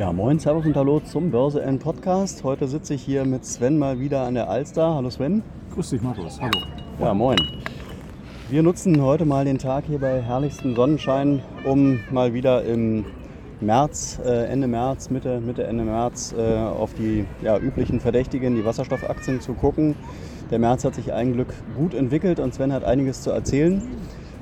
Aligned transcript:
Ja, 0.00 0.14
moin, 0.14 0.38
Servus 0.38 0.64
und 0.64 0.74
Hallo 0.76 0.98
zum 1.00 1.30
Börse 1.30 1.60
N 1.60 1.78
Podcast. 1.78 2.42
Heute 2.42 2.66
sitze 2.66 2.94
ich 2.94 3.02
hier 3.02 3.26
mit 3.26 3.44
Sven 3.44 3.78
mal 3.78 4.00
wieder 4.00 4.22
an 4.22 4.32
der 4.32 4.48
Alster. 4.48 4.94
Hallo 4.94 5.10
Sven. 5.10 5.42
Grüß 5.74 5.90
dich, 5.90 6.00
Markus. 6.00 6.40
Hallo. 6.40 6.58
Ja, 6.98 7.12
moin. 7.12 7.36
Wir 8.48 8.62
nutzen 8.62 9.02
heute 9.02 9.26
mal 9.26 9.44
den 9.44 9.58
Tag 9.58 9.84
hier 9.86 9.98
bei 9.98 10.22
herrlichstem 10.22 10.74
Sonnenschein, 10.74 11.42
um 11.64 12.00
mal 12.10 12.32
wieder 12.32 12.64
im 12.64 13.04
März, 13.60 14.18
äh, 14.24 14.46
Ende 14.46 14.68
März, 14.68 15.10
Mitte, 15.10 15.38
Mitte, 15.38 15.64
Ende 15.64 15.84
März 15.84 16.32
äh, 16.32 16.56
auf 16.56 16.94
die 16.94 17.26
ja, 17.42 17.58
üblichen 17.58 18.00
Verdächtigen, 18.00 18.56
die 18.56 18.64
Wasserstoffaktien 18.64 19.42
zu 19.42 19.52
gucken. 19.52 19.96
Der 20.50 20.60
März 20.60 20.82
hat 20.82 20.94
sich 20.94 21.12
ein 21.12 21.34
Glück 21.34 21.52
gut 21.76 21.92
entwickelt 21.92 22.40
und 22.40 22.54
Sven 22.54 22.72
hat 22.72 22.84
einiges 22.84 23.20
zu 23.20 23.32
erzählen. 23.32 23.82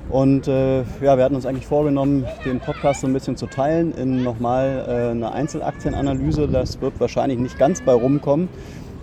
Und 0.09 0.47
äh, 0.47 0.79
ja, 1.01 1.17
wir 1.17 1.23
hatten 1.23 1.35
uns 1.35 1.45
eigentlich 1.45 1.67
vorgenommen, 1.67 2.25
den 2.43 2.59
Podcast 2.59 3.01
so 3.01 3.07
ein 3.07 3.13
bisschen 3.13 3.37
zu 3.37 3.45
teilen 3.45 3.93
in 3.93 4.23
nochmal 4.23 4.85
äh, 4.87 5.11
eine 5.11 5.31
Einzelaktienanalyse. 5.31 6.47
Das 6.47 6.81
wird 6.81 6.99
wahrscheinlich 6.99 7.37
nicht 7.37 7.59
ganz 7.59 7.81
bei 7.81 7.93
rumkommen. 7.93 8.49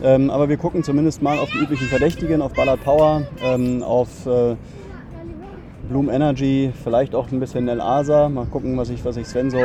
Ähm, 0.02 0.30
aber 0.30 0.48
wir 0.48 0.56
gucken 0.56 0.82
zumindest 0.82 1.22
mal 1.22 1.38
auf 1.38 1.48
die 1.50 1.58
üblichen 1.58 1.86
Verdächtigen, 1.86 2.42
auf 2.42 2.52
Ballard 2.52 2.82
Power, 2.84 3.22
ähm, 3.42 3.82
auf 3.82 4.27
äh, 4.27 4.56
Bloom 5.89 6.11
Energy, 6.11 6.73
vielleicht 6.83 7.15
auch 7.15 7.31
ein 7.31 7.41
bisschen 7.41 7.65
Nel 7.65 7.81
Asa. 7.81 8.29
Mal 8.29 8.47
gucken, 8.47 8.77
was 8.77 8.91
ich, 8.91 9.05
was 9.05 9.17
ich 9.17 9.27
Sven 9.27 9.51
so 9.51 9.59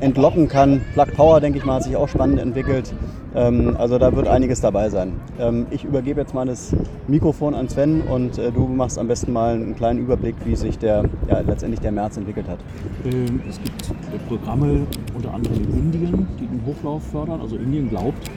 entlocken 0.00 0.48
kann. 0.48 0.80
Plug 0.94 1.06
Power, 1.14 1.40
denke 1.40 1.58
ich 1.58 1.64
mal, 1.64 1.76
hat 1.76 1.84
sich 1.84 1.96
auch 1.96 2.08
spannend 2.08 2.40
entwickelt. 2.40 2.92
Ähm, 3.34 3.76
also 3.78 3.98
da 3.98 4.14
wird 4.14 4.28
einiges 4.28 4.60
dabei 4.60 4.88
sein. 4.88 5.20
Ähm, 5.38 5.66
ich 5.70 5.84
übergebe 5.84 6.20
jetzt 6.20 6.34
mal 6.34 6.46
das 6.46 6.74
Mikrofon 7.06 7.54
an 7.54 7.68
Sven 7.68 8.00
und 8.02 8.38
äh, 8.38 8.50
du 8.50 8.66
machst 8.66 8.98
am 8.98 9.08
besten 9.08 9.32
mal 9.32 9.54
einen 9.54 9.76
kleinen 9.76 9.98
Überblick, 10.00 10.34
wie 10.44 10.56
sich 10.56 10.78
der, 10.78 11.04
ja, 11.28 11.40
letztendlich 11.40 11.80
der 11.80 11.92
März 11.92 12.16
entwickelt 12.16 12.48
hat. 12.48 12.58
Ähm, 13.04 13.40
es 13.48 13.60
gibt 13.62 14.28
Programme 14.28 14.86
unter 15.14 15.34
anderem 15.34 15.56
in 15.56 15.78
Indien, 15.78 16.26
die 16.40 16.46
den 16.46 16.62
Hochlauf 16.66 17.02
fördern. 17.04 17.40
Also 17.40 17.56
Indien 17.56 17.90
glaubt, 17.90 18.30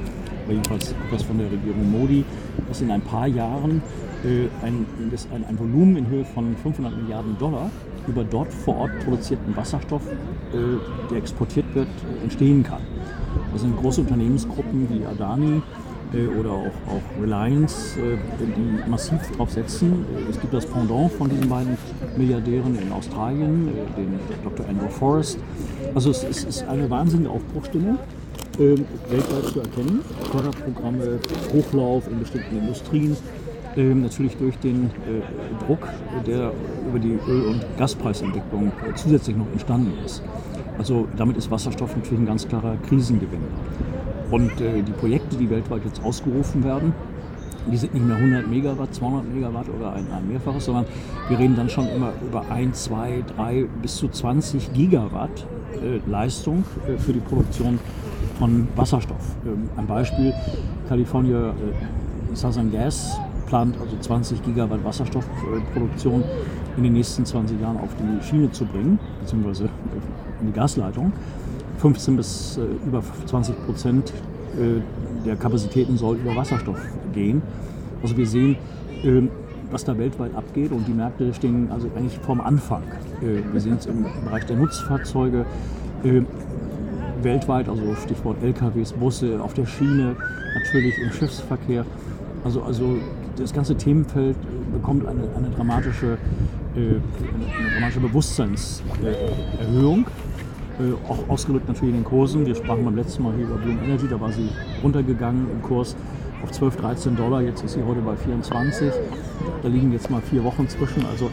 jedenfalls 0.52 0.94
das 1.12 1.24
von 1.24 1.38
der 1.38 1.52
Regierung 1.52 1.92
Modi, 1.92 2.24
dass 2.68 2.82
in 2.82 2.92
ein 2.92 3.02
paar 3.02 3.28
Jahren 3.28 3.82
äh, 4.24 4.48
ein, 4.66 4.86
ein, 5.34 5.46
ein, 5.46 5.60
Volumen 5.60 5.98
in 5.98 6.08
Höhe 6.08 6.26
von 6.26 6.56
500 6.56 6.96
Milliarden 6.96 7.38
Dollar 7.38 7.70
über 8.08 8.24
dort 8.24 8.54
vor 8.54 8.78
Ort 8.78 8.92
produzierten 9.04 9.56
Wasserstoff, 9.56 10.04
äh, 10.08 10.56
der 11.10 11.18
exportiert 11.18 11.66
wird, 11.74 11.88
entstehen 12.22 12.64
kann. 12.64 12.82
Das 13.52 13.62
sind 13.62 13.78
große 13.78 14.02
Unternehmensgruppen 14.02 14.88
wie 14.90 15.06
Adani 15.06 15.62
äh, 16.14 16.28
oder 16.40 16.52
auch, 16.52 16.66
auch 16.66 17.22
Reliance, 17.22 17.98
die 18.40 18.90
massiv 18.90 19.20
darauf 19.32 19.52
setzen. 19.52 20.06
Es 20.30 20.40
gibt 20.40 20.54
das 20.54 20.66
Pendant 20.66 21.12
von 21.14 21.30
diesen 21.30 21.50
beiden 21.50 21.78
Milliardären 22.18 22.78
in 22.78 22.92
Australien, 22.92 23.70
den 23.98 24.20
Dr. 24.44 24.68
Andrew 24.68 24.90
Forrest. 24.90 25.40
Also 25.96 26.12
es 26.12 26.24
ist 26.24 26.64
eine 26.68 26.90
wahnsinnige 26.90 27.30
Aufbruchstimmung 27.30 27.98
weltweit 28.62 29.54
zu 29.54 29.60
erkennen. 29.60 30.02
Förderprogramme, 30.32 31.20
Hochlauf 31.54 32.08
in 32.08 32.20
bestimmten 32.20 32.58
Industrien, 32.58 33.18
ähm, 33.78 34.02
natürlich 34.02 34.36
durch 34.38 34.58
den 34.58 34.86
äh, 34.86 35.66
Druck, 35.66 35.88
der 36.26 36.52
über 36.88 37.00
die 37.00 37.18
Öl- 37.28 37.48
und 37.48 37.66
Gaspreisentwicklung 37.78 38.68
äh, 38.68 38.94
zusätzlich 38.96 39.38
noch 39.38 39.50
entstanden 39.52 39.94
ist. 40.06 40.22
Also 40.78 41.08
damit 41.16 41.38
ist 41.38 41.50
Wasserstoff 41.52 41.96
natürlich 41.96 42.20
ein 42.20 42.26
ganz 42.26 42.48
klarer 42.48 42.76
Krisengewinner. 42.88 43.48
Und 44.30 44.60
äh, 44.62 44.82
die 44.82 44.92
Projekte, 44.94 45.36
die 45.36 45.50
weltweit 45.50 45.86
jetzt 45.86 46.04
ausgerufen 46.04 46.64
werden, 46.64 46.94
die 47.70 47.78
sind 47.78 47.94
nicht 47.94 48.06
mehr 48.06 48.16
100 48.16 48.48
Megawatt, 48.48 48.94
200 48.94 49.34
Megawatt 49.34 49.68
oder 49.70 49.94
ein, 49.94 50.08
ein 50.12 50.28
Mehrfaches, 50.28 50.66
sondern 50.66 50.86
wir 51.30 51.38
reden 51.38 51.56
dann 51.56 51.70
schon 51.70 51.88
immer 51.90 52.12
über 52.26 52.50
1, 52.50 52.84
2, 52.86 53.24
3 53.38 53.66
bis 53.82 53.98
zu 53.98 54.08
20 54.10 54.74
Gigawatt 54.74 55.46
äh, 55.74 56.00
Leistung 56.10 56.64
äh, 56.88 56.98
für 56.98 57.14
die 57.14 57.20
Produktion 57.20 57.80
von 58.42 58.68
Wasserstoff. 58.76 59.36
Ähm, 59.46 59.70
ein 59.78 59.86
Beispiel, 59.86 60.34
California 60.90 61.52
äh, 61.52 62.36
Southern 62.36 62.72
Gas 62.72 63.20
plant 63.46 63.76
also 63.80 63.96
20 64.02 64.42
Gigawatt 64.42 64.84
Wasserstoffproduktion 64.84 66.24
in 66.76 66.84
den 66.84 66.94
nächsten 66.94 67.24
20 67.24 67.62
Jahren 67.62 67.78
auf 67.78 67.90
die 68.00 68.26
Schiene 68.26 68.52
zu 68.52 68.66
bringen, 68.66 68.98
beziehungsweise 69.20 69.66
in 70.40 70.48
die 70.48 70.54
Gasleitung. 70.54 71.14
15 71.78 72.18
bis 72.18 72.58
äh, 72.58 72.62
über 72.88 73.04
20 73.28 73.64
Prozent 73.64 74.12
äh, 74.58 74.82
der 75.24 75.36
Kapazitäten 75.36 75.96
soll 75.96 76.16
über 76.16 76.36
Wasserstoff 76.36 76.80
gehen. 77.14 77.44
Also 78.02 78.18
wir 78.18 78.26
sehen, 78.26 78.56
äh, 79.04 79.22
was 79.70 79.84
da 79.84 79.96
weltweit 80.00 80.34
abgeht 80.34 80.72
und 80.72 80.88
die 80.88 80.94
Märkte 80.94 81.32
stehen 81.36 81.70
also 81.72 81.92
eigentlich 81.96 82.18
vorm 82.18 82.42
Anfang. 82.42 82.82
Äh, 83.22 83.54
wir 83.54 83.62
sehen 83.62 83.76
es 83.78 83.86
im 83.86 84.04
Bereich 84.26 84.48
der 84.48 84.56
Nutzfahrzeuge 84.56 85.46
äh, 86.04 86.24
weltweit, 87.24 87.70
also 87.70 87.96
Stichwort 87.96 88.44
LKWs, 88.44 88.94
Busse, 88.94 89.42
auf 89.42 89.54
der 89.54 89.66
Schiene, 89.66 90.16
natürlich 90.56 90.98
im 91.00 91.12
Schiffsverkehr. 91.12 91.86
Also, 92.44 92.64
also 92.64 92.98
das 93.38 93.54
ganze 93.54 93.76
Themenfeld 93.76 94.36
bekommt 94.74 95.08
eine, 95.08 95.24
eine 95.36 95.50
dramatische, 95.50 96.18
äh, 96.76 96.80
eine 96.80 97.72
dramatische 97.74 98.00
Bewusstseinserhöhung. 98.00 100.08
Äh, 100.80 101.10
auch 101.10 101.30
ausgedrückt 101.30 101.68
natürlich 101.68 101.96
in 101.96 102.02
den 102.02 102.06
Kursen. 102.06 102.46
Wir 102.46 102.56
sprachen 102.56 102.86
beim 102.86 102.96
letzten 102.96 103.24
Mal 103.24 103.34
hier 103.36 103.46
über 103.46 103.58
Bloom 103.58 103.80
Energy, 103.84 104.08
da 104.10 104.20
war 104.20 104.32
sie 104.32 104.50
runtergegangen 104.84 105.48
im 105.52 105.62
Kurs 105.62 105.96
auf 106.44 106.52
12, 106.52 106.78
13 106.78 107.16
Dollar. 107.16 107.42
Jetzt 107.42 107.64
ist 107.64 107.74
sie 107.74 107.84
heute 107.84 108.02
bei 108.02 108.16
24. 108.16 108.92
Da 109.62 109.68
liegen 109.68 109.92
jetzt 109.92 110.10
mal 110.10 110.22
vier 110.22 110.44
Wochen 110.44 110.68
zwischen. 110.68 111.06
Also 111.06 111.30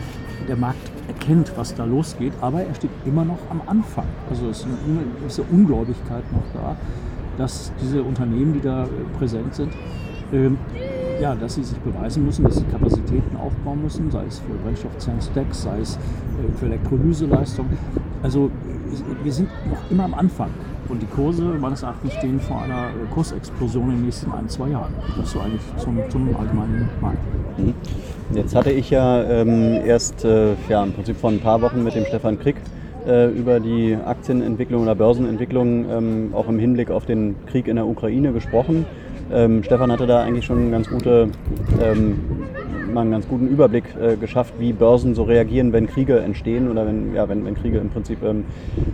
der 0.49 0.57
Markt 0.57 0.91
erkennt, 1.29 1.53
was 1.57 1.75
da 1.75 1.85
losgeht, 1.85 2.33
aber 2.41 2.63
er 2.63 2.75
steht 2.75 2.91
immer 3.05 3.25
noch 3.25 3.39
am 3.51 3.61
Anfang. 3.67 4.07
Also 4.31 4.49
es 4.49 4.61
ist 4.61 4.67
eine 4.67 5.01
gewisse 5.21 5.43
Ungläubigkeit 5.43 6.25
noch 6.33 6.43
da, 6.55 6.77
dass 7.37 7.71
diese 7.83 8.03
Unternehmen, 8.03 8.55
die 8.55 8.61
da 8.61 8.89
präsent 9.19 9.55
sind, 9.55 9.73
ähm, 10.33 10.57
ja, 11.21 11.35
dass 11.35 11.57
sie 11.57 11.65
sich 11.65 11.79
beweisen 11.79 12.25
müssen, 12.25 12.45
dass 12.45 12.57
sie 12.57 12.65
Kapazitäten 12.65 13.37
aufbauen 13.37 13.83
müssen, 13.83 14.11
sei 14.11 14.25
es 14.27 14.39
für 14.39 14.55
Brennstoffzellen-Stacks, 14.65 15.63
sei 15.63 15.81
es 15.81 15.97
äh, 15.97 16.57
für 16.59 16.67
Elektrolyseleistung. 16.67 17.67
Also 18.23 18.51
wir 19.23 19.33
sind 19.33 19.49
noch 19.69 19.91
immer 19.91 20.05
am 20.05 20.15
Anfang. 20.15 20.51
Und 20.89 21.03
die 21.03 21.07
Kurse 21.07 21.43
meines 21.43 21.83
Erachtens 21.83 22.15
stehen 22.15 22.41
vor 22.41 22.63
einer 22.63 22.87
äh, 22.87 23.13
Kursexplosion 23.13 23.91
in 23.91 23.97
den 23.97 24.05
nächsten 24.07 24.33
ein, 24.33 24.49
zwei 24.49 24.69
Jahren. 24.69 24.95
Das 25.19 25.33
so 25.33 25.41
eigentlich 25.41 25.61
zum, 25.77 25.99
zum 26.09 26.35
allgemeinen 26.37 26.89
Markt. 27.03 27.19
Jetzt 28.35 28.55
hatte 28.55 28.71
ich 28.71 28.91
ja 28.91 29.23
ähm, 29.23 29.81
erst 29.87 30.25
äh, 30.25 30.53
ja, 30.69 30.85
im 30.85 30.93
Prinzip 30.93 31.17
vor 31.17 31.31
ein 31.31 31.41
paar 31.41 31.63
Wochen 31.63 31.83
mit 31.83 31.95
dem 31.95 32.05
Stefan 32.05 32.39
Krieg 32.39 32.57
äh, 33.07 33.29
über 33.29 33.59
die 33.59 33.97
Aktienentwicklung 33.97 34.83
oder 34.83 34.95
Börsenentwicklung 34.95 35.87
ähm, 35.91 36.31
auch 36.35 36.49
im 36.49 36.59
Hinblick 36.59 36.91
auf 36.91 37.07
den 37.07 37.37
Krieg 37.47 37.69
in 37.69 37.77
der 37.77 37.87
Ukraine 37.87 38.33
gesprochen. 38.33 38.85
Ähm, 39.33 39.63
Stefan 39.63 39.91
hatte 39.93 40.07
da 40.07 40.23
eigentlich 40.23 40.45
schon 40.45 40.71
ganz 40.71 40.89
gute, 40.89 41.29
mal 42.99 43.03
einen 43.03 43.13
ganz 43.13 43.29
guten 43.29 43.47
Überblick 43.47 43.85
äh, 44.01 44.17
geschafft, 44.17 44.55
wie 44.59 44.73
Börsen 44.73 45.15
so 45.15 45.23
reagieren, 45.23 45.73
wenn 45.73 45.87
Kriege 45.87 46.19
entstehen 46.19 46.69
oder 46.69 46.85
wenn, 46.85 47.15
ja, 47.15 47.29
wenn, 47.29 47.45
wenn 47.45 47.55
Kriege 47.55 47.79
im 47.79 47.91
Prinzip 47.91 48.19
ähm, 48.25 48.45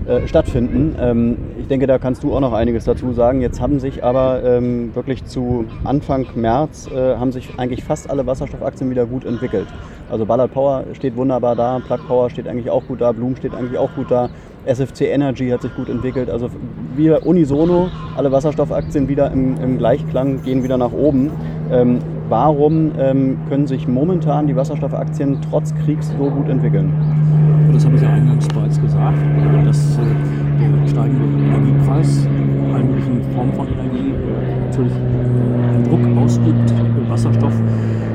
äh, 0.07 0.29
stattfinden. 0.29 0.95
Ähm, 1.01 1.37
ich 1.59 1.69
denke, 1.69 1.87
da 1.87 1.99
kannst 1.99 2.23
du 2.23 2.35
auch 2.35 2.41
noch 2.41 2.53
einiges 2.53 2.85
dazu 2.85 3.15
sagen. 3.15 3.41
Jetzt 3.41 3.63
haben 3.63 3.81
sich 3.81 4.05
aber 4.05 4.43
ähm, 4.45 4.95
wirklich 4.95 5.25
zu 5.25 5.65
Anfang 5.85 6.27
März 6.35 6.91
äh, 6.95 7.17
haben 7.17 7.33
sich 7.33 7.49
eigentlich 7.57 7.83
fast 7.83 8.11
alle 8.11 8.27
Wasserstoffaktien 8.27 8.91
wieder 8.91 9.07
gut 9.07 9.25
entwickelt. 9.25 9.69
Also 10.11 10.27
Ballard 10.27 10.53
Power 10.53 10.85
steht 10.93 11.17
wunderbar 11.17 11.57
da, 11.57 11.81
Plug 11.87 12.07
Power 12.07 12.29
steht 12.29 12.47
eigentlich 12.47 12.69
auch 12.69 12.87
gut 12.87 13.01
da, 13.01 13.13
Bloom 13.13 13.37
steht 13.37 13.55
eigentlich 13.55 13.79
auch 13.79 13.95
gut 13.95 14.11
da. 14.11 14.29
SFC 14.67 15.03
Energy 15.13 15.49
hat 15.49 15.63
sich 15.63 15.75
gut 15.75 15.89
entwickelt. 15.89 16.29
Also 16.29 16.51
wir 16.95 17.27
unisono, 17.27 17.89
alle 18.17 18.33
Wasserstoffaktien 18.33 19.09
wieder 19.09 19.31
im, 19.31 19.57
im 19.63 19.79
Gleichklang, 19.79 20.43
gehen 20.43 20.63
wieder 20.63 20.79
nach 20.79 20.93
oben. 20.93 21.31
Ähm, 21.71 21.99
warum 22.29 22.93
ähm, 22.99 23.39
können 23.49 23.67
sich 23.67 23.87
momentan 23.87 24.47
die 24.47 24.57
Wasserstoffaktien 24.57 25.39
trotz 25.51 25.75
Kriegs 25.85 26.13
so 26.19 26.31
gut 26.31 26.49
entwickeln? 26.49 26.93
Das 27.73 27.85
habe 27.85 27.97
ich 27.97 28.03
ja 28.03 28.11
eingangs 28.11 28.47
bereits 28.49 28.81
gesagt, 28.81 29.19
dass 29.65 29.99
äh, 29.99 30.01
der 30.61 30.89
steigende 30.89 31.45
Energiepreis, 31.45 32.27
allen 32.73 32.87
möglichen 32.89 33.23
Formen 33.35 33.53
von 33.53 33.67
Energie, 33.69 34.15
natürlich 34.67 34.93
einen 34.93 35.85
Druck 35.85 36.23
ausübt, 36.23 36.75
Wasserstoff 37.09 37.55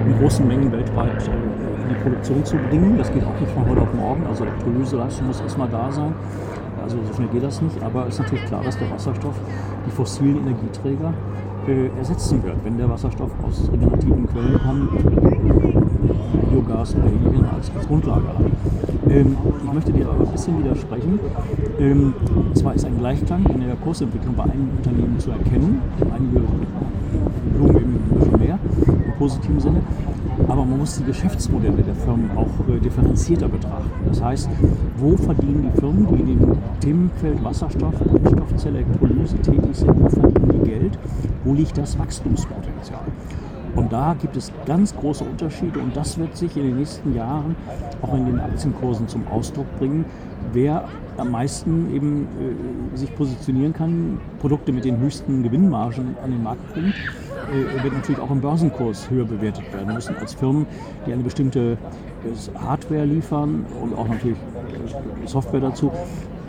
in 0.06 0.18
großen 0.20 0.48
Mengen 0.48 0.72
weltweit 0.72 1.28
in 1.28 1.90
die 1.90 2.02
Produktion 2.02 2.44
zu 2.46 2.56
bringen. 2.70 2.98
Das 2.98 3.12
geht 3.12 3.24
auch 3.24 3.40
nicht 3.40 3.52
von 3.52 3.68
heute 3.70 3.82
auf 3.82 3.94
morgen. 3.94 4.26
Also 4.28 4.46
Elektrolyseleistung 4.46 5.28
muss 5.28 5.42
erstmal 5.42 5.70
da 5.70 5.92
sein. 5.92 6.14
Also 6.82 6.98
so 7.06 7.14
schnell 7.14 7.28
geht 7.28 7.44
das 7.44 7.62
nicht. 7.62 7.82
Aber 7.84 8.08
es 8.08 8.16
ist 8.16 8.20
natürlich 8.22 8.46
klar, 8.46 8.64
dass 8.64 8.78
der 8.78 8.90
Wasserstoff 8.92 9.36
die 9.86 9.92
fossilen 9.92 10.38
Energieträger 10.38 11.14
ersetzen 11.98 12.44
wird, 12.44 12.56
wenn 12.64 12.78
der 12.78 12.90
Wasserstoff 12.90 13.32
aus 13.44 13.70
regenerativen 13.72 14.28
Quellen 14.28 14.60
kommt, 14.60 14.90
Biogas 16.50 16.96
oder 16.96 17.06
ähnlichem 17.06 17.46
als, 17.56 17.72
als 17.76 17.88
Grundlage 17.88 18.28
hat. 18.28 18.36
Ähm, 19.10 19.38
ich 19.66 19.74
möchte 19.74 19.92
dir 19.92 20.10
aber 20.10 20.26
ein 20.26 20.32
bisschen 20.32 20.64
widersprechen. 20.64 21.20
Ähm, 21.80 22.14
zwar 22.54 22.76
ist 22.76 22.86
ein 22.86 22.98
Gleichklang 22.98 23.46
in 23.54 23.62
der 23.62 23.76
Kursentwicklung 23.76 24.36
bei 24.36 24.44
einigen 24.44 24.70
Unternehmen 24.78 25.20
zu 25.20 25.32
erkennen, 25.32 25.82
einige 26.14 26.42
Blumen 27.56 28.00
bisschen 28.20 28.40
mehr 28.40 28.60
im 28.88 29.14
positiven 29.18 29.60
Sinne, 29.60 29.82
aber 30.48 30.66
man 30.66 30.80
muss 30.80 30.98
die 30.98 31.04
Geschäftsmodelle 31.04 31.84
der 31.84 31.96
Firmen 31.96 32.30
auch 32.36 32.48
äh, 32.70 32.80
differenzierter 32.80 33.48
betrachten. 33.48 33.90
Das 34.08 34.22
heißt, 34.22 34.50
wo 34.98 35.16
verdienen 35.18 35.72
die 35.74 35.80
Firmen, 35.80 36.08
die 36.08 36.22
in 36.22 36.28
dem 36.28 36.58
Themenfeld 36.80 37.44
Wasserstoff, 37.44 37.94
Brennstoffzelle, 38.00 38.80
Elektrolyse 38.80 39.38
tätig 39.38 39.76
sind, 39.76 40.02
wo 40.02 40.10
verdienen 40.10 40.39
Geld, 40.64 40.98
wo 41.44 41.54
liegt 41.54 41.78
das 41.78 41.98
Wachstumspotenzial? 41.98 43.02
Und 43.76 43.94
da 43.94 44.16
gibt 44.20 44.36
es 44.36 44.52
ganz 44.66 44.96
große 44.96 45.24
Unterschiede 45.24 45.80
und 45.80 45.96
das 45.96 46.18
wird 46.18 46.36
sich 46.36 46.58
in 46.58 46.64
den 46.64 46.78
nächsten 46.78 47.16
Jahren 47.16 47.56
auch 48.02 48.14
in 48.16 48.26
den 48.26 48.40
Aktienkursen 48.40 49.08
zum 49.08 49.28
Ausdruck 49.28 49.68
bringen, 49.78 50.06
wer 50.54 50.88
am 51.18 51.32
meisten 51.32 51.94
eben 51.94 52.28
äh, 52.94 52.98
sich 52.98 53.14
positionieren 53.16 53.74
kann, 53.74 54.20
Produkte 54.40 54.72
mit 54.72 54.86
den 54.86 54.98
höchsten 54.98 55.44
Gewinnmargen 55.44 56.16
an 56.24 56.32
den 56.32 56.44
Markt 56.44 56.74
bringt, 56.74 56.96
äh, 56.96 57.84
wird 57.84 57.94
natürlich 57.94 58.20
auch 58.20 58.32
im 58.32 58.42
Börsenkurs 58.42 59.10
höher 59.10 59.26
bewertet 59.26 59.72
werden 59.74 59.94
müssen 59.94 60.16
als 60.18 60.34
Firmen, 60.34 60.66
die 61.06 61.14
eine 61.14 61.24
bestimmte 61.24 61.78
äh, 62.24 62.60
Hardware 62.60 63.06
liefern 63.06 63.66
und 63.82 63.98
auch 63.98 64.08
natürlich 64.08 64.38
äh, 64.38 65.28
Software 65.28 65.62
dazu, 65.62 65.92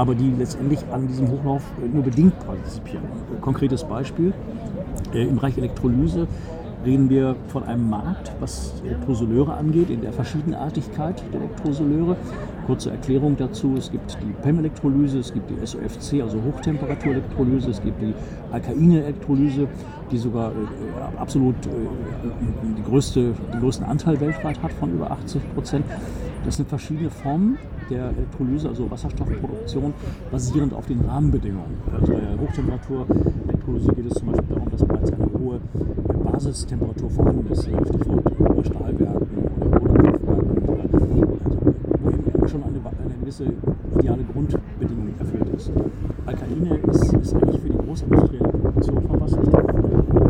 aber 0.00 0.14
die 0.14 0.32
letztendlich 0.38 0.80
an 0.90 1.06
diesem 1.06 1.28
Hochlauf 1.28 1.62
nur 1.92 2.02
bedingt 2.02 2.32
partizipieren. 2.46 3.04
Konkretes 3.42 3.84
Beispiel, 3.84 4.32
äh, 5.12 5.24
im 5.24 5.36
Bereich 5.36 5.58
Elektrolyse 5.58 6.26
reden 6.86 7.10
wir 7.10 7.36
von 7.48 7.64
einem 7.64 7.90
Markt, 7.90 8.32
was 8.40 8.72
Elektrosoleure 8.82 9.52
angeht, 9.52 9.90
in 9.90 10.00
der 10.00 10.14
Verschiedenartigkeit 10.14 11.22
der 11.34 11.42
Elektrosoleure. 11.42 12.16
Kurze 12.66 12.90
Erklärung 12.90 13.36
dazu, 13.36 13.74
es 13.76 13.90
gibt 13.90 14.16
die 14.22 14.32
PEM-Elektrolyse, 14.42 15.18
es 15.18 15.32
gibt 15.32 15.50
die 15.50 15.66
SOFC, 15.66 16.22
also 16.22 16.40
Hochtemperaturelektrolyse, 16.42 17.70
es 17.70 17.82
gibt 17.82 18.00
die 18.00 18.14
Alkaine-Elektrolyse, 18.52 19.66
die 20.10 20.18
sogar 20.18 20.52
äh, 20.52 20.54
absolut 21.18 21.54
äh, 21.66 21.70
die 22.76 22.82
größte, 22.82 23.32
den 23.52 23.60
größten 23.60 23.86
Anteil 23.86 24.20
weltweit 24.20 24.62
hat 24.62 24.72
von 24.72 24.92
über 24.92 25.10
80 25.10 25.54
Prozent. 25.54 25.84
Das 26.44 26.56
sind 26.56 26.68
verschiedene 26.68 27.10
Formen 27.10 27.58
der 27.90 28.10
Elektrolyse, 28.10 28.68
also 28.68 28.90
Wasserstoffproduktion, 28.90 29.92
basierend 30.30 30.72
auf 30.72 30.86
den 30.86 31.00
Rahmenbedingungen. 31.00 31.76
Also 31.92 32.12
bei 32.12 32.20
der 32.20 32.40
Hochtemperaturelektrolyse 32.40 33.92
geht 33.92 34.06
es 34.06 34.14
zum 34.14 34.28
Beispiel 34.28 34.54
darum, 34.54 34.70
dass 34.70 34.84
bereits 34.84 35.12
eine 35.12 35.26
hohe 35.38 35.60
Basistemperatur 36.32 37.10
vorhanden 37.10 37.52
ist. 37.52 37.64
Stichwort 37.64 38.66
Stahlwerken 38.66 39.28
oder 39.38 39.80
Kohlekraftwerken 39.80 40.60
oder 40.68 40.82
also, 41.44 41.58
wo 42.34 42.48
schon 42.48 42.62
eine, 42.62 42.78
eine 42.78 43.14
gewisse 43.30 43.44
ideale 43.96 44.24
Grundbedingung 44.24 45.14
erfüllt 45.18 45.54
ist. 45.54 45.70
Alkaline 46.26 46.78
ist, 46.90 47.12
ist 47.12 47.34
eigentlich 47.34 47.60
für 47.60 47.70
die 47.70 47.78
großindustrielle 47.78 48.48
Produktion 48.48 49.02
von 49.06 49.20
Wasserstoff 49.20 49.62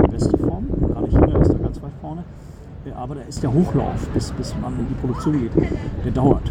die 0.04 0.10
beste 0.10 0.36
Form. 0.36 0.66
Gerade 0.78 1.08
China 1.08 1.38
ist 1.40 1.52
da 1.52 1.58
ganz 1.58 1.82
weit 1.82 1.92
vorne. 2.02 2.24
Aber 2.96 3.14
da 3.14 3.20
ist 3.22 3.42
der 3.42 3.52
Hochlauf, 3.52 4.08
bis, 4.14 4.32
bis 4.32 4.54
man 4.60 4.78
in 4.78 4.88
die 4.88 4.94
Produktion 4.94 5.38
geht, 5.38 5.52
der 6.02 6.12
dauert. 6.12 6.50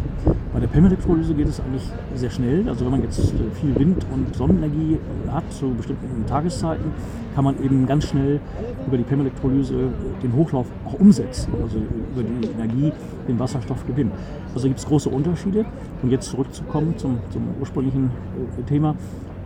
Bei 0.52 0.60
der 0.60 0.68
PEM-Elektrolyse 0.68 1.34
geht 1.34 1.48
es 1.48 1.58
eigentlich 1.60 1.82
sehr 2.14 2.30
schnell. 2.30 2.68
Also 2.68 2.84
wenn 2.84 2.92
man 2.92 3.02
jetzt 3.02 3.32
viel 3.60 3.76
Wind- 3.76 4.06
und 4.12 4.34
Sonnenenergie 4.36 4.98
hat, 5.28 5.52
zu 5.52 5.70
bestimmten 5.70 6.24
Tageszeiten, 6.26 6.92
kann 7.34 7.44
man 7.44 7.60
eben 7.62 7.84
ganz 7.86 8.06
schnell 8.06 8.40
über 8.86 8.96
die 8.96 9.02
PEM-Elektrolyse 9.02 9.88
den 10.22 10.32
Hochlauf 10.34 10.66
auch 10.86 10.94
umsetzen, 10.94 11.52
also 11.62 11.78
über 11.78 12.22
die 12.22 12.46
Energie 12.46 12.92
den 13.26 13.38
Wasserstoff 13.38 13.84
gewinnen. 13.86 14.12
Also 14.54 14.68
gibt 14.68 14.78
es 14.78 14.86
große 14.86 15.08
Unterschiede. 15.08 15.64
Und 16.02 16.10
jetzt 16.10 16.30
zurückzukommen 16.30 16.96
zum, 16.96 17.18
zum 17.30 17.42
ursprünglichen 17.60 18.10
äh, 18.58 18.62
Thema. 18.62 18.94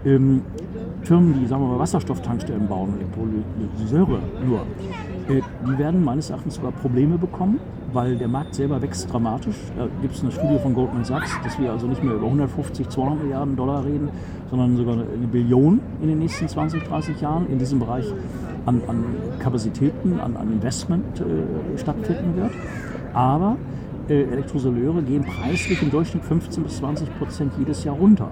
Ähm, 0.05 0.43
Firmen, 1.03 1.41
die 1.41 1.47
sagen 1.47 1.63
wir 1.63 1.69
mal 1.69 1.79
Wasserstofftankstellen 1.79 2.67
bauen, 2.67 2.95
Elektrolyseure 2.99 4.21
nur, 4.47 4.61
äh, 4.61 5.14
die 5.29 5.79
werden 5.79 6.05
meines 6.05 6.31
Erachtens 6.31 6.57
sogar 6.57 6.73
Probleme 6.73 7.17
bekommen, 7.17 7.59
weil 7.93 8.17
der 8.17 8.29
Markt 8.29 8.55
selber 8.55 8.83
wächst 8.83 9.11
dramatisch. 9.13 9.57
Da 9.77 9.89
gibt 10.03 10.15
es 10.15 10.23
eine 10.23 10.33
Studie 10.33 10.59
von 10.59 10.75
Goldman 10.75 11.05
Sachs, 11.05 11.31
dass 11.43 11.59
wir 11.59 11.71
also 11.71 11.87
nicht 11.87 12.03
mehr 12.03 12.15
über 12.15 12.27
150, 12.27 12.89
200 12.89 13.23
Milliarden 13.23 13.57
Dollar 13.57 13.85
reden, 13.85 14.11
sondern 14.51 14.77
sogar 14.77 14.95
eine 14.95 15.27
Billion 15.27 15.81
in 16.03 16.09
den 16.09 16.19
nächsten 16.19 16.49
20, 16.49 16.83
30 16.85 17.21
Jahren 17.21 17.49
in 17.49 17.59
diesem 17.59 17.79
Bereich 17.79 18.07
an, 18.67 18.83
an 18.87 19.05
Kapazitäten, 19.39 20.21
an, 20.21 20.37
an 20.37 20.53
Investment 20.53 21.21
äh, 21.21 21.79
stattfinden 21.79 22.37
wird. 22.37 22.53
Aber 23.15 23.57
äh, 24.09 24.25
Elektrosoleure 24.25 25.03
gehen 25.03 25.25
preislich 25.25 25.81
im 25.83 25.91
Durchschnitt 25.91 26.25
15 26.25 26.65
bis 26.65 26.77
20 26.79 27.19
Prozent 27.19 27.53
jedes 27.59 27.85
Jahr 27.85 27.95
runter 27.95 28.31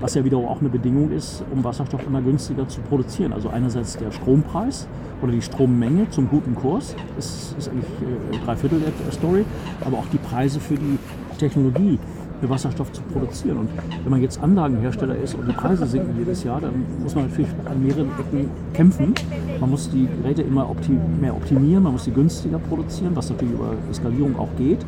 was 0.00 0.14
ja 0.14 0.24
wiederum 0.24 0.46
auch 0.46 0.60
eine 0.60 0.68
Bedingung 0.68 1.10
ist, 1.12 1.44
um 1.52 1.62
Wasserstoff 1.62 2.06
immer 2.06 2.22
günstiger 2.22 2.66
zu 2.68 2.80
produzieren. 2.82 3.32
Also 3.32 3.48
einerseits 3.50 3.96
der 3.96 4.10
Strompreis 4.10 4.88
oder 5.22 5.32
die 5.32 5.42
Strommenge 5.42 6.08
zum 6.10 6.28
guten 6.28 6.54
Kurs, 6.54 6.94
das 7.16 7.54
ist 7.58 7.68
eigentlich 7.68 7.84
äh, 7.84 8.44
drei 8.44 8.56
Viertel 8.56 8.80
der 8.80 9.12
Story, 9.12 9.44
aber 9.84 9.98
auch 9.98 10.06
die 10.12 10.18
Preise 10.18 10.58
für 10.60 10.74
die 10.74 10.98
Technologie, 11.38 11.98
Wasserstoff 12.42 12.90
zu 12.92 13.02
produzieren. 13.02 13.58
Und 13.58 13.68
wenn 14.02 14.10
man 14.10 14.22
jetzt 14.22 14.42
Anlagenhersteller 14.42 15.14
ist 15.16 15.34
und 15.34 15.46
die 15.46 15.52
Preise 15.52 15.86
sinken 15.86 16.16
jedes 16.18 16.42
Jahr, 16.42 16.60
dann 16.60 16.86
muss 17.02 17.14
man 17.14 17.28
natürlich 17.28 17.50
an 17.66 17.82
mehreren 17.82 18.08
Ecken 18.18 18.50
kämpfen. 18.72 19.14
Man 19.60 19.70
muss 19.70 19.90
die 19.90 20.08
Geräte 20.22 20.42
immer 20.42 20.70
optim 20.70 20.98
mehr 21.20 21.34
optimieren, 21.34 21.82
man 21.82 21.92
muss 21.92 22.04
sie 22.04 22.12
günstiger 22.12 22.58
produzieren, 22.58 23.14
was 23.14 23.28
natürlich 23.28 23.54
über 23.54 23.74
Skalierung 23.92 24.38
auch 24.38 24.48
geht. 24.56 24.84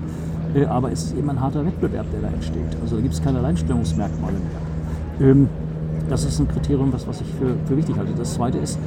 Äh, 0.55 0.65
aber 0.65 0.93
es 0.93 1.05
ist 1.05 1.17
eben 1.17 1.29
ein 1.31 1.41
harter 1.41 1.65
Wettbewerb, 1.65 2.07
der 2.13 2.23
da 2.23 2.29
entsteht. 2.29 2.77
Also 2.81 2.97
da 2.97 3.03
gibt 3.03 3.15
es 3.15 3.23
keine 3.23 3.39
Alleinstellungsmerkmale 3.39 4.33
mehr. 4.33 4.72
Ähm, 5.21 5.49
das 6.09 6.25
ist 6.25 6.39
ein 6.41 6.49
Kriterium, 6.49 6.93
was, 6.93 7.07
was 7.07 7.21
ich 7.21 7.27
für, 7.39 7.55
für 7.67 7.77
wichtig 7.77 7.97
halte. 7.97 8.13
Das 8.17 8.35
zweite 8.35 8.59
ist, 8.59 8.79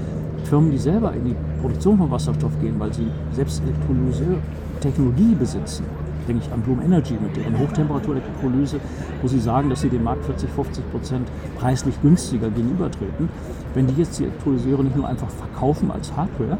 Firmen, 0.45 0.72
die 0.72 0.77
selber 0.77 1.13
in 1.13 1.25
die 1.25 1.36
Produktion 1.62 1.98
von 1.98 2.12
Wasserstoff 2.12 2.51
gehen, 2.62 2.75
weil 2.80 2.94
sie 2.94 3.07
selbst 3.31 3.63
Elektrolyse-Technologie 3.63 5.36
besitzen, 5.36 5.86
denke 6.27 6.44
ich 6.46 6.53
an 6.53 6.62
Bloom 6.62 6.82
Energy 6.82 7.13
mit 7.22 7.36
deren 7.36 7.58
Hochtemperatur-Elektrolyse, 7.58 8.79
wo 9.22 9.27
sie 9.27 9.39
sagen, 9.39 9.70
dass 9.70 9.82
sie 9.82 9.89
dem 9.89 10.03
Markt 10.03 10.25
40, 10.25 10.50
50 10.50 10.91
Prozent 10.91 11.27
preislich 11.58 12.00
günstiger 12.01 12.50
gegenübertreten. 12.50 13.29
Wenn 13.74 13.88
die 13.88 13.96
jetzt 13.96 14.20
die 14.20 14.24
Elektrolyseure 14.24 14.84
nicht 14.84 14.96
nur 14.96 15.08
einfach 15.08 15.29
verkaufen 15.29 15.91
als 15.91 16.15
Hardware, 16.15 16.58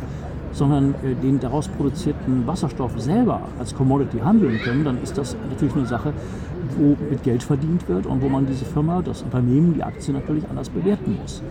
sondern 0.52 0.96
äh, 1.04 1.14
den 1.22 1.40
daraus 1.40 1.68
produzierten 1.68 2.48
Wasserstoff 2.48 3.00
selber 3.00 3.42
als 3.60 3.76
Commodity 3.76 4.20
handeln 4.20 4.60
können, 4.64 4.84
dann 4.84 5.02
ist 5.04 5.18
das 5.18 5.36
natürlich 5.50 5.76
eine 5.76 5.86
Sache, 5.86 6.14
wo 6.78 6.96
mit 7.10 7.24
Geld 7.24 7.44
verdient 7.44 7.88
wird 7.88 8.06
und 8.06 8.22
wo 8.22 8.30
man 8.30 8.46
diese 8.46 8.66
Firma, 8.66 9.02
das 9.02 9.22
Unternehmen, 9.22 9.74
die 9.74 9.84
Aktie 9.84 10.14
natürlich 10.14 10.48
anders 10.50 10.70
bewerten 10.70 11.18
muss. 11.22 11.42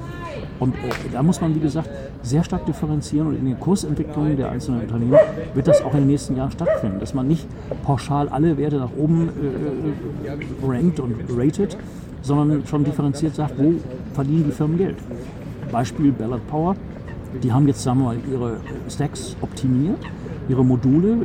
Und 0.61 0.75
äh, 0.75 0.79
da 1.13 1.23
muss 1.23 1.41
man, 1.41 1.55
wie 1.55 1.61
gesagt, 1.61 1.89
sehr 2.23 2.45
stark 2.45 2.67
differenzieren 2.67 3.29
und 3.29 3.39
in 3.39 3.45
den 3.45 3.59
Kursentwicklungen 3.59 4.37
der 4.37 4.51
einzelnen 4.51 4.83
Unternehmen 4.83 5.19
wird 5.55 5.69
das 5.69 5.83
auch 5.83 5.93
in 5.95 6.01
den 6.01 6.09
nächsten 6.09 6.37
Jahren 6.37 6.51
stattfinden, 6.51 7.01
dass 7.01 7.15
man 7.15 7.29
nicht 7.29 7.47
pauschal 7.85 8.29
alle 8.29 8.57
Werte 8.57 8.77
nach 8.77 8.91
oben 8.97 9.29
äh, 9.29 10.29
äh 10.29 10.67
rankt 10.67 11.01
und 11.01 11.15
rated, 11.37 11.77
sondern 12.23 12.67
schon 12.67 12.85
differenziert 12.85 13.35
sagt, 13.35 13.59
wo 13.59 13.75
verdienen 14.15 14.45
die 14.47 14.53
Firmen 14.53 14.79
Geld. 14.79 14.97
Beispiel 15.71 16.13
Ballard 16.13 16.47
Power, 16.49 16.77
die 17.43 17.53
haben 17.53 17.67
jetzt 17.67 17.83
sagen 17.83 17.99
wir 18.01 18.05
mal, 18.05 18.17
ihre 18.31 18.57
Stacks 18.89 19.37
optimiert, 19.41 19.99
ihre 20.49 20.65
Module 20.65 21.19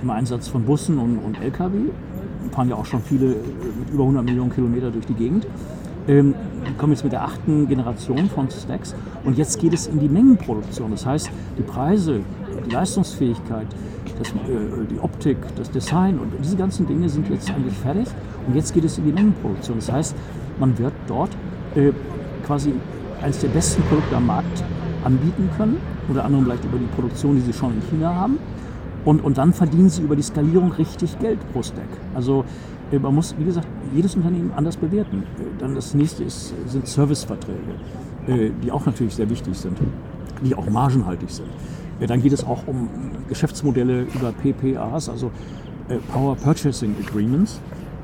im 0.00 0.10
Einsatz 0.10 0.48
von 0.48 0.62
Bussen 0.62 0.98
und, 0.98 1.18
und 1.18 1.40
Lkw 1.42 1.90
fahren 2.56 2.70
ja 2.70 2.76
auch 2.76 2.86
schon 2.86 3.02
viele 3.02 3.26
mit 3.26 3.90
über 3.92 4.04
100 4.04 4.24
Millionen 4.24 4.50
Kilometer 4.50 4.90
durch 4.90 5.04
die 5.04 5.14
Gegend. 5.14 5.46
Ähm, 6.08 6.34
die 6.66 6.72
kommen 6.74 6.92
jetzt 6.94 7.04
mit 7.04 7.12
der 7.12 7.22
achten 7.22 7.68
Generation 7.68 8.30
von 8.30 8.48
Stacks 8.50 8.94
und 9.24 9.36
jetzt 9.36 9.60
geht 9.60 9.74
es 9.74 9.86
in 9.86 10.00
die 10.00 10.08
Mengenproduktion. 10.08 10.90
Das 10.90 11.04
heißt, 11.04 11.30
die 11.58 11.62
Preise, 11.62 12.20
die 12.64 12.70
Leistungsfähigkeit, 12.70 13.66
das, 14.18 14.30
äh, 14.30 14.86
die 14.90 14.98
Optik, 15.00 15.36
das 15.56 15.70
Design 15.70 16.18
und 16.18 16.32
diese 16.42 16.56
ganzen 16.56 16.86
Dinge 16.86 17.08
sind 17.10 17.28
jetzt 17.28 17.50
eigentlich 17.50 17.76
fertig 17.76 18.06
und 18.46 18.54
jetzt 18.54 18.72
geht 18.72 18.84
es 18.84 18.96
in 18.96 19.04
die 19.04 19.12
Mengenproduktion. 19.12 19.76
Das 19.76 19.92
heißt, 19.92 20.16
man 20.58 20.78
wird 20.78 20.94
dort 21.06 21.30
äh, 21.74 21.92
quasi 22.46 22.72
eines 23.20 23.38
der 23.40 23.48
besten 23.48 23.82
Produkte 23.82 24.16
am 24.16 24.26
Markt 24.26 24.64
anbieten 25.04 25.50
können, 25.58 25.76
unter 26.08 26.24
anderem 26.24 26.46
vielleicht 26.46 26.64
über 26.64 26.78
die 26.78 26.86
Produktion, 26.94 27.36
die 27.36 27.42
sie 27.42 27.52
schon 27.52 27.74
in 27.74 27.82
China 27.90 28.14
haben 28.14 28.38
und, 29.06 29.24
und 29.24 29.38
dann 29.38 29.54
verdienen 29.54 29.88
sie 29.88 30.02
über 30.02 30.16
die 30.16 30.22
Skalierung 30.22 30.72
richtig 30.72 31.18
Geld 31.20 31.38
pro 31.52 31.62
Stack. 31.62 31.88
Also 32.14 32.44
äh, 32.90 32.98
man 32.98 33.14
muss, 33.14 33.34
wie 33.38 33.44
gesagt, 33.44 33.68
jedes 33.94 34.16
Unternehmen 34.16 34.52
anders 34.54 34.76
bewerten. 34.76 35.22
Äh, 35.38 35.58
dann 35.58 35.74
das 35.74 35.94
nächste 35.94 36.24
ist, 36.24 36.52
sind 36.66 36.86
Serviceverträge, 36.86 37.58
äh, 38.26 38.50
die 38.62 38.70
auch 38.70 38.84
natürlich 38.84 39.14
sehr 39.14 39.30
wichtig 39.30 39.56
sind, 39.56 39.78
die 40.42 40.54
auch 40.54 40.68
margenhaltig 40.68 41.30
sind. 41.30 41.48
Dann 41.98 42.20
geht 42.20 42.34
es 42.34 42.44
auch 42.44 42.66
um 42.66 42.90
Geschäftsmodelle 43.26 44.02
über 44.02 44.30
PPAs, 44.30 45.08
also 45.08 45.30
Power 46.12 46.36
Purchasing 46.36 46.94
Agreements, 47.02 47.58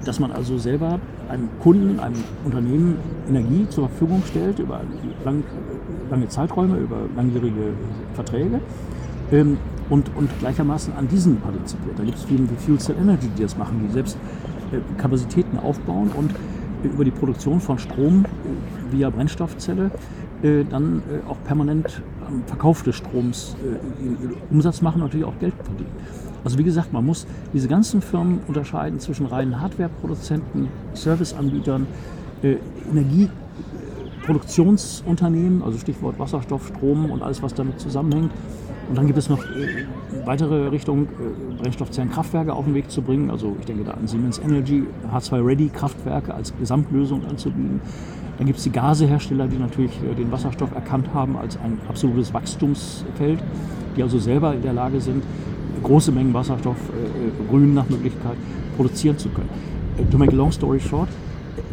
dass 0.07 0.19
man 0.19 0.33
also 0.33 0.57
selber 0.57 0.99
einem 1.29 1.51
Kunden, 1.61 2.01
einem 2.01 2.17
Unternehmen 2.43 2.97
Energie 3.29 3.67
zur 3.69 3.91
Verfügung 3.91 4.23
stellt 4.27 4.61
über 4.61 4.81
lang, 5.27 5.45
lange 6.11 6.27
Zeiträume, 6.29 6.79
über 6.79 7.01
langjährige 7.15 7.75
Verträge 8.15 8.61
ähm, 9.31 9.59
und, 9.93 10.11
und 10.17 10.31
gleichermaßen 10.39 10.95
an 10.95 11.07
diesen 11.07 11.37
partizipiert. 11.37 11.99
Da 11.99 12.05
gibt 12.05 12.17
es 12.17 12.25
Firmen 12.25 12.49
wie 12.51 12.57
Fuel 12.57 12.79
Cell 12.79 12.97
Energy, 12.99 13.29
die 13.37 13.43
das 13.43 13.59
machen, 13.59 13.79
die 13.87 13.93
selbst 13.93 14.17
äh, 14.73 14.79
Kapazitäten 14.99 15.59
aufbauen 15.59 16.11
und 16.17 16.33
äh, 16.33 16.89
über 16.89 17.05
die 17.05 17.11
Produktion 17.11 17.61
von 17.61 17.79
Strom 17.79 18.25
äh, 18.25 18.29
via 18.91 19.11
Brennstoffzelle 19.11 19.91
äh, 20.43 20.65
dann 20.65 21.03
äh, 21.11 21.21
auch 21.29 21.37
permanent 21.45 22.01
am 22.27 22.43
Verkauf 22.47 22.83
des 22.85 22.97
Stroms 22.97 23.55
äh, 23.63 23.77
Umsatz 24.51 24.81
machen 24.81 25.03
und 25.03 25.09
natürlich 25.09 25.27
auch 25.27 25.39
Geld 25.39 25.53
verdienen. 25.63 25.93
Also 26.43 26.57
wie 26.57 26.65
gesagt, 26.65 26.95
man 26.95 27.05
muss 27.05 27.27
diese 27.53 27.69
ganzen 27.69 28.01
Firmen 28.01 28.41
unterscheiden 28.49 28.99
zwischen 28.99 29.27
reinen 29.27 29.61
Hardwareproduzenten, 29.61 30.69
Serviceanbietern, 30.95 31.87
äh, 32.43 32.57
Energieproduktionsunternehmen, 32.91 35.63
also 35.63 35.77
Stichwort 35.77 36.19
Wasserstoff, 36.19 36.69
Strom 36.69 37.11
und 37.11 37.23
alles, 37.23 37.43
was 37.43 37.53
damit 37.53 37.79
zusammenhängt. 37.79 38.33
Und 38.93 38.97
dann 38.97 39.07
gibt 39.07 39.19
es 39.19 39.31
noch 39.31 39.43
äh, 39.43 39.87
weitere 40.27 40.69
Richtungen, 40.69 41.07
äh, 41.07 41.63
Brennstoffzellenkraftwerke 41.63 42.53
auf 42.53 42.67
den 42.67 42.75
Weg 42.75 42.91
zu 42.91 43.01
bringen. 43.01 43.31
Also 43.31 43.57
ich 43.59 43.65
denke 43.65 43.85
da 43.85 43.93
an 43.93 44.07
Siemens 44.07 44.39
Energy, 44.39 44.85
H2-Ready-Kraftwerke 45.11 46.35
als 46.35 46.53
Gesamtlösung 46.59 47.25
anzubieten. 47.25 47.81
Dann 48.37 48.47
gibt 48.47 48.59
es 48.59 48.65
die 48.65 48.71
Gasehersteller, 48.71 49.49
die 49.49 49.57
natürlich 49.57 49.93
äh, 50.03 50.15
den 50.15 50.31
Wasserstoff 50.31 50.75
erkannt 50.75 51.15
haben 51.15 51.39
als 51.39 51.57
ein 51.57 51.79
absolutes 51.89 52.35
Wachstumsfeld, 52.35 53.43
die 53.97 54.03
also 54.03 54.19
selber 54.19 54.53
in 54.53 54.61
der 54.61 54.75
Lage 54.75 55.01
sind, 55.01 55.25
große 55.83 56.13
Mengen 56.13 56.35
Wasserstoff, 56.35 56.77
äh, 56.77 57.29
äh, 57.29 57.49
grün 57.49 57.73
nach 57.73 57.89
Möglichkeit, 57.89 58.37
produzieren 58.77 59.17
zu 59.17 59.31
können. 59.31 59.49
Äh, 59.97 60.05
to 60.11 60.19
make 60.19 60.35
a 60.35 60.37
long 60.37 60.53
story 60.53 60.79
short, 60.79 61.09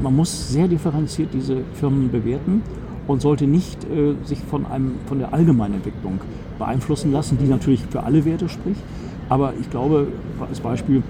man 0.02 0.16
muss 0.16 0.54
sehr 0.54 0.70
differenziert 0.70 1.34
diese 1.34 1.64
Firmen 1.74 2.10
bewerten 2.10 2.62
und 3.10 3.24
sollte 3.24 3.48
nicht 3.48 3.86
äh, 3.86 4.14
sich 4.24 4.38
von, 4.38 4.68
einem, 4.68 4.92
von 5.08 5.18
der 5.18 5.34
allgemeinen 5.34 5.76
Entwicklung 5.76 6.20
beeinflussen 6.60 7.12
lassen, 7.12 7.40
die 7.42 7.48
natürlich 7.48 7.84
für 7.90 8.04
alle 8.04 8.24
Werte 8.24 8.48
spricht. 8.48 8.82
Aber 9.30 9.54
ich 9.60 9.68
glaube, 9.72 10.10
als 10.48 10.60
Beispiel, 10.60 11.02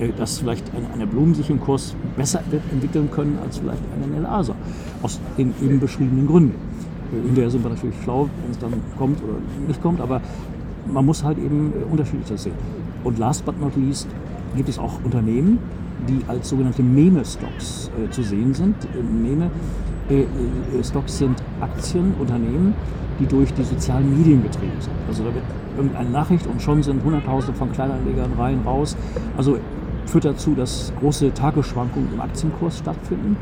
äh, 0.00 0.08
dass 0.18 0.40
vielleicht 0.40 0.64
eine, 0.74 0.92
eine 0.92 1.06
Blumen 1.06 1.36
sich 1.36 1.48
im 1.48 1.60
Kurs 1.60 1.94
besser 2.16 2.42
entwickeln 2.72 3.08
können 3.12 3.38
als 3.40 3.58
vielleicht 3.58 3.82
eine 3.94 4.12
Nelasa, 4.12 4.56
aus 5.00 5.20
den 5.38 5.54
eben 5.62 5.78
beschriebenen 5.78 6.26
Gründen. 6.26 6.56
Äh, 7.12 7.24
hinterher 7.24 7.50
sind 7.50 7.62
wir 7.62 7.70
natürlich 7.70 7.94
schlau, 8.02 8.28
wenn 8.42 8.50
es 8.50 8.58
dann 8.58 8.72
kommt 8.98 9.22
oder 9.22 9.38
nicht 9.68 9.80
kommt, 9.80 10.00
aber 10.00 10.20
man 10.92 11.06
muss 11.06 11.22
halt 11.22 11.38
eben 11.38 11.72
äh, 11.72 11.84
unterschiedlicher 11.88 12.36
sehen. 12.36 12.56
Und 13.04 13.20
last 13.20 13.44
but 13.44 13.60
not 13.60 13.76
least 13.76 14.08
gibt 14.56 14.68
es 14.68 14.76
auch 14.76 14.94
Unternehmen, 15.04 15.60
die 16.08 16.18
als 16.26 16.48
sogenannte 16.48 16.82
Meme-Stocks 16.82 17.92
äh, 17.96 18.10
zu 18.10 18.24
sehen 18.24 18.54
sind. 18.54 18.74
Äh, 18.86 19.02
Meme-Stocks 20.08 21.14
äh, 21.14 21.18
sind 21.18 21.42
Aktienunternehmen, 21.60 22.74
die 23.18 23.26
durch 23.26 23.52
die 23.54 23.62
sozialen 23.62 24.16
Medien 24.16 24.42
getrieben 24.42 24.80
sind. 24.80 24.94
Also 25.08 25.24
da 25.24 25.34
wird 25.34 25.44
irgendeine 25.76 26.10
Nachricht 26.10 26.46
und 26.46 26.60
schon 26.60 26.82
sind 26.82 27.02
Hunderttausende 27.04 27.58
von 27.58 27.72
Kleinanlegern 27.72 28.32
rein 28.38 28.60
raus. 28.64 28.96
Also 29.36 29.58
führt 30.06 30.24
dazu, 30.24 30.54
dass 30.54 30.92
große 31.00 31.32
Tagesschwankungen 31.32 32.12
im 32.12 32.20
Aktienkurs 32.20 32.78
stattfinden. 32.78 33.36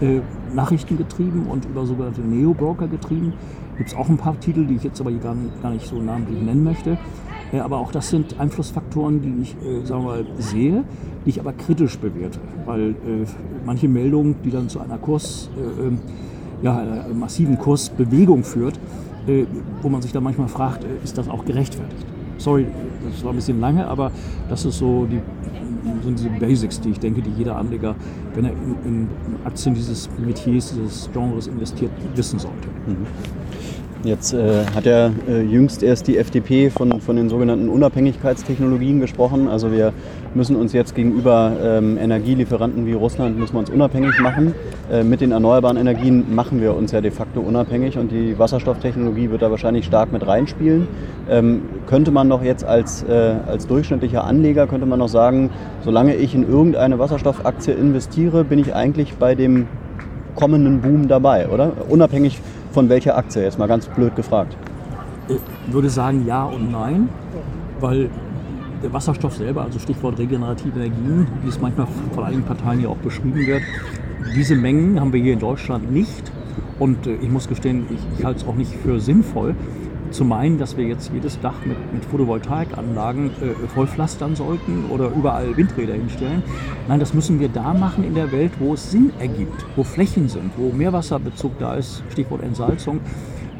Äh, 0.00 0.20
Nachrichten 0.54 0.96
getrieben 0.96 1.46
und 1.46 1.66
über 1.66 1.86
sogenannte 1.86 2.22
Neo-Broker 2.22 2.88
getrieben. 2.88 3.34
Gibt 3.76 3.90
es 3.90 3.96
auch 3.96 4.08
ein 4.08 4.16
paar 4.16 4.38
Titel, 4.40 4.66
die 4.66 4.76
ich 4.76 4.82
jetzt 4.82 5.00
aber 5.00 5.12
gar, 5.12 5.36
gar 5.62 5.70
nicht 5.70 5.86
so 5.86 6.00
namentlich 6.00 6.40
nennen 6.42 6.64
möchte. 6.64 6.98
Aber 7.58 7.78
auch 7.78 7.90
das 7.90 8.10
sind 8.10 8.38
Einflussfaktoren, 8.38 9.20
die 9.22 9.42
ich 9.42 9.56
äh, 9.56 9.84
sagen 9.84 10.04
wir 10.04 10.10
mal, 10.10 10.26
sehe, 10.38 10.84
die 11.24 11.30
ich 11.30 11.40
aber 11.40 11.52
kritisch 11.52 11.98
bewerte. 11.98 12.38
Weil 12.64 12.90
äh, 12.90 12.94
manche 13.64 13.88
Meldungen, 13.88 14.36
die 14.44 14.50
dann 14.50 14.68
zu 14.68 14.80
einer 14.80 14.98
Kurs, 14.98 15.50
äh, 15.56 15.86
ähm, 15.86 15.98
ja, 16.62 16.78
einer 16.78 17.08
massiven 17.14 17.58
Kursbewegung 17.58 18.44
führt, 18.44 18.78
äh, 19.26 19.44
wo 19.82 19.88
man 19.88 20.02
sich 20.02 20.12
dann 20.12 20.22
manchmal 20.22 20.48
fragt, 20.48 20.84
ist 21.02 21.18
das 21.18 21.28
auch 21.28 21.44
gerechtfertigt? 21.44 22.06
Sorry, 22.38 22.66
das 23.10 23.22
war 23.24 23.32
ein 23.32 23.36
bisschen 23.36 23.60
lange, 23.60 23.86
aber 23.86 24.12
das 24.48 24.64
ist 24.64 24.78
so 24.78 25.06
die 25.06 25.20
sind 26.02 26.18
diese 26.18 26.30
Basics, 26.30 26.80
die 26.80 26.90
ich 26.90 27.00
denke, 27.00 27.22
die 27.22 27.30
jeder 27.30 27.56
Anleger, 27.56 27.94
wenn 28.34 28.44
er 28.44 28.52
in, 28.52 28.76
in 28.84 29.08
Aktien 29.44 29.74
dieses 29.74 30.08
Metiers, 30.18 30.74
dieses 30.74 31.10
Genres 31.12 31.46
investiert, 31.46 31.90
wissen 32.14 32.38
sollte. 32.38 32.68
Mhm. 32.86 33.06
Jetzt 34.02 34.32
äh, 34.32 34.64
hat 34.74 34.86
ja 34.86 35.10
äh, 35.28 35.42
jüngst 35.42 35.82
erst 35.82 36.06
die 36.08 36.16
FDP 36.16 36.70
von, 36.70 37.02
von 37.02 37.16
den 37.16 37.28
sogenannten 37.28 37.68
Unabhängigkeitstechnologien 37.68 38.98
gesprochen. 38.98 39.46
Also 39.46 39.72
wir 39.72 39.92
müssen 40.32 40.56
uns 40.56 40.72
jetzt 40.72 40.94
gegenüber 40.94 41.52
ähm, 41.62 41.98
Energielieferanten 41.98 42.86
wie 42.86 42.94
Russland 42.94 43.38
müssen 43.38 43.52
wir 43.52 43.58
uns 43.58 43.68
unabhängig 43.68 44.18
machen. 44.20 44.54
Äh, 44.90 45.04
mit 45.04 45.20
den 45.20 45.32
erneuerbaren 45.32 45.76
Energien 45.76 46.34
machen 46.34 46.62
wir 46.62 46.74
uns 46.74 46.92
ja 46.92 47.02
de 47.02 47.10
facto 47.10 47.40
unabhängig 47.40 47.98
und 47.98 48.10
die 48.10 48.38
Wasserstofftechnologie 48.38 49.30
wird 49.30 49.42
da 49.42 49.50
wahrscheinlich 49.50 49.84
stark 49.84 50.12
mit 50.12 50.26
reinspielen. 50.26 50.88
Ähm, 51.28 51.62
könnte 51.86 52.10
man 52.10 52.30
doch 52.30 52.42
jetzt 52.42 52.64
als, 52.64 53.02
äh, 53.02 53.34
als 53.46 53.66
durchschnittlicher 53.66 54.24
Anleger, 54.24 54.66
könnte 54.66 54.86
man 54.86 54.98
noch 54.98 55.08
sagen, 55.08 55.50
solange 55.84 56.14
ich 56.14 56.34
in 56.34 56.48
irgendeine 56.48 56.98
Wasserstoffaktie 56.98 57.74
investiere, 57.74 58.44
bin 58.44 58.60
ich 58.60 58.74
eigentlich 58.74 59.12
bei 59.16 59.34
dem 59.34 59.66
kommenden 60.36 60.80
Boom 60.80 61.06
dabei, 61.06 61.48
oder? 61.48 61.72
Unabhängig 61.90 62.40
von 62.72 62.88
welcher 62.88 63.16
Aktie? 63.16 63.42
Jetzt 63.42 63.58
mal 63.58 63.66
ganz 63.66 63.86
blöd 63.86 64.14
gefragt. 64.16 64.56
Ich 65.28 65.72
würde 65.72 65.90
sagen 65.90 66.26
ja 66.26 66.44
und 66.44 66.70
nein, 66.70 67.08
weil 67.80 68.10
der 68.82 68.92
Wasserstoff 68.92 69.36
selber, 69.36 69.62
also 69.62 69.78
Stichwort 69.78 70.18
regenerative 70.18 70.78
Energien, 70.78 71.26
wie 71.42 71.48
es 71.48 71.60
manchmal 71.60 71.86
von 72.14 72.24
einigen 72.24 72.42
Parteien 72.42 72.80
ja 72.80 72.88
auch 72.88 72.96
beschrieben 72.96 73.46
wird, 73.46 73.62
diese 74.34 74.56
Mengen 74.56 75.00
haben 75.00 75.12
wir 75.12 75.20
hier 75.20 75.34
in 75.34 75.38
Deutschland 75.38 75.90
nicht. 75.92 76.32
Und 76.78 77.06
äh, 77.06 77.16
ich 77.16 77.28
muss 77.28 77.48
gestehen, 77.48 77.86
ich, 77.90 78.18
ich 78.18 78.24
halte 78.24 78.40
es 78.40 78.46
auch 78.46 78.54
nicht 78.54 78.74
für 78.74 79.00
sinnvoll, 79.00 79.54
zu 80.10 80.24
meinen, 80.24 80.58
dass 80.58 80.76
wir 80.76 80.84
jetzt 80.84 81.10
jedes 81.12 81.40
Dach 81.40 81.54
mit, 81.64 81.76
mit 81.92 82.04
Photovoltaikanlagen 82.04 83.26
äh, 83.26 83.68
vollpflastern 83.74 84.34
sollten 84.36 84.86
oder 84.90 85.10
überall 85.10 85.56
Windräder 85.56 85.94
hinstellen. 85.94 86.42
Nein, 86.88 87.00
das 87.00 87.14
müssen 87.14 87.40
wir 87.40 87.48
da 87.48 87.74
machen 87.74 88.04
in 88.04 88.14
der 88.14 88.32
Welt, 88.32 88.52
wo 88.58 88.74
es 88.74 88.90
Sinn 88.90 89.12
ergibt, 89.18 89.64
wo 89.76 89.84
Flächen 89.84 90.28
sind, 90.28 90.52
wo 90.56 90.72
Meerwasserbezug 90.72 91.58
da 91.58 91.74
ist, 91.74 92.02
Stichwort 92.10 92.42
Entsalzung, 92.42 93.00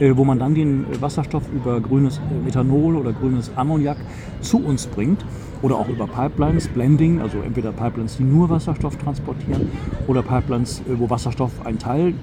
äh, 0.01 0.17
wo 0.17 0.25
man 0.25 0.39
dann 0.39 0.55
den 0.55 0.87
Wasserstoff 1.01 1.45
über 1.55 1.81
grünes 1.81 2.19
äh, 2.19 2.45
Methanol 2.45 2.97
oder 2.97 3.13
grünes 3.13 3.51
Ammoniak 3.55 3.99
zu 4.41 4.59
uns 4.59 4.87
bringt 4.87 5.25
oder 5.63 5.77
auch 5.77 5.89
über 5.89 6.07
Pipelines, 6.07 6.69
Blending, 6.69 7.21
also 7.21 7.39
entweder 7.45 7.71
Pipelines, 7.71 8.17
die 8.17 8.25
nur 8.25 8.49
Wasserstoff 8.49 8.97
transportieren 8.97 9.71
oder 10.09 10.23
Pipelines, 10.23 10.81
äh, 10.81 10.99
wo 10.99 11.09
Wasserstoff 11.11 11.53
ein 11.65 11.79
Teil 11.79 12.15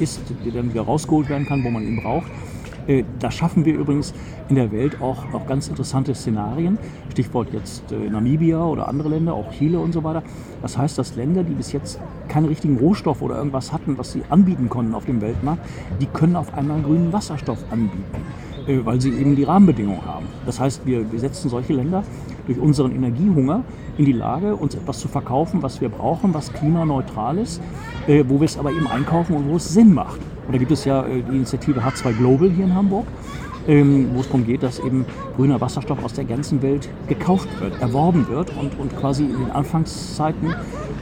ist, 0.00 0.20
der 0.44 0.52
dann 0.52 0.70
wieder 0.70 0.82
rausgeholt 0.82 1.28
werden 1.28 1.46
kann, 1.46 1.64
wo 1.64 1.70
man 1.70 1.82
ihn 1.82 2.00
braucht. 2.00 2.30
Äh, 2.88 3.04
da 3.18 3.30
schaffen 3.30 3.64
wir 3.64 3.74
übrigens 3.74 4.14
in 4.48 4.56
der 4.56 4.72
Welt 4.72 5.00
auch, 5.00 5.32
auch 5.32 5.46
ganz 5.46 5.68
interessante 5.68 6.14
Szenarien. 6.14 6.78
Stichwort 7.10 7.48
jetzt 7.52 7.92
äh, 7.92 8.08
Namibia 8.08 8.64
oder 8.64 8.88
andere 8.88 9.10
Länder, 9.10 9.34
auch 9.34 9.52
Chile 9.52 9.78
und 9.78 9.92
so 9.92 10.02
weiter. 10.02 10.22
Das 10.62 10.76
heißt, 10.78 10.98
dass 10.98 11.14
Länder, 11.14 11.44
die 11.44 11.52
bis 11.52 11.72
jetzt 11.72 12.00
keine 12.28 12.48
richtigen 12.48 12.78
Rohstoffe 12.78 13.20
oder 13.20 13.36
irgendwas 13.36 13.72
hatten, 13.72 13.98
was 13.98 14.12
sie 14.12 14.22
anbieten 14.30 14.68
konnten 14.70 14.94
auf 14.94 15.04
dem 15.04 15.20
Weltmarkt, 15.20 15.64
die 16.00 16.06
können 16.06 16.34
auf 16.34 16.54
einmal 16.54 16.80
grünen 16.80 17.12
Wasserstoff 17.12 17.62
anbieten, 17.70 18.22
äh, 18.66 18.78
weil 18.84 19.00
sie 19.00 19.10
eben 19.10 19.36
die 19.36 19.44
Rahmenbedingungen 19.44 20.04
haben. 20.06 20.26
Das 20.46 20.58
heißt, 20.58 20.86
wir, 20.86 21.12
wir 21.12 21.20
setzen 21.20 21.50
solche 21.50 21.74
Länder 21.74 22.02
durch 22.46 22.58
unseren 22.58 22.92
Energiehunger 22.92 23.64
in 23.98 24.06
die 24.06 24.12
Lage, 24.12 24.56
uns 24.56 24.74
etwas 24.74 25.00
zu 25.00 25.08
verkaufen, 25.08 25.62
was 25.62 25.82
wir 25.82 25.90
brauchen, 25.90 26.32
was 26.32 26.50
klimaneutral 26.54 27.36
ist, 27.36 27.60
wo 28.06 28.40
wir 28.40 28.46
es 28.46 28.56
aber 28.56 28.70
eben 28.70 28.86
einkaufen 28.86 29.36
und 29.36 29.50
wo 29.50 29.56
es 29.56 29.74
Sinn 29.74 29.92
macht. 29.92 30.20
Und 30.48 30.54
da 30.54 30.58
gibt 30.58 30.72
es 30.72 30.86
ja 30.86 31.04
äh, 31.04 31.22
die 31.22 31.36
Initiative 31.36 31.78
H2 31.78 32.14
Global 32.14 32.48
hier 32.48 32.64
in 32.64 32.74
Hamburg, 32.74 33.06
ähm, 33.68 34.08
wo 34.14 34.20
es 34.20 34.26
darum 34.28 34.46
geht, 34.46 34.62
dass 34.62 34.78
eben 34.78 35.04
grüner 35.36 35.60
Wasserstoff 35.60 36.02
aus 36.02 36.14
der 36.14 36.24
ganzen 36.24 36.62
Welt 36.62 36.88
gekauft 37.06 37.48
wird, 37.60 37.78
erworben 37.82 38.26
wird 38.28 38.50
und, 38.56 38.78
und 38.78 38.96
quasi 38.96 39.24
in 39.24 39.38
den 39.38 39.50
Anfangszeiten 39.50 40.54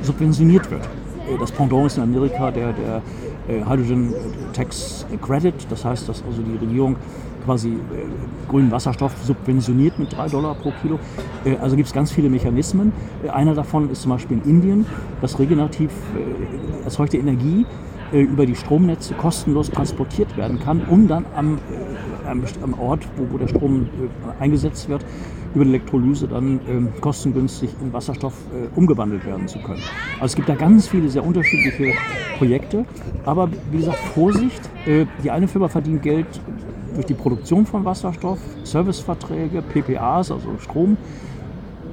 subventioniert 0.02 0.68
wird. 0.68 0.84
Äh, 0.84 1.38
das 1.38 1.52
Pendant 1.52 1.86
ist 1.86 1.96
in 1.96 2.02
Amerika 2.02 2.50
der, 2.50 2.72
der 2.72 3.02
äh, 3.46 3.64
Hydrogen 3.64 4.12
Tax 4.52 5.06
Credit, 5.22 5.54
das 5.70 5.84
heißt, 5.84 6.08
dass 6.08 6.24
also 6.24 6.42
die 6.42 6.56
Regierung 6.56 6.96
quasi 7.44 7.74
grünen 8.48 8.72
Wasserstoff 8.72 9.12
subventioniert 9.22 10.00
mit 10.00 10.12
3 10.12 10.30
Dollar 10.30 10.56
pro 10.56 10.72
Kilo. 10.82 10.98
Also 11.60 11.76
gibt 11.76 11.86
es 11.86 11.94
ganz 11.94 12.10
viele 12.10 12.28
Mechanismen. 12.28 12.92
Einer 13.32 13.54
davon 13.54 13.88
ist 13.88 14.02
zum 14.02 14.10
Beispiel 14.10 14.38
in 14.38 14.50
Indien, 14.50 14.86
dass 15.20 15.38
regenerativ 15.38 15.92
erzeugte 16.84 17.18
Energie 17.18 17.64
über 18.12 18.46
die 18.46 18.54
Stromnetze 18.54 19.14
kostenlos 19.14 19.70
transportiert 19.70 20.36
werden 20.36 20.60
kann, 20.60 20.82
um 20.88 21.08
dann 21.08 21.26
am, 21.34 21.58
äh, 21.58 22.62
am 22.62 22.74
Ort, 22.78 23.06
wo, 23.16 23.32
wo, 23.32 23.38
der 23.38 23.48
Strom 23.48 23.82
äh, 23.82 24.42
eingesetzt 24.42 24.88
wird, 24.88 25.04
über 25.54 25.64
die 25.64 25.70
Elektrolyse 25.70 26.28
dann 26.28 26.60
ähm, 26.68 26.92
kostengünstig 27.00 27.70
in 27.80 27.92
Wasserstoff 27.92 28.34
äh, 28.52 28.68
umgewandelt 28.78 29.24
werden 29.24 29.48
zu 29.48 29.58
können. 29.58 29.82
Also 30.14 30.26
es 30.26 30.36
gibt 30.36 30.48
da 30.48 30.54
ganz 30.54 30.86
viele 30.86 31.08
sehr 31.08 31.24
unterschiedliche 31.24 31.94
Projekte, 32.38 32.84
aber 33.24 33.48
wie 33.70 33.78
gesagt, 33.78 33.98
Vorsicht, 34.14 34.60
äh, 34.86 35.06
die 35.24 35.30
eine 35.30 35.48
Firma 35.48 35.68
verdient 35.68 36.02
Geld 36.02 36.26
durch 36.94 37.06
die 37.06 37.14
Produktion 37.14 37.66
von 37.66 37.84
Wasserstoff, 37.84 38.38
Serviceverträge, 38.64 39.62
PPAs, 39.62 40.30
also 40.30 40.48
Strom, 40.58 40.96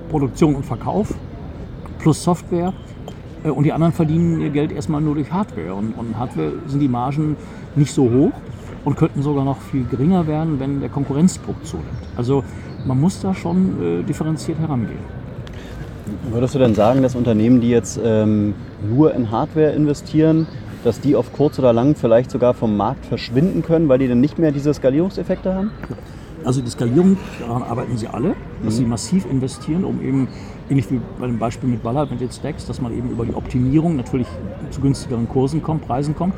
Produktion 0.10 0.56
und 0.56 0.66
Verkauf, 0.66 1.14
plus 2.00 2.24
Software. 2.24 2.74
Äh, 3.44 3.50
und 3.50 3.64
die 3.64 3.74
anderen 3.74 3.94
verdienen 3.94 4.42
ihr 4.42 4.50
Geld 4.50 4.72
erstmal 4.72 5.02
nur 5.02 5.16
durch 5.16 5.32
Hardware. 5.32 5.74
Und, 5.74 5.94
und 5.94 6.18
Hardware 6.18 6.54
sind 6.68 6.80
die 6.80 6.88
Margen 6.88 7.36
nicht 7.76 7.94
so 7.94 8.10
hoch 8.10 8.32
und 8.86 8.96
könnten 8.96 9.22
sogar 9.22 9.46
noch 9.46 9.62
viel 9.62 9.86
geringer 9.86 10.28
werden, 10.28 10.60
wenn 10.60 10.80
der 10.80 10.90
Konkurrenzdruck 10.90 11.56
zunimmt. 11.66 11.90
Also 12.16 12.44
man 12.86 13.00
muss 13.00 13.22
da 13.22 13.34
schon 13.34 13.82
äh, 13.82 14.04
differenziert 14.04 14.60
herangehen. 14.60 15.00
Würdest 16.32 16.56
du 16.56 16.60
denn 16.60 16.76
sagen, 16.76 17.02
dass 17.02 17.16
Unternehmen, 17.16 17.62
die 17.62 17.70
jetzt 17.70 18.00
ähm, 18.04 18.56
nur 18.88 19.14
in 19.14 19.32
Hardware 19.32 19.72
investieren, 19.72 20.48
dass 20.84 21.00
die 21.00 21.16
auf 21.16 21.32
kurz 21.32 21.60
oder 21.60 21.72
lang 21.72 21.96
vielleicht 21.96 22.30
sogar 22.30 22.54
vom 22.54 22.76
Markt 22.76 23.06
verschwinden 23.06 23.64
können, 23.64 23.88
weil 23.88 24.00
die 24.00 24.10
dann 24.10 24.20
nicht 24.20 24.38
mehr 24.38 24.52
diese 24.52 24.74
Skalierungseffekte 24.74 25.54
haben? 25.54 25.72
Also 26.46 26.62
die 26.62 26.70
Skalierung, 26.70 27.18
daran 27.40 27.64
arbeiten 27.64 27.98
sie 27.98 28.08
alle, 28.08 28.36
dass 28.64 28.76
mhm. 28.76 28.78
sie 28.78 28.86
massiv 28.86 29.26
investieren, 29.26 29.84
um 29.84 30.02
eben, 30.02 30.28
ähnlich 30.70 30.90
wie 30.92 31.00
bei 31.20 31.28
dem 31.28 31.40
Beispiel 31.40 31.70
mit 31.70 31.84
Ballard, 31.84 32.12
mit 32.12 32.22
den 32.22 32.32
Stacks, 32.32 32.66
dass 32.66 32.82
man 32.82 32.96
eben 32.98 33.10
über 33.10 33.26
die 33.26 33.34
Optimierung 33.34 33.96
natürlich 33.96 34.28
zu 34.72 34.82
günstigeren 34.82 35.28
Kursen 35.30 35.62
kommt, 35.62 35.88
Preisen 35.88 36.16
kommt. 36.16 36.34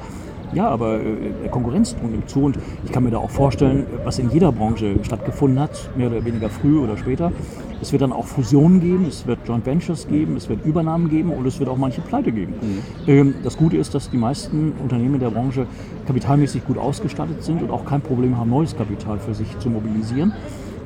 Ja, 0.53 0.69
aber 0.69 0.99
äh, 0.99 1.03
der 1.43 1.51
Konkurrenzdruck 1.51 2.09
nimmt 2.09 2.29
zu 2.29 2.43
und 2.43 2.57
ich 2.85 2.91
kann 2.91 3.03
mir 3.03 3.11
da 3.11 3.17
auch 3.17 3.29
vorstellen, 3.29 3.85
was 4.03 4.19
in 4.19 4.29
jeder 4.31 4.51
Branche 4.51 4.95
stattgefunden 5.03 5.59
hat, 5.59 5.89
mehr 5.95 6.07
oder 6.07 6.23
weniger 6.23 6.49
früh 6.49 6.79
oder 6.79 6.97
später. 6.97 7.31
Es 7.81 7.91
wird 7.91 8.01
dann 8.01 8.13
auch 8.13 8.25
Fusionen 8.25 8.79
geben, 8.79 9.05
es 9.07 9.27
wird 9.27 9.39
Joint 9.45 9.65
Ventures 9.65 10.07
geben, 10.07 10.37
es 10.37 10.47
wird 10.47 10.65
Übernahmen 10.65 11.09
geben 11.09 11.31
und 11.31 11.45
es 11.45 11.59
wird 11.59 11.69
auch 11.69 11.77
manche 11.77 12.01
Pleite 12.01 12.31
geben. 12.31 12.53
Mhm. 12.61 13.09
Ähm, 13.09 13.35
das 13.43 13.57
Gute 13.57 13.77
ist, 13.77 13.93
dass 13.93 14.09
die 14.09 14.17
meisten 14.17 14.73
Unternehmen 14.81 15.15
in 15.15 15.19
der 15.19 15.29
Branche 15.29 15.67
kapitalmäßig 16.07 16.65
gut 16.65 16.77
ausgestattet 16.77 17.43
sind 17.43 17.61
und 17.61 17.71
auch 17.71 17.85
kein 17.85 18.01
Problem 18.01 18.37
haben, 18.37 18.49
neues 18.49 18.75
Kapital 18.75 19.19
für 19.19 19.33
sich 19.33 19.57
zu 19.59 19.69
mobilisieren. 19.69 20.33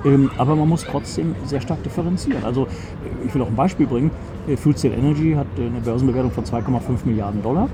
Ähm, 0.06 0.32
aber 0.38 0.56
man 0.56 0.70
muss 0.70 0.86
trotzdem 0.86 1.36
sehr 1.46 1.62
stark 1.62 1.84
differenzieren. 1.84 2.44
Also 2.44 2.64
äh, 2.64 3.28
ich 3.28 3.36
will 3.36 3.42
auch 3.42 3.48
ein 3.48 3.56
Beispiel 3.56 3.86
bringen. 3.86 4.12
Äh, 4.48 4.56
Fuel 4.56 4.76
Cell 4.76 4.94
Energy 4.94 5.34
hat 5.34 5.48
äh, 5.58 5.66
eine 5.66 5.82
Börsenbewertung 5.82 6.32
von 6.32 6.46
2,5 6.46 7.06
Milliarden 7.06 7.44
Dollar. 7.44 7.70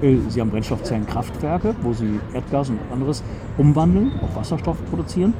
Sie 0.00 0.40
haben 0.40 0.50
Brennstoffzellenkraftwerke, 0.50 1.74
wo 1.82 1.92
sie 1.92 2.20
Erdgas 2.32 2.70
und 2.70 2.78
anderes 2.90 3.22
umwandeln, 3.58 4.12
auf 4.22 4.34
Wasserstoff 4.34 4.78
produzieren. 4.88 5.34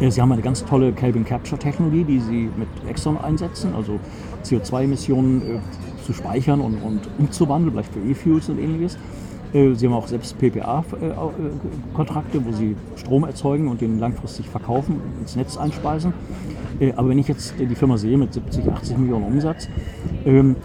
Sie 0.00 0.20
haben 0.20 0.30
eine 0.30 0.42
ganz 0.42 0.64
tolle 0.64 0.92
Calvin 0.92 1.24
Capture 1.24 1.58
Technologie, 1.58 2.04
die 2.04 2.20
Sie 2.20 2.50
mit 2.56 2.68
Exxon 2.86 3.16
einsetzen, 3.16 3.74
also 3.74 3.98
CO2-Emissionen 4.44 5.60
zu 6.04 6.12
speichern 6.12 6.60
und, 6.60 6.74
und 6.82 7.00
umzuwandeln, 7.18 7.72
vielleicht 7.72 7.92
für 7.92 8.00
E-Fuels 8.00 8.48
und 8.50 8.58
ähnliches. 8.58 8.98
Äh, 9.52 9.74
sie 9.74 9.86
haben 9.86 9.94
auch 9.94 10.06
selbst 10.06 10.38
PPA-Kontrakte, 10.38 12.44
wo 12.44 12.52
sie 12.52 12.76
Strom 12.96 13.24
erzeugen 13.24 13.68
und 13.68 13.80
den 13.80 13.98
langfristig 13.98 14.48
verkaufen, 14.48 15.00
ins 15.20 15.36
Netz 15.36 15.56
einspeisen. 15.56 16.12
Äh, 16.80 16.92
aber 16.96 17.08
wenn 17.08 17.18
ich 17.18 17.28
jetzt 17.28 17.54
die 17.58 17.74
Firma 17.74 17.96
sehe 17.96 18.16
mit 18.16 18.32
70, 18.32 18.70
80 18.70 18.98
Millionen 18.98 19.24
Umsatz 19.24 19.68
ähm, 20.24 20.56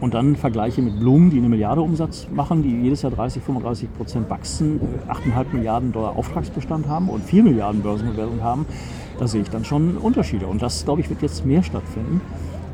und 0.00 0.14
dann 0.14 0.36
vergleiche 0.36 0.82
mit 0.82 0.98
Blumen, 0.98 1.30
die 1.30 1.38
eine 1.38 1.48
Milliarde 1.48 1.80
Umsatz 1.80 2.26
machen, 2.32 2.62
die 2.62 2.82
jedes 2.82 3.02
Jahr 3.02 3.12
30, 3.12 3.42
35 3.42 3.92
Prozent 3.94 4.30
wachsen, 4.30 4.80
8,5 5.08 5.52
äh, 5.52 5.56
Milliarden 5.56 5.92
Dollar 5.92 6.16
Auftragsbestand 6.16 6.88
haben 6.88 7.08
und 7.08 7.24
4 7.24 7.44
Milliarden 7.44 7.82
Börsenbewertung 7.82 8.42
haben, 8.42 8.66
da 9.18 9.28
sehe 9.28 9.42
ich 9.42 9.50
dann 9.50 9.64
schon 9.64 9.96
Unterschiede. 9.96 10.46
Und 10.46 10.62
das, 10.62 10.84
glaube 10.84 11.00
ich, 11.00 11.10
wird 11.10 11.22
jetzt 11.22 11.46
mehr 11.46 11.62
stattfinden 11.62 12.20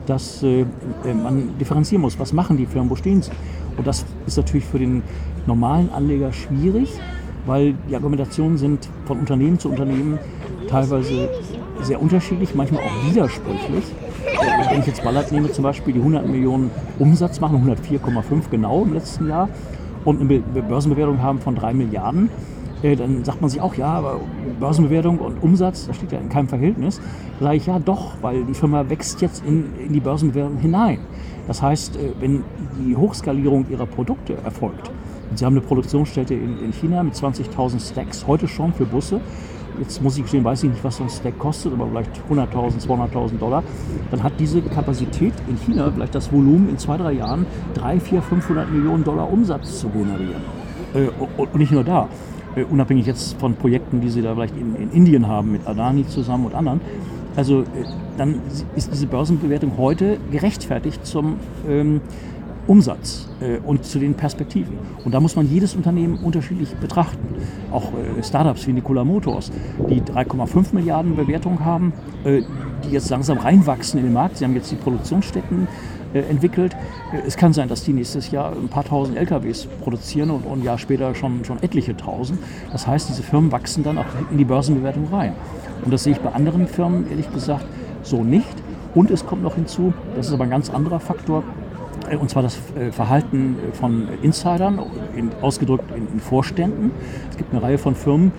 dass 0.09 0.43
äh, 0.43 0.65
man 1.05 1.59
differenzieren 1.59 2.01
muss. 2.01 2.19
Was 2.19 2.33
machen 2.33 2.57
die 2.57 2.67
Firmen? 2.67 2.89
Wo 2.89 2.97
stehen 2.97 3.21
sie? 3.21 3.31
Und 3.79 3.87
das 3.87 4.05
ist 4.27 4.37
natürlich 4.37 4.67
für 4.67 4.79
den 4.79 5.03
normalen 5.47 5.91
Anleger 5.91 6.33
schwierig, 6.33 6.93
weil 7.47 7.75
die 7.89 7.95
Argumentationen 7.95 8.59
sind 8.59 8.89
von 9.07 9.21
Unternehmen 9.21 9.59
zu 9.59 9.71
Unternehmen 9.71 10.19
teilweise 10.69 11.31
sehr 11.83 12.03
unterschiedlich, 12.03 12.55
manchmal 12.55 12.83
auch 12.83 13.11
widersprüchlich. 13.11 13.85
Wenn 14.71 14.81
ich 14.81 14.87
jetzt 14.87 15.03
Ballard 15.03 15.33
nehme, 15.33 15.51
zum 15.51 15.62
Beispiel, 15.62 15.95
die 15.95 16.01
100 16.01 16.27
Millionen 16.27 16.71
Umsatz 16.99 17.41
machen, 17.41 17.64
104,5 17.67 18.51
genau 18.51 18.83
im 18.83 18.93
letzten 18.93 19.29
Jahr, 19.29 19.49
und 20.05 20.21
eine 20.21 20.41
Börsenbewertung 20.62 21.23
haben 21.23 21.41
von 21.41 21.55
3 21.55 21.75
Milliarden, 21.75 22.31
äh, 22.83 22.97
dann 22.97 23.25
sagt 23.25 23.41
man 23.41 23.51
sich 23.51 23.61
auch, 23.61 23.75
ja, 23.75 23.87
aber 23.87 24.21
Börsenbewertung 24.61 25.19
und 25.19 25.43
Umsatz, 25.43 25.87
das 25.87 25.97
steht 25.97 26.12
ja 26.12 26.19
in 26.19 26.29
keinem 26.29 26.49
Verhältnis. 26.49 27.01
Da 27.38 27.47
sage 27.47 27.57
ich, 27.57 27.67
ja 27.67 27.79
doch, 27.79 28.14
weil 28.23 28.45
die 28.45 28.55
Firma 28.55 28.88
wächst 28.88 29.21
jetzt 29.21 29.45
in, 29.45 29.67
in 29.85 29.93
die 29.93 30.01
Börsenbewertung 30.01 30.59
hinein. 30.59 30.99
Das 31.49 31.61
heißt, 31.61 31.97
äh, 31.97 32.13
wenn 32.21 32.45
die 32.79 32.95
Hochskalierung 32.95 33.67
ihrer 33.69 33.87
Produkte 33.87 34.35
erfolgt, 34.45 34.93
Sie 35.35 35.45
haben 35.45 35.55
eine 35.55 35.61
Produktionsstätte 35.61 36.35
in, 36.35 36.59
in 36.59 36.73
China 36.73 37.03
mit 37.03 37.15
20.000 37.15 37.81
Stacks, 37.81 38.27
heute 38.27 38.49
schon 38.49 38.73
für 38.73 38.87
Busse. 38.87 39.21
Jetzt 39.79 40.03
muss 40.03 40.17
ich 40.17 40.23
gestehen, 40.23 40.43
weiß 40.43 40.65
ich 40.65 40.71
nicht, 40.71 40.83
was 40.83 40.97
so 40.97 41.05
ein 41.05 41.11
Stack 41.11 41.39
kostet, 41.39 41.73
aber 41.73 41.87
vielleicht 41.87 42.11
100.000, 42.29 42.85
200.000 42.85 43.39
Dollar. 43.39 43.63
Dann 44.11 44.23
hat 44.23 44.33
diese 44.39 44.61
Kapazität 44.63 45.35
in 45.47 45.57
China 45.57 45.91
vielleicht 45.95 46.15
das 46.15 46.33
Volumen 46.33 46.69
in 46.69 46.79
zwei, 46.79 46.97
drei 46.97 47.13
Jahren 47.13 47.47
3, 47.75 48.01
4, 48.01 48.23
500 48.23 48.73
Millionen 48.73 49.05
Dollar 49.05 49.31
Umsatz 49.31 49.81
zu 49.81 49.89
generieren. 49.91 50.43
Äh, 50.95 51.09
und 51.37 51.55
nicht 51.55 51.71
nur 51.71 51.85
da. 51.85 52.09
Äh, 52.59 52.64
unabhängig 52.64 53.07
jetzt 53.07 53.38
von 53.38 53.55
Projekten, 53.55 54.01
die 54.01 54.11
sie 54.11 54.23
da 54.23 54.35
vielleicht 54.35 54.57
in, 54.57 54.75
in 54.77 54.90
Indien 54.90 55.29
haben, 55.29 55.53
mit 55.53 55.66
Adani 55.66 56.07
zusammen 56.07 56.47
und 56.47 56.55
anderen. 56.55 56.81
Also 57.37 57.62
äh, 57.62 57.64
dann 58.16 58.40
ist 58.75 58.90
diese 58.92 59.07
Börsenbewertung 59.07 59.73
heute 59.77 60.18
gerechtfertigt 60.31 61.07
zum 61.07 61.37
ähm, 61.68 62.01
Umsatz 62.66 63.29
äh, 63.40 63.59
und 63.59 63.85
zu 63.85 63.99
den 63.99 64.14
Perspektiven. 64.14 64.77
Und 65.05 65.14
da 65.14 65.21
muss 65.21 65.37
man 65.37 65.49
jedes 65.51 65.75
Unternehmen 65.75 66.18
unterschiedlich 66.18 66.75
betrachten. 66.77 67.37
Auch 67.71 67.92
äh, 67.92 68.23
Startups 68.23 68.66
wie 68.66 68.73
Nikola 68.73 69.05
Motors, 69.05 69.53
die 69.88 70.01
3,5 70.01 70.75
Milliarden 70.75 71.16
Bewertung 71.16 71.64
haben, 71.64 71.92
äh, 72.25 72.42
die 72.85 72.90
jetzt 72.90 73.09
langsam 73.11 73.38
reinwachsen 73.38 73.99
in 73.99 74.07
den 74.07 74.12
Markt. 74.12 74.38
Sie 74.38 74.44
haben 74.44 74.55
jetzt 74.55 74.71
die 74.71 74.77
Produktionsstätten 74.77 75.68
entwickelt. 76.14 76.75
Äh, 77.12 77.27
es 77.27 77.37
kann 77.37 77.53
sein, 77.53 77.68
dass 77.68 77.85
die 77.85 77.92
nächstes 77.92 78.31
Jahr 78.31 78.53
ein 78.53 78.68
paar 78.68 78.85
tausend 78.85 79.16
LKWs 79.16 79.66
produzieren 79.83 80.31
und, 80.31 80.47
ein 80.47 80.62
Jahr 80.62 80.79
später 80.79 81.14
schon, 81.14 81.44
schon 81.44 81.62
etliche 81.62 81.97
tausend. 81.97 82.38
Das 82.73 82.87
heißt, 82.87 83.09
diese 83.09 83.23
Firmen 83.23 83.53
wachsen 83.53 83.85
dann 83.85 83.99
auch 83.99 84.07
in 84.31 84.38
die 84.38 84.44
Börsenbewertung 84.44 85.09
rein. 85.12 85.35
Und 85.85 85.92
das 85.92 86.05
sehe 86.05 86.12
ich 86.12 86.21
bei 86.21 86.33
anderen 86.33 86.66
Firmen 86.66 87.09
ehrlich 87.11 87.33
gesagt 87.33 87.66
so 88.03 88.23
nicht. 88.23 88.47
Und 88.94 89.11
es 89.11 89.27
kommt 89.27 89.42
noch 89.42 89.55
hinzu, 89.55 89.92
das 90.16 90.29
ist 90.29 90.33
aber 90.33 90.44
ein 90.44 90.51
ganz 90.51 90.71
anderer 90.71 90.99
Faktor, 90.99 91.44
äh, 92.11 92.16
und 92.16 92.31
zwar 92.31 92.42
das 92.42 92.59
äh, 92.77 92.90
Verhalten 92.90 93.57
von 93.73 94.09
Insidern, 94.23 94.81
in, 95.16 95.31
ausgedrückt 95.40 95.85
in, 95.94 96.21
Vorständen. 96.21 96.90
Es 97.31 97.37
gibt 97.37 97.53
eine 97.53 97.62
Reihe 97.62 97.79
von 97.79 97.94
Firmen, 97.94 98.33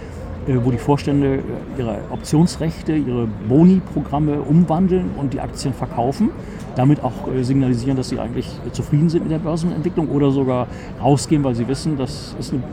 wo 0.56 0.72
die 0.72 0.78
Vorstände 0.78 1.44
ihre 1.78 2.00
Optionsrechte, 2.10 2.96
ihre 2.96 3.28
Boni-Programme 3.48 4.42
umwandeln 4.42 5.12
und 5.18 5.34
die 5.34 5.40
Aktien 5.40 5.74
verkaufen. 5.74 6.30
Damit 6.76 7.04
auch 7.04 7.28
signalisieren, 7.42 7.98
dass 7.98 8.10
sie 8.10 8.20
eigentlich 8.20 8.50
zufrieden 8.72 9.10
sind 9.10 9.24
mit 9.24 9.32
der 9.32 9.40
Börsenentwicklung 9.40 10.10
oder 10.10 10.32
sogar 10.32 10.68
rausgehen, 11.04 11.44
weil 11.44 11.56
sie 11.56 11.68
wissen, 11.68 11.98
das 11.98 12.36
ist 12.40 12.54
eine 12.54 12.64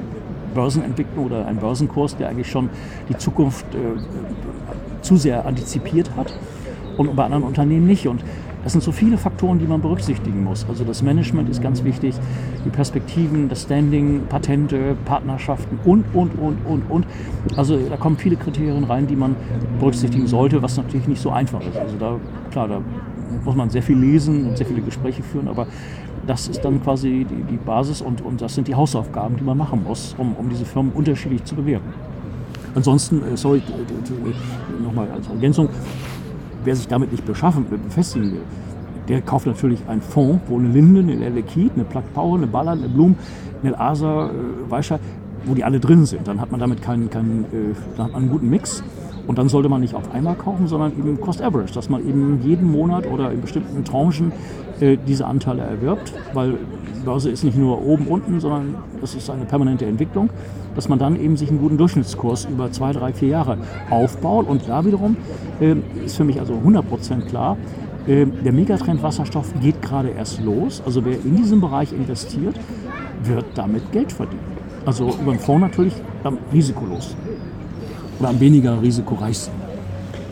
Börsenentwicklung 0.54 1.26
oder 1.26 1.46
ein 1.46 1.56
Börsenkurs, 1.56 2.16
der 2.16 2.28
eigentlich 2.28 2.50
schon 2.50 2.70
die 3.08 3.16
Zukunft 3.16 3.66
äh, 3.74 3.78
zu 5.02 5.16
sehr 5.16 5.44
antizipiert 5.44 6.10
hat 6.16 6.32
und 6.96 7.14
bei 7.14 7.24
anderen 7.24 7.44
Unternehmen 7.44 7.86
nicht. 7.86 8.08
Und 8.08 8.22
das 8.66 8.72
sind 8.72 8.82
so 8.82 8.90
viele 8.90 9.16
Faktoren, 9.16 9.60
die 9.60 9.64
man 9.64 9.80
berücksichtigen 9.80 10.42
muss. 10.42 10.66
Also 10.68 10.82
das 10.82 11.00
Management 11.00 11.48
ist 11.48 11.62
ganz 11.62 11.84
wichtig, 11.84 12.16
die 12.64 12.68
Perspektiven, 12.68 13.48
das 13.48 13.62
Standing, 13.62 14.22
Patente, 14.28 14.96
Partnerschaften 15.04 15.78
und, 15.84 16.04
und, 16.12 16.36
und, 16.36 16.58
und, 16.66 16.82
und. 16.90 17.06
Also 17.54 17.78
da 17.78 17.96
kommen 17.96 18.16
viele 18.16 18.34
Kriterien 18.34 18.82
rein, 18.82 19.06
die 19.06 19.14
man 19.14 19.36
berücksichtigen 19.78 20.26
sollte, 20.26 20.62
was 20.62 20.76
natürlich 20.76 21.06
nicht 21.06 21.22
so 21.22 21.30
einfach 21.30 21.60
ist. 21.60 21.76
Also 21.76 21.96
da, 21.96 22.18
klar, 22.50 22.66
da 22.66 22.80
muss 23.44 23.54
man 23.54 23.70
sehr 23.70 23.84
viel 23.84 23.98
lesen 23.98 24.48
und 24.48 24.56
sehr 24.56 24.66
viele 24.66 24.80
Gespräche 24.80 25.22
führen, 25.22 25.46
aber 25.46 25.68
das 26.26 26.48
ist 26.48 26.64
dann 26.64 26.82
quasi 26.82 27.24
die, 27.24 27.44
die 27.44 27.58
Basis 27.58 28.00
und, 28.00 28.20
und 28.20 28.40
das 28.40 28.56
sind 28.56 28.66
die 28.66 28.74
Hausaufgaben, 28.74 29.36
die 29.36 29.44
man 29.44 29.56
machen 29.56 29.84
muss, 29.84 30.16
um, 30.18 30.34
um 30.34 30.48
diese 30.48 30.64
Firmen 30.64 30.90
unterschiedlich 30.90 31.44
zu 31.44 31.54
bewerten. 31.54 31.94
Ansonsten, 32.74 33.22
äh, 33.22 33.36
sorry, 33.36 33.62
nochmal 34.82 35.08
als 35.12 35.28
Ergänzung, 35.28 35.68
wer 36.66 36.76
sich 36.76 36.88
damit 36.88 37.12
nicht 37.12 37.24
beschaffen, 37.24 37.66
befestigen 37.68 38.32
will, 38.32 38.42
der 39.08 39.22
kauft 39.22 39.46
natürlich 39.46 39.80
einen 39.88 40.02
Fonds, 40.02 40.42
wo 40.48 40.58
eine 40.58 40.68
Linde, 40.68 41.00
eine 41.00 41.24
Air 41.24 41.32
eine 41.32 41.84
Plug 41.84 42.02
Power, 42.12 42.36
eine 42.36 42.46
Ballard, 42.46 42.78
eine 42.78 42.88
Blum, 42.88 43.14
eine 43.62 43.78
Asa, 43.78 44.26
äh, 44.26 44.30
Weischer, 44.70 44.98
wo 45.44 45.54
die 45.54 45.64
alle 45.64 45.78
drin 45.78 46.04
sind. 46.06 46.26
Dann 46.26 46.40
hat 46.40 46.50
man 46.50 46.60
damit 46.60 46.82
keinen, 46.82 47.08
keinen 47.08 47.44
äh, 47.44 47.74
dann 47.96 48.06
hat 48.06 48.12
man 48.12 48.22
einen 48.22 48.30
guten 48.30 48.50
Mix. 48.50 48.82
Und 49.26 49.38
dann 49.38 49.48
sollte 49.48 49.68
man 49.68 49.80
nicht 49.80 49.94
auf 49.94 50.12
einmal 50.14 50.36
kaufen, 50.36 50.66
sondern 50.68 50.92
eben 50.92 51.20
Cost 51.20 51.42
Average, 51.42 51.74
dass 51.74 51.88
man 51.88 52.06
eben 52.06 52.40
jeden 52.44 52.70
Monat 52.70 53.06
oder 53.06 53.32
in 53.32 53.40
bestimmten 53.40 53.84
Tranchen 53.84 54.32
äh, 54.80 54.96
diese 55.06 55.26
Anteile 55.26 55.62
erwirbt, 55.62 56.12
weil 56.32 56.58
Börse 57.04 57.30
ist 57.30 57.44
nicht 57.44 57.56
nur 57.56 57.84
oben, 57.84 58.06
unten, 58.08 58.40
sondern 58.40 58.74
das 59.00 59.14
ist 59.14 59.30
eine 59.30 59.44
permanente 59.44 59.86
Entwicklung, 59.86 60.28
dass 60.74 60.88
man 60.88 60.98
dann 60.98 61.18
eben 61.18 61.36
sich 61.36 61.48
einen 61.48 61.60
guten 61.60 61.78
Durchschnittskurs 61.78 62.46
über 62.46 62.70
zwei, 62.72 62.92
drei, 62.92 63.12
vier 63.12 63.28
Jahre 63.28 63.58
aufbaut. 63.90 64.46
Und 64.48 64.68
da 64.68 64.84
wiederum 64.84 65.16
äh, 65.60 65.76
ist 66.04 66.16
für 66.16 66.24
mich 66.24 66.38
also 66.38 66.54
100% 66.54 67.26
klar, 67.28 67.56
äh, 68.06 68.26
der 68.26 68.52
Megatrend 68.52 69.02
Wasserstoff 69.02 69.52
geht 69.60 69.80
gerade 69.82 70.10
erst 70.10 70.42
los. 70.42 70.82
Also 70.84 71.04
wer 71.04 71.14
in 71.14 71.36
diesem 71.36 71.60
Bereich 71.60 71.92
investiert, 71.92 72.56
wird 73.22 73.46
damit 73.54 73.90
Geld 73.92 74.12
verdienen. 74.12 74.56
Also 74.84 75.08
über 75.20 75.32
den 75.32 75.40
Fonds 75.40 75.62
natürlich 75.62 75.94
dann 76.22 76.38
risikolos. 76.52 77.16
Oder 78.18 78.28
am 78.28 78.40
weniger 78.40 78.80
risikoreichsten. 78.80 79.52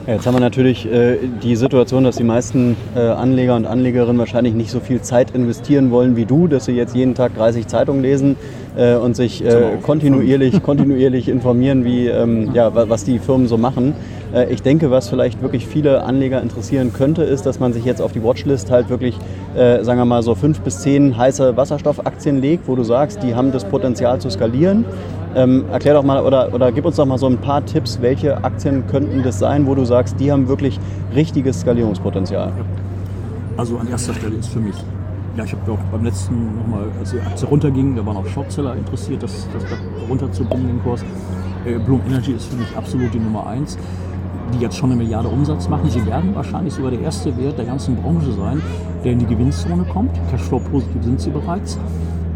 Jetzt 0.07 0.27
haben 0.27 0.35
wir 0.35 0.41
natürlich 0.41 0.85
äh, 0.85 1.17
die 1.43 1.57
Situation, 1.57 2.05
dass 2.05 2.17
die 2.17 2.25
meisten 2.25 2.77
äh, 2.95 3.01
Anleger 3.01 3.57
und 3.57 3.65
Anlegerinnen 3.65 4.19
wahrscheinlich 4.19 4.53
nicht 4.53 4.71
so 4.71 4.81
viel 4.81 5.01
Zeit 5.01 5.31
investieren 5.31 5.91
wollen 5.91 6.15
wie 6.15 6.27
du, 6.27 6.47
dass 6.47 6.67
sie 6.67 6.73
jetzt 6.73 6.95
jeden 6.95 7.15
Tag 7.15 7.35
30 7.37 7.67
Zeitungen 7.69 8.03
lesen 8.03 8.37
äh, 8.77 8.97
und 8.97 9.17
sich 9.17 9.45
äh, 9.45 9.79
kontinuierlich, 9.83 10.63
kontinuierlich 10.63 11.29
informieren, 11.29 11.85
wie, 11.85 12.09
ähm, 12.09 12.51
ja, 12.55 12.75
was 12.75 13.05
die 13.05 13.19
Firmen 13.19 13.47
so 13.47 13.57
machen. 13.57 13.95
Äh, 14.35 14.53
ich 14.53 14.63
denke, 14.63 14.91
was 14.91 15.09
vielleicht 15.09 15.43
wirklich 15.43 15.67
viele 15.67 16.03
Anleger 16.03 16.43
interessieren 16.43 16.93
könnte, 16.93 17.23
ist, 17.23 17.47
dass 17.47 17.61
man 17.61 17.73
sich 17.73 17.85
jetzt 17.85 18.03
auf 18.03 18.13
die 18.13 18.23
Watchlist 18.23 18.71
halt 18.71 18.91
wirklich, 18.91 19.17
äh, 19.57 19.83
sagen 19.85 19.99
wir 19.99 20.05
mal, 20.05 20.23
so 20.23 20.35
fünf 20.35 20.61
bis 20.61 20.81
zehn 20.81 21.17
heiße 21.17 21.57
Wasserstoffaktien 21.57 22.41
legt, 22.41 22.69
wo 22.69 22.77
du 22.77 22.83
sagst, 22.83 23.23
die 23.23 23.35
haben 23.35 23.53
das 23.53 23.65
Potenzial 23.65 24.21
zu 24.21 24.31
skalieren. 24.31 24.85
Ähm, 25.37 25.65
erklär 25.73 25.95
doch 25.95 26.05
mal 26.05 26.25
oder, 26.25 26.55
oder 26.55 26.71
gib 26.71 26.85
uns 26.85 26.97
doch 26.97 27.07
mal 27.07 27.19
so 27.19 27.27
ein 27.27 27.39
paar 27.39 27.65
Tipps, 27.65 27.99
welche 28.01 28.45
Aktien 28.45 28.87
könnten 28.87 29.23
das 29.25 29.41
sein, 29.41 29.67
wo 29.67 29.75
du 29.75 29.85
sagst, 29.85 30.21
die 30.21 30.31
haben 30.31 30.47
wirklich 30.47 30.79
richtiges 31.15 31.61
Skalierungspotenzial. 31.61 32.53
Also 33.57 33.77
an 33.79 33.89
erster 33.89 34.15
Stelle 34.15 34.37
ist 34.37 34.49
für 34.49 34.61
mich, 34.61 34.77
ja, 35.37 35.45
ich 35.45 35.53
habe 35.53 35.73
auch 35.73 35.79
beim 35.91 36.05
letzten 36.05 36.57
nochmal, 36.57 36.87
als 36.99 37.11
die 37.11 37.21
Aktie 37.21 37.49
runterging, 37.49 37.97
da 37.97 38.07
waren 38.07 38.17
auch 38.17 38.27
Shortseller 38.27 38.77
interessiert, 38.77 39.23
das, 39.23 39.49
das 39.53 39.65
da 39.65 39.77
runterzubringen, 40.09 40.67
den 40.67 40.83
Kurs. 40.83 41.03
Äh, 41.65 41.79
Bloom 41.79 42.01
Energy 42.07 42.33
ist 42.33 42.47
für 42.47 42.57
mich 42.57 42.77
absolut 42.77 43.13
die 43.13 43.19
Nummer 43.19 43.47
eins 43.47 43.79
die 44.53 44.59
jetzt 44.59 44.77
schon 44.77 44.91
eine 44.91 45.03
Milliarde 45.03 45.29
Umsatz 45.29 45.69
machen. 45.69 45.89
Sie 45.91 46.05
werden 46.07 46.35
wahrscheinlich 46.35 46.75
sogar 46.75 46.91
der 46.91 47.01
erste 47.01 47.37
Wert 47.37 47.59
der 47.59 47.65
ganzen 47.65 47.97
Branche 47.97 48.31
sein, 48.33 48.61
der 49.03 49.13
in 49.13 49.19
die 49.19 49.27
Gewinnzone 49.27 49.85
kommt. 49.85 50.11
Cashflow 50.31 50.61
positiv 50.61 51.03
sind 51.03 51.21
sie 51.21 51.31
bereits 51.31 51.79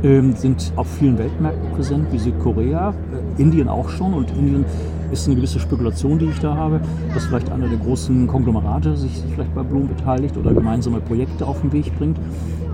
ähm, 0.03 0.35
sind 0.35 0.73
auf 0.77 0.87
vielen 0.99 1.19
Weltmärkten 1.19 1.71
präsent, 1.73 2.07
wie 2.13 2.19
Südkorea, 2.19 2.91
äh, 2.91 3.43
Indien 3.43 3.69
auch 3.69 3.89
schon. 3.89 4.15
Und 4.15 4.31
Indien 4.31 4.65
ist 5.11 5.27
eine 5.27 5.37
gewisse 5.37 5.61
Spekulation, 5.61 6.18
die 6.18 6.27
ich 6.27 6.38
da 6.38 6.55
habe, 6.55 6.81
dass 7.14 7.27
vielleicht 7.27 7.51
einer 7.51 7.68
der 7.68 7.79
großen 7.79 8.27
Konglomerate 8.27 8.97
sich, 8.97 9.23
vielleicht 9.35 9.55
bei 9.55 9.62
Bloom 9.62 9.88
beteiligt 9.88 10.37
oder 10.37 10.53
gemeinsame 10.53 11.01
Projekte 11.01 11.47
auf 11.47 11.61
den 11.61 11.73
Weg 11.73 11.97
bringt. 11.99 12.18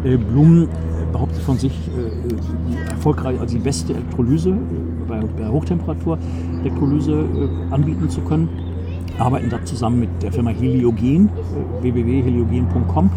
Äh, 0.04 0.16
Bloom 0.16 0.68
behauptet 1.12 1.42
von 1.42 1.58
sich 1.58 1.72
äh, 1.72 2.90
erfolgreich, 2.90 3.38
also 3.40 3.56
die 3.56 3.62
beste 3.62 3.92
Elektrolyse 3.92 4.50
äh, 4.50 4.54
bei, 5.08 5.20
bei 5.38 5.48
Hochtemperatur 5.48 6.18
Elektrolyse 6.62 7.12
äh, 7.12 7.74
anbieten 7.74 8.10
zu 8.10 8.20
können 8.22 8.48
arbeiten 9.18 9.48
da 9.48 9.64
zusammen 9.64 10.00
mit 10.00 10.22
der 10.22 10.32
Firma 10.32 10.50
Heliogen, 10.50 11.28
äh, 11.28 11.82
www.heliogen.com 11.82 13.10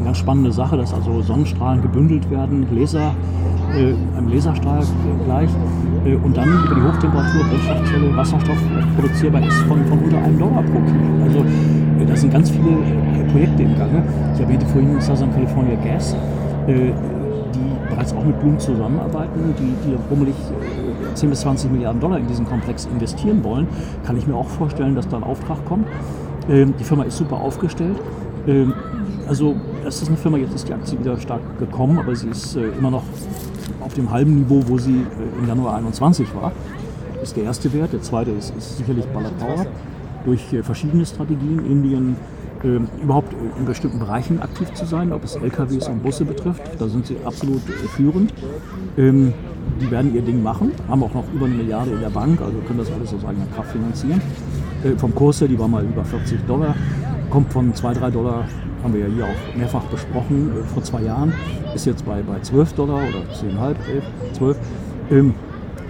eine 0.00 0.06
ganz 0.06 0.18
spannende 0.18 0.50
Sache, 0.50 0.76
dass 0.76 0.94
also 0.94 1.20
Sonnenstrahlen 1.20 1.82
gebündelt 1.82 2.30
werden, 2.30 2.66
Laser, 2.74 3.14
äh, 3.74 3.94
einem 4.16 4.28
Laserstrahl 4.28 4.82
gleich 5.26 5.50
äh, 6.06 6.14
und 6.14 6.36
dann 6.36 6.48
über 6.48 6.74
die 6.74 6.82
Hochtemperatur 6.82 7.44
Brennstoffzelle 7.44 8.16
Wasserstoff 8.16 8.58
produzierbar 8.96 9.46
ist 9.46 9.58
von, 9.62 9.84
von 9.86 9.98
unter 9.98 10.18
einem 10.18 10.38
Dollar 10.38 10.62
pro 10.62 10.80
Kilo. 10.80 11.22
Also 11.22 11.38
äh, 11.40 12.06
da 12.06 12.16
sind 12.16 12.32
ganz 12.32 12.50
viele 12.50 12.70
äh, 12.70 13.30
Projekte 13.30 13.62
im 13.62 13.76
Gange. 13.76 14.02
Ich 14.34 14.40
erwähnte 14.40 14.66
vorhin 14.66 15.00
Southern 15.00 15.32
California 15.34 15.76
Gas, 15.76 16.16
äh, 16.66 16.92
die 17.54 17.90
bereits 17.90 18.14
auch 18.14 18.24
mit 18.24 18.40
Bloom 18.40 18.58
zusammenarbeiten, 18.58 19.54
die, 19.58 19.74
die 19.86 19.96
rummelig 20.10 20.34
10 21.14 21.28
äh, 21.28 21.30
bis 21.30 21.40
20 21.40 21.70
Milliarden 21.72 22.00
Dollar 22.00 22.18
in 22.18 22.26
diesen 22.26 22.46
Komplex 22.46 22.86
investieren 22.86 23.44
wollen. 23.44 23.68
Kann 24.04 24.16
ich 24.16 24.26
mir 24.26 24.34
auch 24.34 24.48
vorstellen, 24.48 24.94
dass 24.94 25.08
da 25.08 25.18
ein 25.18 25.24
Auftrag 25.24 25.62
kommt. 25.66 25.86
Ähm, 26.48 26.72
die 26.78 26.84
Firma 26.84 27.02
ist 27.02 27.18
super 27.18 27.36
aufgestellt. 27.36 27.96
Ähm, 28.46 28.72
also 29.28 29.54
das 29.84 30.02
ist 30.02 30.08
eine 30.08 30.16
Firma, 30.16 30.38
jetzt 30.38 30.54
ist 30.54 30.68
die 30.68 30.72
Aktie 30.72 30.98
wieder 30.98 31.18
stark 31.18 31.58
gekommen, 31.58 31.98
aber 31.98 32.14
sie 32.14 32.28
ist 32.28 32.56
äh, 32.56 32.68
immer 32.78 32.90
noch 32.90 33.02
auf 33.80 33.94
dem 33.94 34.10
halben 34.10 34.34
Niveau, 34.34 34.62
wo 34.66 34.78
sie 34.78 35.00
äh, 35.00 35.38
im 35.38 35.48
Januar 35.48 35.76
21 35.76 36.34
war. 36.34 36.52
Das 37.14 37.30
ist 37.30 37.36
der 37.36 37.44
erste 37.44 37.72
Wert. 37.72 37.92
Der 37.92 38.02
zweite 38.02 38.30
ist, 38.30 38.54
ist 38.56 38.78
sicherlich 38.78 39.04
Ballard 39.06 39.38
Power. 39.38 39.66
Durch 40.24 40.52
äh, 40.52 40.62
verschiedene 40.62 41.04
Strategien, 41.06 41.64
Indien, 41.66 42.16
äh, 42.62 42.78
überhaupt 43.02 43.34
in 43.58 43.64
bestimmten 43.64 43.98
Bereichen 43.98 44.40
aktiv 44.40 44.72
zu 44.74 44.84
sein, 44.84 45.12
ob 45.12 45.24
es 45.24 45.36
LKWs 45.36 45.88
und 45.88 46.02
Busse 46.02 46.24
betrifft. 46.24 46.62
Da 46.78 46.88
sind 46.88 47.06
sie 47.06 47.16
absolut 47.24 47.62
äh, 47.68 47.88
führend. 47.88 48.32
Ähm, 48.96 49.32
die 49.80 49.90
werden 49.90 50.14
ihr 50.14 50.22
Ding 50.22 50.42
machen, 50.42 50.72
haben 50.88 51.02
auch 51.02 51.14
noch 51.14 51.24
über 51.32 51.46
eine 51.46 51.54
Milliarde 51.54 51.92
in 51.92 52.00
der 52.00 52.10
Bank, 52.10 52.40
also 52.40 52.58
können 52.66 52.78
das 52.78 52.90
alles 52.90 53.14
aus 53.14 53.24
eigener 53.24 53.46
Kraft 53.54 53.72
finanzieren. 53.72 54.20
Äh, 54.84 54.98
vom 54.98 55.14
Kurs 55.14 55.40
her, 55.40 55.48
die 55.48 55.58
war 55.58 55.68
mal 55.68 55.84
über 55.84 56.04
40 56.04 56.46
Dollar, 56.46 56.74
kommt 57.30 57.52
von 57.52 57.74
2, 57.74 57.94
3 57.94 58.10
Dollar 58.10 58.44
haben 58.82 58.94
wir 58.94 59.00
ja 59.00 59.06
hier 59.06 59.24
auch 59.24 59.56
mehrfach 59.56 59.84
besprochen, 59.84 60.50
äh, 60.50 60.64
vor 60.68 60.82
zwei 60.82 61.02
Jahren, 61.02 61.32
ist 61.74 61.86
jetzt 61.86 62.04
bei, 62.04 62.22
bei 62.22 62.40
12 62.40 62.72
Dollar 62.74 62.96
oder 62.96 63.20
10,5, 63.32 63.76
11, 63.92 64.04
12. 64.32 64.58
Ähm, 65.10 65.34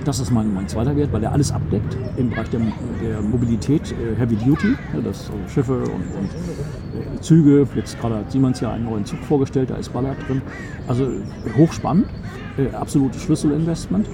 das 0.05 0.19
ist 0.19 0.31
mein, 0.31 0.53
mein 0.55 0.67
zweiter 0.67 0.97
Wert, 0.97 1.13
weil 1.13 1.23
er 1.23 1.33
alles 1.33 1.53
abdeckt 1.53 1.97
im 2.17 2.31
Bereich 2.31 2.49
der, 2.51 2.61
der 3.03 3.21
Mobilität, 3.21 3.93
äh, 3.93 4.19
Heavy 4.19 4.37
Duty, 4.37 4.75
ja, 4.95 5.01
das 5.03 5.31
also 5.31 5.33
Schiffe 5.49 5.79
und, 5.83 5.91
und 5.91 6.31
äh, 6.99 7.21
Züge. 7.21 7.67
Jetzt 7.75 8.01
gerade 8.01 8.17
hat 8.17 8.33
Siemens 8.33 8.61
ja 8.61 8.73
einen 8.73 8.85
neuen 8.85 9.05
Zug 9.05 9.19
vorgestellt, 9.21 9.71
da 9.71 9.77
ist 9.77 9.93
Ballard 9.93 10.17
drin. 10.27 10.41
Also 10.89 11.09
hochspannend, 11.57 12.07
äh, 12.57 12.75
absolutes 12.75 13.23
Schlüsselinvestment. 13.23 14.09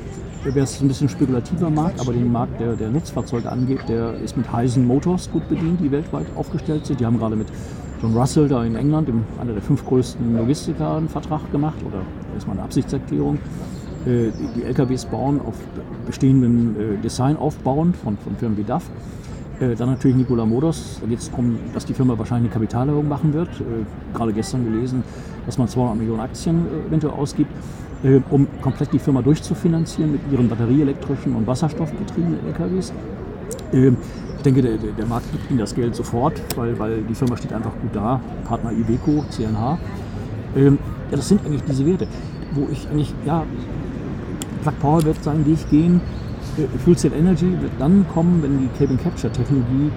Wer 0.44 0.62
es 0.62 0.80
ein 0.80 0.86
bisschen 0.86 1.08
spekulativer 1.08 1.70
mag, 1.70 1.94
aber 1.98 2.12
den 2.12 2.30
Markt 2.30 2.60
der, 2.60 2.74
der 2.76 2.90
Nutzfahrzeuge 2.90 3.50
angeht, 3.50 3.80
der 3.88 4.14
ist 4.20 4.36
mit 4.36 4.52
Heisen 4.52 4.86
Motors 4.86 5.28
gut 5.32 5.48
bedient, 5.48 5.80
die 5.80 5.90
weltweit 5.90 6.26
aufgestellt 6.36 6.86
sind. 6.86 7.00
Die 7.00 7.06
haben 7.06 7.18
gerade 7.18 7.34
mit 7.34 7.48
John 8.06 8.16
Russell 8.16 8.46
da 8.46 8.62
in 8.62 8.76
England, 8.76 9.08
dem, 9.08 9.24
einer 9.40 9.52
der 9.52 9.62
fünf 9.62 9.84
größten 9.84 10.36
Logistiker, 10.36 10.96
einen 10.96 11.08
Vertrag 11.08 11.50
gemacht 11.50 11.78
oder 11.84 12.02
erstmal 12.34 12.56
eine 12.56 12.64
Absichtserklärung. 12.64 13.38
Äh, 14.06 14.30
die, 14.54 14.62
LKWs 14.62 15.06
bauen 15.06 15.40
auf 15.40 15.56
bestehendem 16.06 16.76
äh, 16.78 16.96
Design 17.02 17.36
aufbauend 17.36 17.96
von, 17.96 18.16
von 18.18 18.36
Firmen 18.36 18.56
wie 18.58 18.62
DAF. 18.62 18.84
Äh, 19.58 19.74
dann 19.74 19.90
natürlich 19.90 20.16
Nikola 20.16 20.46
Motors. 20.46 20.98
Da 21.00 21.08
geht 21.08 21.18
es 21.18 21.30
darum, 21.30 21.58
dass 21.74 21.84
die 21.84 21.94
Firma 21.94 22.16
wahrscheinlich 22.16 22.52
eine 22.52 22.60
Kapitalerhöhung 22.60 23.08
machen 23.08 23.34
wird. 23.34 23.48
Äh, 23.48 24.14
gerade 24.14 24.32
gestern 24.32 24.64
gelesen, 24.64 25.02
dass 25.44 25.58
man 25.58 25.66
200 25.66 25.96
Millionen 25.96 26.20
Aktien 26.20 26.64
äh, 26.66 26.86
eventuell 26.86 27.12
ausgibt, 27.14 27.50
äh, 28.04 28.20
um 28.30 28.46
komplett 28.62 28.92
die 28.92 29.00
Firma 29.00 29.20
durchzufinanzieren 29.20 30.12
mit 30.12 30.20
ihren 30.30 30.48
batterieelektrischen 30.48 31.34
und 31.34 31.44
wasserstoffbetriebenen 31.44 32.38
LKWs 32.46 32.92
denke, 34.46 34.62
der, 34.62 34.76
der 34.76 35.06
Markt 35.06 35.30
gibt 35.32 35.50
ihnen 35.50 35.58
das 35.58 35.74
Geld 35.74 35.94
sofort, 35.94 36.40
weil, 36.56 36.78
weil 36.78 37.02
die 37.02 37.14
Firma 37.14 37.36
steht 37.36 37.52
einfach 37.52 37.72
gut 37.82 37.90
da. 37.92 38.20
Partner 38.44 38.72
Iveco, 38.72 39.24
CNH. 39.30 39.78
Ähm, 40.56 40.78
ja, 41.10 41.16
das 41.16 41.28
sind 41.28 41.44
eigentlich 41.44 41.62
diese 41.64 41.84
Werte, 41.86 42.06
wo 42.54 42.68
ich 42.70 42.88
eigentlich, 42.88 43.12
ja, 43.24 43.44
Plug 44.62 44.72
Power 44.80 45.04
wird 45.04 45.22
seinen 45.22 45.44
Weg 45.46 45.68
gehen. 45.70 46.00
Äh, 46.56 46.78
Fuel 46.78 46.96
Cell 46.96 47.12
Energy 47.12 47.50
wird 47.60 47.72
dann 47.78 48.06
kommen, 48.14 48.42
wenn 48.42 48.58
die 48.58 48.68
Carbon 48.78 48.98
Capture 48.98 49.32
Technologie, 49.32 49.90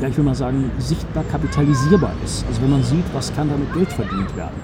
ja, 0.00 0.08
ich 0.08 0.16
will 0.16 0.24
mal 0.24 0.34
sagen, 0.34 0.70
sichtbar 0.78 1.24
kapitalisierbar 1.30 2.12
ist. 2.24 2.46
Also 2.46 2.62
wenn 2.62 2.70
man 2.70 2.82
sieht, 2.82 3.04
was 3.12 3.34
kann 3.34 3.50
damit 3.50 3.72
Geld 3.74 3.92
verdient 3.92 4.34
werden. 4.36 4.54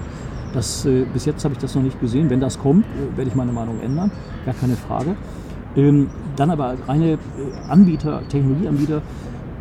Das, 0.53 0.85
äh, 0.85 1.05
bis 1.13 1.25
jetzt 1.25 1.43
habe 1.43 1.53
ich 1.53 1.59
das 1.59 1.75
noch 1.75 1.83
nicht 1.83 1.99
gesehen. 1.99 2.29
Wenn 2.29 2.39
das 2.39 2.57
kommt, 2.57 2.85
äh, 2.85 3.17
werde 3.17 3.29
ich 3.29 3.35
meine 3.35 3.51
Meinung 3.51 3.79
ändern, 3.81 4.11
gar 4.45 4.55
keine 4.55 4.75
Frage. 4.75 5.15
Ähm, 5.75 6.09
dann 6.37 6.49
aber 6.49 6.75
reine 6.87 7.13
äh, 7.13 7.17
Anbieter, 7.67 8.21
Technologieanbieter, 8.29 9.01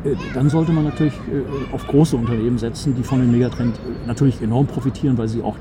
äh, 0.05 0.15
dann 0.35 0.49
sollte 0.49 0.73
man 0.73 0.85
natürlich 0.85 1.15
äh, 1.15 1.75
auf 1.75 1.87
große 1.87 2.17
Unternehmen 2.17 2.59
setzen, 2.59 2.95
die 2.95 3.03
von 3.03 3.21
dem 3.21 3.33
Megatrend 3.33 3.79
natürlich 4.07 4.41
enorm 4.41 4.67
profitieren, 4.67 5.19
weil 5.19 5.29
sie 5.29 5.43
auch 5.43 5.57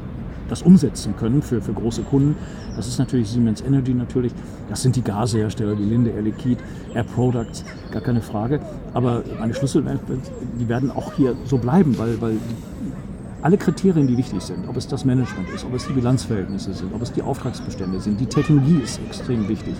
das 0.47 0.62
umsetzen 0.62 1.15
können 1.17 1.41
für, 1.41 1.62
für 1.62 1.73
große 1.73 2.04
Kunden. 2.04 2.36
Das 2.75 2.88
ist 2.88 2.99
natürlich 2.99 3.30
Siemens 3.30 3.62
Energy 3.62 3.93
natürlich, 3.93 4.32
das 4.69 4.84
sind 4.84 4.95
die 4.95 5.01
Gasehersteller, 5.01 5.75
die 5.75 5.84
Linde 5.84 6.12
Air 6.12 6.21
Liquid, 6.21 6.58
Air 6.93 7.04
Products, 7.04 7.65
gar 7.91 8.01
keine 8.01 8.21
Frage. 8.21 8.60
Aber 8.93 9.23
meine 9.39 9.56
Schlüssel, 9.56 9.84
die 10.60 10.69
werden 10.69 10.91
auch 10.91 11.13
hier 11.13 11.36
so 11.45 11.58
bleiben, 11.58 11.97
weil, 11.97 12.21
weil 12.21 12.38
alle 13.41 13.58
Kriterien, 13.58 14.08
die 14.08 14.17
wichtig 14.17 14.41
sind, 14.41 14.67
ob 14.67 14.78
es 14.78 14.88
das 14.88 15.06
Management 15.06 15.49
ist, 15.49 15.65
ob 15.65 15.73
es 15.73 15.88
die 15.88 15.93
Bilanzverhältnisse 15.93 16.73
sind, 16.73 16.93
ob 16.93 17.01
es 17.01 17.12
die 17.12 17.21
Auftragsbestände 17.21 17.99
sind, 17.99 18.19
die 18.19 18.25
Technologie 18.25 18.82
ist 18.84 18.99
extrem 19.08 19.47
wichtig. 19.47 19.75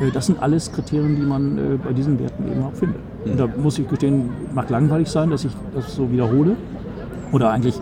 Äh, 0.00 0.10
das 0.10 0.26
sind 0.26 0.42
alles 0.42 0.72
Kriterien, 0.72 1.16
die 1.16 1.22
man 1.22 1.58
äh, 1.58 1.60
bei 1.82 1.92
diesen 1.92 2.18
Werten 2.18 2.50
eben 2.50 2.62
auch 2.62 2.72
findet. 2.72 3.00
Und 3.24 3.38
da 3.38 3.46
muss 3.46 3.78
ich 3.78 3.88
gestehen, 3.88 4.30
mag 4.54 4.70
langweilig 4.70 5.08
sein, 5.08 5.30
dass 5.30 5.44
ich 5.44 5.52
das 5.74 5.94
so 5.94 6.10
wiederhole 6.10 6.56
oder 7.32 7.50
eigentlich 7.50 7.76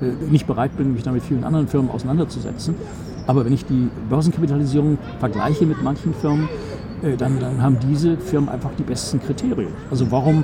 äh, 0.00 0.30
nicht 0.30 0.46
bereit 0.46 0.76
bin, 0.76 0.92
mich 0.92 1.02
da 1.02 1.12
mit 1.12 1.22
vielen 1.22 1.44
anderen 1.44 1.68
Firmen 1.68 1.90
auseinanderzusetzen. 1.90 2.74
Aber 3.26 3.44
wenn 3.44 3.52
ich 3.52 3.64
die 3.64 3.88
Börsenkapitalisierung 4.08 4.98
vergleiche 5.20 5.64
mit 5.64 5.82
manchen 5.82 6.14
Firmen, 6.14 6.48
dann, 7.16 7.38
dann 7.38 7.62
haben 7.62 7.78
diese 7.88 8.16
Firmen 8.16 8.48
einfach 8.50 8.70
die 8.76 8.82
besten 8.82 9.22
Kriterien. 9.22 9.72
Also 9.90 10.10
warum 10.10 10.42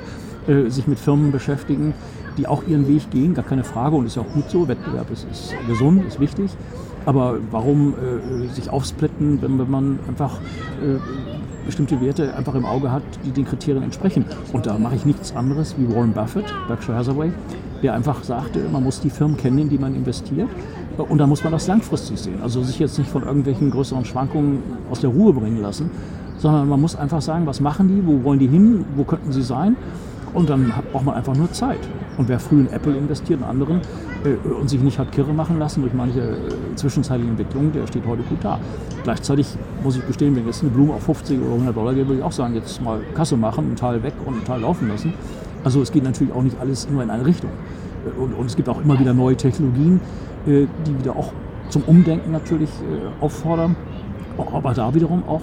sich 0.69 0.87
mit 0.87 0.97
Firmen 0.97 1.31
beschäftigen, 1.31 1.93
die 2.37 2.47
auch 2.47 2.63
ihren 2.65 2.87
Weg 2.87 3.11
gehen, 3.11 3.33
gar 3.33 3.43
keine 3.43 3.63
Frage 3.63 3.95
und 3.95 4.05
ist 4.05 4.15
ja 4.15 4.21
auch 4.21 4.33
gut 4.33 4.49
so. 4.49 4.67
Wettbewerb 4.67 5.11
ist, 5.11 5.27
ist 5.29 5.53
gesund, 5.67 6.05
ist 6.05 6.19
wichtig. 6.19 6.51
Aber 7.07 7.37
warum 7.51 7.93
äh, 7.93 8.53
sich 8.53 8.69
aufsplitten, 8.69 9.41
wenn, 9.41 9.57
wenn 9.57 9.71
man 9.71 9.99
einfach 10.09 10.41
äh, 10.81 10.99
bestimmte 11.65 12.01
Werte 12.01 12.35
einfach 12.35 12.53
im 12.53 12.65
Auge 12.65 12.91
hat, 12.91 13.01
die 13.23 13.31
den 13.31 13.45
Kriterien 13.45 13.81
entsprechen? 13.81 14.25
Und 14.51 14.65
da 14.65 14.77
mache 14.77 14.95
ich 14.95 15.05
nichts 15.05 15.33
anderes 15.33 15.75
wie 15.77 15.87
Warren 15.95 16.11
Buffett, 16.11 16.43
Berkshire 16.67 16.97
Hathaway, 16.97 17.31
der 17.81 17.93
einfach 17.93 18.25
sagte, 18.25 18.59
man 18.69 18.83
muss 18.83 18.99
die 18.99 19.09
Firmen 19.09 19.37
kennen, 19.37 19.57
in 19.57 19.69
die 19.69 19.77
man 19.77 19.95
investiert. 19.95 20.49
Und 20.97 21.17
da 21.19 21.27
muss 21.27 21.45
man 21.45 21.53
das 21.53 21.65
langfristig 21.67 22.19
sehen. 22.19 22.41
Also 22.43 22.61
sich 22.61 22.77
jetzt 22.77 22.97
nicht 22.97 23.09
von 23.09 23.23
irgendwelchen 23.23 23.71
größeren 23.71 24.03
Schwankungen 24.03 24.61
aus 24.91 24.99
der 24.99 25.09
Ruhe 25.09 25.31
bringen 25.31 25.61
lassen, 25.61 25.89
sondern 26.39 26.67
man 26.67 26.81
muss 26.81 26.97
einfach 26.97 27.21
sagen, 27.21 27.45
was 27.45 27.61
machen 27.61 27.87
die, 27.87 28.05
wo 28.05 28.21
wollen 28.25 28.39
die 28.39 28.47
hin, 28.47 28.83
wo 28.97 29.05
könnten 29.05 29.31
sie 29.31 29.43
sein. 29.43 29.77
Und 30.37 30.51
dann 30.51 30.71
braucht 30.91 31.03
man 31.03 31.15
einfach 31.15 31.35
nur 31.35 31.51
Zeit. 31.51 31.79
Und 32.15 32.29
wer 32.29 32.39
früh 32.39 32.59
in 32.59 32.67
Apple 32.71 32.95
investiert, 32.95 33.39
in 33.39 33.45
anderen, 33.45 33.81
äh, 34.23 34.47
und 34.47 34.69
sich 34.69 34.79
nicht 34.79 34.99
hat 34.99 35.11
kirre 35.11 35.33
machen 35.33 35.57
lassen 35.57 35.81
durch 35.81 35.95
manche 35.95 36.19
äh, 36.19 36.75
zwischenzeitliche 36.75 37.31
Entwicklungen, 37.31 37.73
der 37.73 37.87
steht 37.87 38.05
heute 38.05 38.21
gut 38.21 38.37
da. 38.43 38.59
Gleichzeitig 39.03 39.47
muss 39.83 39.97
ich 39.97 40.05
gestehen, 40.05 40.35
wenn 40.35 40.45
jetzt 40.45 40.61
eine 40.61 40.69
Blume 40.69 40.93
auf 40.93 41.01
50 41.01 41.39
oder 41.39 41.53
100 41.53 41.75
Dollar 41.75 41.95
geht, 41.95 42.07
würde 42.07 42.19
ich 42.19 42.23
auch 42.23 42.31
sagen, 42.31 42.53
jetzt 42.53 42.79
mal 42.83 42.99
Kasse 43.15 43.35
machen, 43.35 43.65
einen 43.65 43.75
Teil 43.75 44.03
weg 44.03 44.13
und 44.25 44.35
einen 44.35 44.45
Teil 44.45 44.61
laufen 44.61 44.87
lassen. 44.87 45.11
Also 45.63 45.81
es 45.81 45.91
geht 45.91 46.03
natürlich 46.03 46.31
auch 46.31 46.43
nicht 46.43 46.59
alles 46.59 46.87
nur 46.87 47.01
in 47.01 47.09
eine 47.09 47.25
Richtung. 47.25 47.49
Äh, 48.05 48.21
und, 48.21 48.35
und 48.35 48.45
es 48.45 48.55
gibt 48.55 48.69
auch 48.69 48.79
immer 48.79 48.99
wieder 48.99 49.15
neue 49.15 49.37
Technologien, 49.37 49.99
äh, 50.45 50.67
die 50.85 50.99
wieder 50.99 51.15
auch 51.15 51.33
zum 51.69 51.81
Umdenken 51.87 52.31
natürlich 52.31 52.69
äh, 52.69 53.23
auffordern. 53.23 53.75
Aber 54.53 54.73
da 54.73 54.93
wiederum 54.93 55.23
auch, 55.27 55.41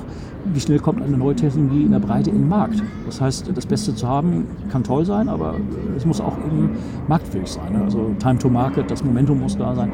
wie 0.52 0.60
schnell 0.60 0.78
kommt 0.78 1.02
eine 1.02 1.16
neue 1.16 1.34
Technologie 1.34 1.84
in 1.84 1.92
der 1.92 2.00
Breite 2.00 2.30
in 2.30 2.36
den 2.36 2.48
Markt. 2.48 2.82
Das 3.06 3.20
heißt, 3.20 3.50
das 3.54 3.66
Beste 3.66 3.94
zu 3.94 4.06
haben 4.06 4.46
kann 4.70 4.84
toll 4.84 5.04
sein, 5.04 5.28
aber 5.28 5.54
es 5.96 6.04
muss 6.04 6.20
auch 6.20 6.36
eben 6.38 6.70
marktfähig 7.08 7.46
sein. 7.46 7.76
Also 7.82 8.10
Time 8.18 8.38
to 8.38 8.48
Market, 8.48 8.90
das 8.90 9.04
Momentum 9.04 9.40
muss 9.40 9.56
da 9.56 9.74
sein. 9.74 9.90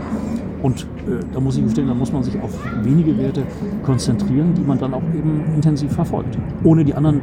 Und 0.63 0.83
äh, 0.83 1.25
da 1.33 1.41
muss 1.41 1.57
ich 1.57 1.65
gestehen, 1.65 1.89
da 1.89 1.95
muss 1.95 2.13
man 2.13 2.23
sich 2.23 2.41
auf 2.43 2.59
wenige 2.83 3.17
Werte 3.17 3.43
konzentrieren, 3.83 4.55
die 4.55 4.63
man 4.63 4.79
dann 4.79 4.93
auch 4.95 5.03
eben 5.17 5.45
intensiv 5.55 5.93
verfolgt. 5.93 6.37
Ohne 6.65 6.85
die 6.85 6.95
anderen 6.95 7.21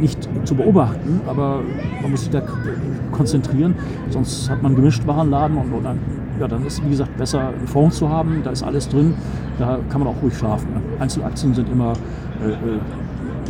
nicht 0.00 0.28
zu 0.44 0.54
beobachten, 0.54 1.20
aber 1.26 1.60
man 2.02 2.10
muss 2.10 2.20
sich 2.20 2.30
da 2.30 2.42
konzentrieren, 3.10 3.74
sonst 4.10 4.48
hat 4.48 4.62
man 4.62 4.76
gemischt 4.76 5.06
Warenladen 5.06 5.56
und, 5.56 5.72
und 5.72 5.84
dann, 5.84 5.98
ja, 6.40 6.48
dann 6.48 6.66
ist 6.66 6.84
wie 6.84 6.90
gesagt 6.90 7.16
besser 7.16 7.48
einen 7.48 7.66
Fonds 7.66 7.98
zu 7.98 8.08
haben, 8.08 8.42
da 8.44 8.50
ist 8.50 8.62
alles 8.62 8.88
drin, 8.88 9.14
da 9.58 9.78
kann 9.90 10.00
man 10.00 10.08
auch 10.08 10.22
ruhig 10.22 10.36
schlafen. 10.36 10.68
Einzelaktien 10.98 11.54
sind 11.54 11.68
immer 11.68 11.92
äh, 12.44 12.50
äh, 12.50 12.56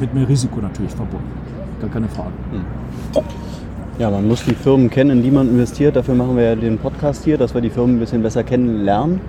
mit 0.01 0.15
mehr 0.15 0.29
Risiko 0.29 0.61
natürlich 0.61 0.93
verbunden, 0.93 1.31
gar 1.81 1.91
keine 1.91 2.09
Frage. 2.09 2.33
Hm. 2.53 3.23
Ja, 3.99 4.11
man 4.11 4.29
muss 4.29 4.45
die 4.45 4.55
Firmen 4.55 4.91
kennen, 4.91 5.11
in 5.11 5.23
die 5.25 5.31
man 5.31 5.49
investiert. 5.49 5.97
Dafür 5.97 6.15
machen 6.15 6.37
wir 6.37 6.45
ja 6.45 6.55
den 6.55 6.79
Podcast 6.79 7.25
hier, 7.25 7.37
dass 7.37 7.53
wir 7.53 7.61
die 7.61 7.71
Firmen 7.71 7.97
ein 7.97 7.99
bisschen 7.99 8.23
besser 8.23 8.45
kennenlernen. 8.45 9.21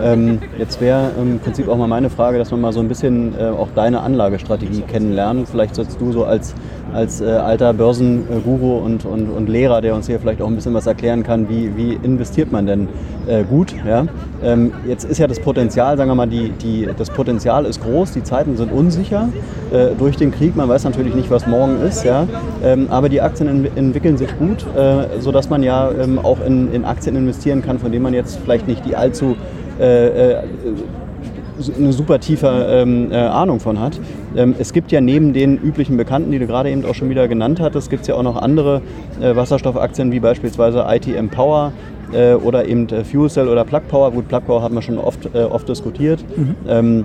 Ähm, 0.00 0.38
jetzt 0.58 0.80
wäre 0.80 1.10
im 1.20 1.38
Prinzip 1.38 1.68
auch 1.68 1.76
mal 1.76 1.86
meine 1.86 2.10
Frage, 2.10 2.38
dass 2.38 2.50
wir 2.50 2.58
mal 2.58 2.72
so 2.72 2.80
ein 2.80 2.88
bisschen 2.88 3.34
äh, 3.38 3.44
auch 3.44 3.68
deine 3.74 4.00
Anlagestrategie 4.00 4.82
kennenlernen. 4.82 5.46
Vielleicht 5.46 5.74
sollst 5.74 6.00
du 6.00 6.12
so 6.12 6.24
als, 6.24 6.54
als 6.92 7.20
äh, 7.20 7.26
alter 7.26 7.72
Börsenguru 7.72 8.78
und, 8.78 9.04
und, 9.04 9.28
und 9.28 9.48
Lehrer, 9.48 9.80
der 9.80 9.94
uns 9.94 10.06
hier 10.06 10.18
vielleicht 10.18 10.40
auch 10.40 10.48
ein 10.48 10.54
bisschen 10.54 10.74
was 10.74 10.86
erklären 10.86 11.22
kann, 11.22 11.48
wie, 11.48 11.76
wie 11.76 11.98
investiert 12.02 12.52
man 12.52 12.66
denn 12.66 12.88
äh, 13.26 13.44
gut. 13.44 13.74
Ja? 13.86 14.06
Ähm, 14.42 14.72
jetzt 14.86 15.04
ist 15.04 15.18
ja 15.18 15.26
das 15.26 15.40
Potenzial, 15.40 15.96
sagen 15.96 16.10
wir 16.10 16.14
mal, 16.14 16.26
die, 16.26 16.50
die, 16.50 16.88
das 16.96 17.10
Potenzial 17.10 17.66
ist 17.66 17.82
groß, 17.82 18.12
die 18.12 18.22
Zeiten 18.22 18.56
sind 18.56 18.72
unsicher 18.72 19.28
äh, 19.72 19.88
durch 19.98 20.16
den 20.16 20.32
Krieg. 20.32 20.56
Man 20.56 20.68
weiß 20.68 20.84
natürlich 20.84 21.14
nicht, 21.14 21.30
was 21.30 21.46
morgen 21.46 21.80
ist, 21.82 22.04
ja? 22.04 22.26
Ähm, 22.64 22.86
aber 22.90 23.08
die 23.08 23.20
Aktien 23.20 23.48
ent 23.48 23.76
entwickeln 23.76 24.16
sich 24.16 24.36
gut, 24.38 24.64
äh, 24.76 25.20
sodass 25.20 25.50
man 25.50 25.62
ja 25.62 25.90
ähm, 25.90 26.18
auch 26.18 26.38
in, 26.44 26.72
in 26.72 26.84
Aktien 26.84 27.16
investieren 27.16 27.62
kann, 27.62 27.78
von 27.78 27.92
denen 27.92 28.02
man 28.02 28.14
jetzt 28.14 28.38
vielleicht 28.42 28.66
nicht 28.66 28.84
die 28.84 28.96
allzu 28.96 29.36
äh, 29.80 30.32
äh, 30.32 30.36
eine 31.78 31.92
super 31.92 32.18
tiefe 32.18 32.48
ähm, 32.48 33.12
äh, 33.12 33.16
Ahnung 33.16 33.60
von 33.60 33.78
hat. 33.78 34.00
Ähm, 34.34 34.54
es 34.58 34.72
gibt 34.72 34.90
ja 34.90 35.00
neben 35.00 35.32
den 35.32 35.58
üblichen 35.58 35.96
Bekannten, 35.96 36.32
die 36.32 36.38
du 36.38 36.46
gerade 36.46 36.70
eben 36.70 36.84
auch 36.84 36.94
schon 36.94 37.10
wieder 37.10 37.28
genannt 37.28 37.60
hattest, 37.60 37.90
gibt 37.90 38.02
es 38.02 38.08
ja 38.08 38.14
auch 38.14 38.22
noch 38.22 38.36
andere 38.36 38.82
äh, 39.20 39.36
Wasserstoffaktien 39.36 40.10
wie 40.12 40.20
beispielsweise 40.20 40.84
ITM 40.88 41.28
Power 41.28 41.72
äh, 42.12 42.34
oder 42.34 42.66
eben 42.66 42.88
äh, 42.88 43.04
Fuel 43.04 43.28
Cell 43.30 43.48
oder 43.48 43.64
Plug 43.64 43.82
Power. 43.88 44.10
Gut, 44.10 44.28
Plug 44.28 44.40
Power 44.46 44.62
haben 44.62 44.74
wir 44.74 44.82
schon 44.82 44.98
oft, 44.98 45.34
oft 45.34 45.68
diskutiert. 45.68 46.24
Mhm. 46.36 46.56
Ähm, 46.66 47.04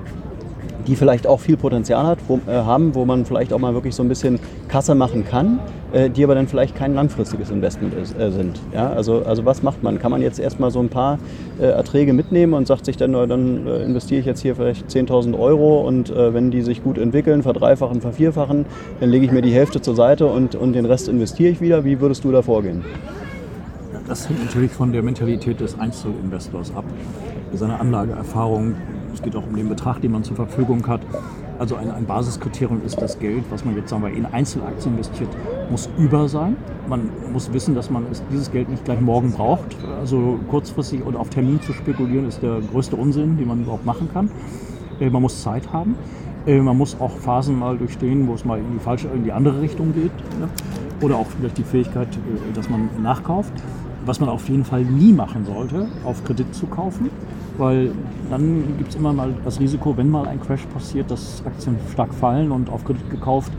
die 0.87 0.95
vielleicht 0.95 1.27
auch 1.27 1.39
viel 1.39 1.57
Potenzial 1.57 2.05
hat, 2.05 2.19
wo, 2.27 2.39
äh, 2.47 2.51
haben, 2.51 2.95
wo 2.95 3.05
man 3.05 3.25
vielleicht 3.25 3.53
auch 3.53 3.59
mal 3.59 3.73
wirklich 3.73 3.93
so 3.93 4.03
ein 4.03 4.09
bisschen 4.09 4.39
Kasse 4.67 4.95
machen 4.95 5.25
kann, 5.25 5.59
äh, 5.91 6.09
die 6.09 6.23
aber 6.23 6.35
dann 6.35 6.47
vielleicht 6.47 6.75
kein 6.75 6.95
langfristiges 6.95 7.49
Investment 7.49 7.93
ist, 7.93 8.17
äh, 8.17 8.31
sind. 8.31 8.59
Ja? 8.73 8.89
Also, 8.89 9.23
also 9.25 9.45
was 9.45 9.63
macht 9.63 9.83
man? 9.83 9.99
Kann 9.99 10.11
man 10.11 10.21
jetzt 10.21 10.39
erstmal 10.39 10.71
so 10.71 10.79
ein 10.79 10.89
paar 10.89 11.19
äh, 11.59 11.65
Erträge 11.65 12.13
mitnehmen 12.13 12.53
und 12.53 12.67
sagt 12.67 12.85
sich 12.85 12.97
dann, 12.97 13.13
dann 13.13 13.67
äh, 13.67 13.83
investiere 13.83 14.21
ich 14.21 14.25
jetzt 14.25 14.41
hier 14.41 14.55
vielleicht 14.55 14.87
10.000 14.87 15.37
Euro 15.37 15.81
und 15.87 16.09
äh, 16.09 16.33
wenn 16.33 16.51
die 16.51 16.61
sich 16.61 16.83
gut 16.83 16.97
entwickeln, 16.97 17.43
verdreifachen, 17.43 18.01
vervierfachen, 18.01 18.65
dann 18.99 19.09
lege 19.09 19.25
ich 19.25 19.31
mir 19.31 19.41
die 19.41 19.53
Hälfte 19.53 19.81
zur 19.81 19.95
Seite 19.95 20.27
und, 20.27 20.55
und 20.55 20.73
den 20.73 20.85
Rest 20.85 21.09
investiere 21.09 21.51
ich 21.51 21.61
wieder. 21.61 21.83
Wie 21.83 21.99
würdest 21.99 22.23
du 22.23 22.31
da 22.31 22.41
vorgehen? 22.41 22.83
Das 24.07 24.29
hängt 24.29 24.45
natürlich 24.45 24.71
von 24.71 24.93
der 24.93 25.03
Mentalität 25.03 25.59
des 25.59 25.77
Einzelinvestors 25.77 26.73
ab, 26.73 26.85
seiner 27.53 27.81
Anlageerfahrung, 27.81 28.75
es 29.17 29.23
geht 29.23 29.35
auch 29.35 29.47
um 29.47 29.55
den 29.55 29.67
Betrag, 29.67 29.99
den 30.01 30.11
man 30.11 30.23
zur 30.23 30.35
Verfügung 30.35 30.85
hat. 30.87 31.01
Also 31.57 31.75
ein, 31.75 31.89
ein, 31.89 32.05
Basiskriterium 32.05 32.83
ist 32.85 33.01
das 33.01 33.17
Geld, 33.17 33.43
was 33.49 33.65
man 33.65 33.75
jetzt 33.75 33.89
sagen 33.89 34.03
wir, 34.03 34.11
in 34.11 34.27
Einzelaktien 34.27 34.93
investiert, 34.93 35.29
muss 35.71 35.89
über 35.97 36.29
sein. 36.29 36.55
Man 36.87 37.09
muss 37.33 37.51
wissen, 37.51 37.73
dass 37.73 37.89
man 37.89 38.05
dieses 38.31 38.51
Geld 38.51 38.69
nicht 38.69 38.85
gleich 38.85 39.01
morgen 39.01 39.31
braucht. 39.31 39.75
Also 39.99 40.39
kurzfristig 40.51 41.03
oder 41.03 41.19
auf 41.19 41.31
Termin 41.31 41.59
zu 41.61 41.73
spekulieren, 41.73 42.27
ist 42.27 42.43
der 42.43 42.61
größte 42.71 42.95
Unsinn, 42.95 43.37
den 43.37 43.47
man 43.47 43.63
überhaupt 43.63 43.87
machen 43.87 44.07
kann. 44.13 44.29
Äh, 44.99 45.09
man 45.09 45.23
muss 45.23 45.41
Zeit 45.41 45.73
haben. 45.73 45.95
Äh, 46.45 46.59
man 46.59 46.77
muss 46.77 46.95
auch 47.01 47.17
Phasen 47.17 47.57
mal 47.57 47.75
durchstehen, 47.75 48.27
wo 48.27 48.35
es 48.35 48.45
mal 48.45 48.59
in 48.59 48.73
die 48.73 48.79
falsche, 48.79 49.07
in 49.07 49.23
die 49.23 49.31
andere 49.31 49.61
Richtung 49.61 49.93
geht. 49.95 50.13
Ne? 50.39 50.47
Oder 51.01 51.15
auch 51.15 51.25
vielleicht 51.25 51.57
die 51.57 51.63
Fähigkeit, 51.63 52.07
äh, 52.07 52.53
dass 52.53 52.69
man 52.69 52.87
nachkauft. 53.01 53.53
Was 54.07 54.19
man 54.19 54.29
auf 54.29 54.49
jeden 54.49 54.63
Fall 54.63 54.83
nie 54.83 55.13
machen 55.13 55.45
sollte, 55.45 55.87
auf 56.03 56.23
Kredit 56.23 56.55
zu 56.55 56.65
kaufen 56.65 57.11
weil 57.57 57.91
dann 58.29 58.77
gibt 58.77 58.91
es 58.91 58.95
immer 58.95 59.13
mal 59.13 59.33
das 59.43 59.59
Risiko, 59.59 59.95
wenn 59.97 60.09
mal 60.09 60.27
ein 60.27 60.39
Crash 60.39 60.65
passiert, 60.73 61.09
dass 61.09 61.43
Aktien 61.45 61.75
stark 61.91 62.13
fallen 62.13 62.51
und 62.51 62.69
auf 62.69 62.85
Kredit 62.85 63.09
gekauft 63.09 63.51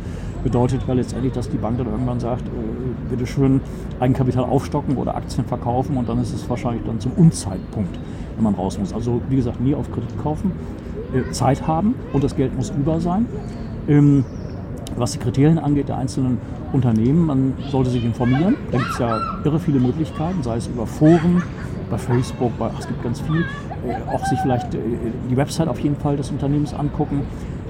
bedeutet 0.44 0.82
ja 0.86 0.94
letztendlich, 0.94 1.32
dass 1.32 1.50
die 1.50 1.56
Bank 1.56 1.78
dann 1.78 1.88
irgendwann 1.88 2.20
sagt, 2.20 2.46
äh, 2.46 3.10
bitte 3.10 3.26
schön 3.26 3.60
Eigenkapital 3.98 4.44
aufstocken 4.44 4.96
oder 4.96 5.16
Aktien 5.16 5.44
verkaufen 5.44 5.96
und 5.96 6.08
dann 6.08 6.20
ist 6.20 6.32
es 6.32 6.48
wahrscheinlich 6.48 6.84
dann 6.86 7.00
zum 7.00 7.12
Unzeitpunkt, 7.12 7.98
wenn 8.36 8.44
man 8.44 8.54
raus 8.54 8.78
muss. 8.78 8.92
Also 8.92 9.20
wie 9.28 9.36
gesagt, 9.36 9.60
nie 9.60 9.74
auf 9.74 9.90
Kredit 9.90 10.16
kaufen, 10.22 10.52
äh, 11.12 11.30
Zeit 11.32 11.66
haben 11.66 11.94
und 12.12 12.22
das 12.22 12.36
Geld 12.36 12.56
muss 12.56 12.70
über 12.70 13.00
sein. 13.00 13.26
Ähm, 13.88 14.24
was 14.96 15.12
die 15.12 15.18
Kriterien 15.18 15.58
angeht 15.58 15.88
der 15.88 15.98
einzelnen 15.98 16.38
Unternehmen, 16.72 17.26
man 17.26 17.54
sollte 17.70 17.90
sich 17.90 18.04
informieren. 18.04 18.56
Da 18.70 18.78
gibt 18.78 18.90
es 18.90 18.98
ja 18.98 19.20
irre 19.44 19.58
viele 19.58 19.80
Möglichkeiten, 19.80 20.42
sei 20.42 20.56
es 20.56 20.66
über 20.66 20.86
Foren, 20.86 21.42
bei 21.90 21.98
Facebook, 21.98 22.56
bei, 22.58 22.70
ach, 22.74 22.78
es 22.78 22.86
gibt 22.86 23.02
ganz 23.02 23.20
viel. 23.20 23.44
Äh, 23.86 24.10
auch 24.12 24.24
sich 24.26 24.38
vielleicht 24.40 24.74
äh, 24.74 24.78
die 25.30 25.36
Website 25.36 25.68
auf 25.68 25.80
jeden 25.80 25.96
Fall 25.96 26.16
des 26.16 26.30
Unternehmens 26.30 26.74
angucken 26.74 27.22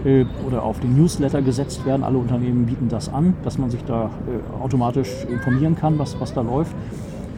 äh, 0.04 0.24
oder 0.46 0.62
auf 0.62 0.80
den 0.80 0.96
Newsletter 0.96 1.42
gesetzt 1.42 1.84
werden. 1.87 2.02
Alle 2.02 2.18
Unternehmen 2.18 2.66
bieten 2.66 2.88
das 2.88 3.12
an, 3.12 3.34
dass 3.44 3.58
man 3.58 3.70
sich 3.70 3.84
da 3.84 4.06
äh, 4.06 4.62
automatisch 4.62 5.11
informieren 5.30 5.76
kann, 5.76 5.98
was, 5.98 6.18
was 6.20 6.32
da 6.34 6.40
läuft. 6.40 6.74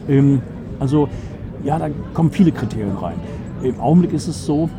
Ähm, 0.07 0.41
also 0.79 1.09
ja, 1.63 1.77
da 1.77 1.89
kommen 2.13 2.31
viele 2.31 2.51
Kriterien 2.51 2.97
rein. 2.97 3.15
Im 3.61 3.79
Augenblick 3.79 4.13
ist 4.13 4.27
es 4.27 4.45
so, 4.45 4.69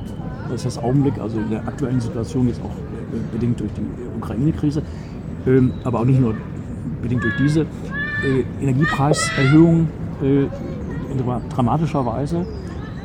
das 0.48 0.64
ist 0.64 0.76
das 0.76 0.82
Augenblick, 0.82 1.18
also 1.20 1.38
in 1.38 1.50
der 1.50 1.60
aktuellen 1.66 2.00
Situation 2.00 2.48
jetzt 2.48 2.60
auch 2.62 2.70
äh, 2.70 3.32
bedingt 3.32 3.60
durch 3.60 3.70
die 3.74 4.18
Ukraine-Krise, 4.18 4.82
ähm, 5.46 5.72
aber 5.84 6.00
auch 6.00 6.04
nicht 6.04 6.20
nur 6.20 6.34
bedingt 7.00 7.24
durch 7.24 7.36
diese 7.38 7.62
äh, 7.62 8.44
Energiepreiserhöhungen 8.60 9.88
in 10.22 11.48
dramatischer 11.50 12.06
Weise. 12.06 12.46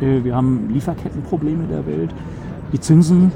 Äh, 0.02 0.24
wir 0.24 0.36
haben 0.36 0.70
Lieferkettenprobleme 0.74 1.66
der 1.68 1.86
Welt. 1.86 2.13
Die 2.72 2.80
Zinsen 2.80 3.32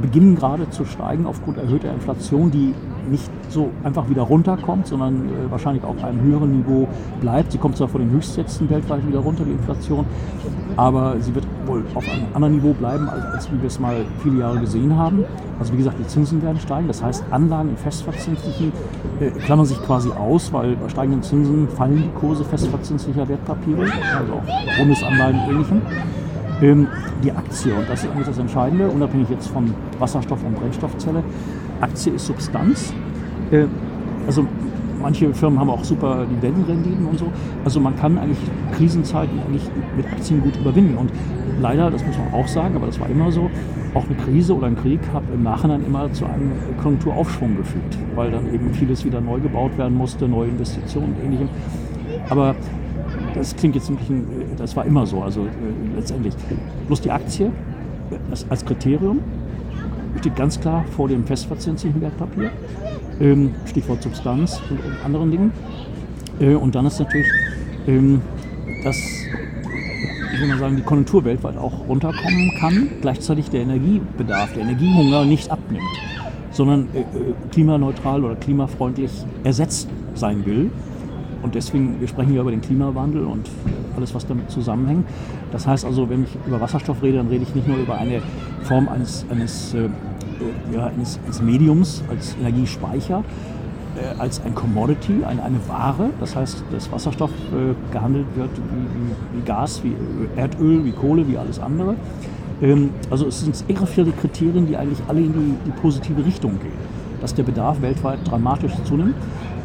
beginnen 0.00 0.36
gerade 0.36 0.68
zu 0.70 0.84
steigen 0.84 1.26
aufgrund 1.26 1.58
erhöhter 1.58 1.92
Inflation, 1.92 2.50
die 2.50 2.74
nicht 3.10 3.30
so 3.48 3.70
einfach 3.84 4.08
wieder 4.08 4.22
runterkommt, 4.22 4.86
sondern 4.86 5.26
äh, 5.26 5.50
wahrscheinlich 5.50 5.84
auf 5.84 6.02
einem 6.02 6.20
höheren 6.20 6.58
Niveau 6.58 6.88
bleibt. 7.20 7.52
Sie 7.52 7.58
kommt 7.58 7.76
zwar 7.76 7.88
von 7.88 8.00
den 8.00 8.10
Höchstsätzen 8.10 8.68
weltweit 8.70 9.06
wieder 9.06 9.20
runter, 9.20 9.44
die 9.44 9.52
Inflation, 9.52 10.04
aber 10.76 11.16
sie 11.20 11.34
wird 11.34 11.46
wohl 11.66 11.84
auf 11.94 12.08
einem 12.08 12.26
anderen 12.34 12.54
Niveau 12.56 12.72
bleiben, 12.72 13.08
als, 13.08 13.24
als 13.24 13.50
wir 13.50 13.64
es 13.64 13.78
mal 13.78 14.04
viele 14.22 14.40
Jahre 14.40 14.60
gesehen 14.60 14.96
haben. 14.96 15.24
Also 15.58 15.72
wie 15.72 15.78
gesagt, 15.78 15.98
die 15.98 16.06
Zinsen 16.06 16.42
werden 16.42 16.60
steigen. 16.60 16.86
Das 16.86 17.02
heißt, 17.02 17.24
Anlagen 17.30 17.70
in 17.70 17.76
festverzinslichen 17.76 18.72
äh, 19.20 19.30
klammern 19.30 19.66
sich 19.66 19.80
quasi 19.82 20.10
aus, 20.10 20.52
weil 20.52 20.76
bei 20.76 20.88
steigenden 20.88 21.22
Zinsen 21.22 21.68
fallen 21.68 21.96
die 21.96 22.20
Kurse 22.20 22.44
festverzinslicher 22.44 23.28
Wertpapiere, 23.28 23.82
also 24.18 24.32
auch 24.34 24.78
Bundesanleihen 24.78 25.40
und 25.40 25.50
ähnlichem. 25.50 25.82
Ähm, 26.62 26.88
die 27.22 27.32
Aktie, 27.32 27.74
und 27.74 27.88
das 27.88 28.02
ist 28.02 28.10
eigentlich 28.10 28.26
das 28.26 28.38
Entscheidende, 28.38 28.88
unabhängig 28.88 29.28
jetzt 29.28 29.48
von 29.48 29.74
Wasserstoff- 29.98 30.44
und 30.44 30.58
Brennstoffzelle, 30.58 31.22
Aktie 31.80 32.12
ist 32.12 32.26
Substanz. 32.26 32.92
Äh, 33.50 33.66
also 34.26 34.46
manche 35.00 35.32
Firmen 35.34 35.60
haben 35.60 35.70
auch 35.70 35.84
super 35.84 36.26
Dividendenrenditen 36.26 37.06
und 37.06 37.18
so. 37.18 37.26
Also 37.64 37.80
man 37.80 37.96
kann 37.96 38.18
eigentlich 38.18 38.38
Krisenzeiten 38.72 39.38
eigentlich 39.46 39.62
mit 39.96 40.06
Aktien 40.06 40.42
gut 40.42 40.56
überwinden. 40.56 40.96
Und 40.96 41.10
leider, 41.60 41.90
das 41.90 42.04
muss 42.04 42.16
man 42.18 42.32
auch 42.34 42.48
sagen, 42.48 42.76
aber 42.76 42.86
das 42.86 42.98
war 42.98 43.08
immer 43.08 43.30
so, 43.30 43.50
auch 43.94 44.04
eine 44.04 44.16
Krise 44.16 44.54
oder 44.54 44.66
ein 44.66 44.76
Krieg 44.76 45.00
hat 45.12 45.22
im 45.32 45.42
Nachhinein 45.42 45.84
immer 45.84 46.12
zu 46.12 46.26
einem 46.26 46.52
Konjunkturaufschwung 46.82 47.56
geführt, 47.56 47.98
weil 48.14 48.30
dann 48.30 48.52
eben 48.52 48.72
vieles 48.74 49.04
wieder 49.04 49.20
neu 49.20 49.40
gebaut 49.40 49.76
werden 49.78 49.96
musste, 49.96 50.28
neue 50.28 50.48
Investitionen 50.48 51.14
und 51.14 51.24
ähnlichem. 51.24 51.48
Aber 52.28 52.54
das 53.34 53.54
klingt 53.56 53.74
jetzt 53.74 53.88
ein 53.88 53.96
bisschen, 53.96 54.26
das 54.58 54.76
war 54.76 54.84
immer 54.84 55.06
so, 55.06 55.22
also 55.22 55.42
äh, 55.42 55.96
letztendlich. 55.96 56.34
Bloß 56.88 57.00
die 57.00 57.10
Aktie 57.10 57.50
als 58.48 58.64
Kriterium 58.64 59.20
steht 60.26 60.36
ganz 60.36 60.58
klar 60.58 60.84
vor 60.96 61.06
dem 61.06 61.24
festverzinslichen 61.24 62.00
Wertpapier. 62.00 62.50
Ähm, 63.20 63.54
Stichwort 63.64 64.02
Substanz 64.02 64.60
und, 64.68 64.80
und 64.80 65.04
anderen 65.04 65.30
Dingen. 65.30 65.52
Äh, 66.40 66.54
und 66.54 66.74
dann 66.74 66.84
ist 66.86 66.98
natürlich, 66.98 67.28
ähm, 67.86 68.20
dass 68.82 68.96
ich 68.96 70.40
will 70.40 70.48
mal 70.48 70.58
sagen, 70.58 70.74
die 70.74 70.82
Konjunktur 70.82 71.24
weltweit 71.24 71.56
auch 71.56 71.86
runterkommen 71.88 72.50
kann, 72.58 72.88
gleichzeitig 73.00 73.50
der 73.50 73.60
Energiebedarf, 73.60 74.52
der 74.54 74.64
Energiehunger 74.64 75.24
nicht 75.24 75.48
abnimmt, 75.48 75.84
sondern 76.50 76.88
äh, 76.92 77.02
äh, 77.02 77.04
klimaneutral 77.52 78.24
oder 78.24 78.34
klimafreundlich 78.34 79.12
ersetzt 79.44 79.88
sein 80.16 80.44
will. 80.44 80.72
Und 81.42 81.54
deswegen, 81.54 82.00
wir 82.00 82.08
sprechen 82.08 82.34
ja 82.34 82.40
über 82.40 82.50
den 82.50 82.60
Klimawandel 82.60 83.24
und 83.24 83.48
alles, 83.96 84.12
was 84.12 84.26
damit 84.26 84.50
zusammenhängt. 84.50 85.06
Das 85.52 85.66
heißt 85.66 85.84
also, 85.84 86.10
wenn 86.10 86.24
ich 86.24 86.30
über 86.46 86.60
Wasserstoff 86.60 87.00
rede, 87.02 87.18
dann 87.18 87.28
rede 87.28 87.44
ich 87.44 87.54
nicht 87.54 87.68
nur 87.68 87.76
über 87.76 87.96
eine 87.96 88.20
Form 88.62 88.88
eines, 88.88 89.24
eines, 89.30 89.74
äh, 89.74 89.88
ja, 90.72 90.86
eines, 90.86 91.18
eines 91.24 91.42
Mediums 91.42 92.02
als 92.10 92.36
Energiespeicher, 92.40 93.22
äh, 93.96 94.20
als 94.20 94.42
ein 94.44 94.54
Commodity, 94.54 95.24
eine, 95.26 95.42
eine 95.42 95.58
Ware. 95.68 96.10
Das 96.20 96.36
heißt, 96.36 96.64
dass 96.70 96.90
Wasserstoff 96.92 97.30
äh, 97.30 97.92
gehandelt 97.92 98.26
wird 98.34 98.50
wie, 98.56 99.36
wie, 99.36 99.38
wie, 99.40 99.44
Gas, 99.44 99.82
wie 99.82 99.94
Erdöl, 100.36 100.84
wie 100.84 100.92
Kohle, 100.92 101.26
wie 101.28 101.38
alles 101.38 101.58
andere. 101.58 101.96
Ähm, 102.62 102.90
also 103.10 103.26
es 103.26 103.40
sind 103.40 103.64
irre 103.68 103.86
viele 103.86 104.12
Kriterien, 104.12 104.66
die 104.66 104.76
eigentlich 104.76 105.00
alle 105.08 105.20
in 105.20 105.32
die, 105.32 105.54
die, 105.66 105.80
positive 105.80 106.24
Richtung 106.24 106.58
gehen. 106.60 106.96
Dass 107.20 107.34
der 107.34 107.42
Bedarf 107.42 107.80
weltweit 107.82 108.18
dramatisch 108.24 108.72
zunimmt. 108.84 109.14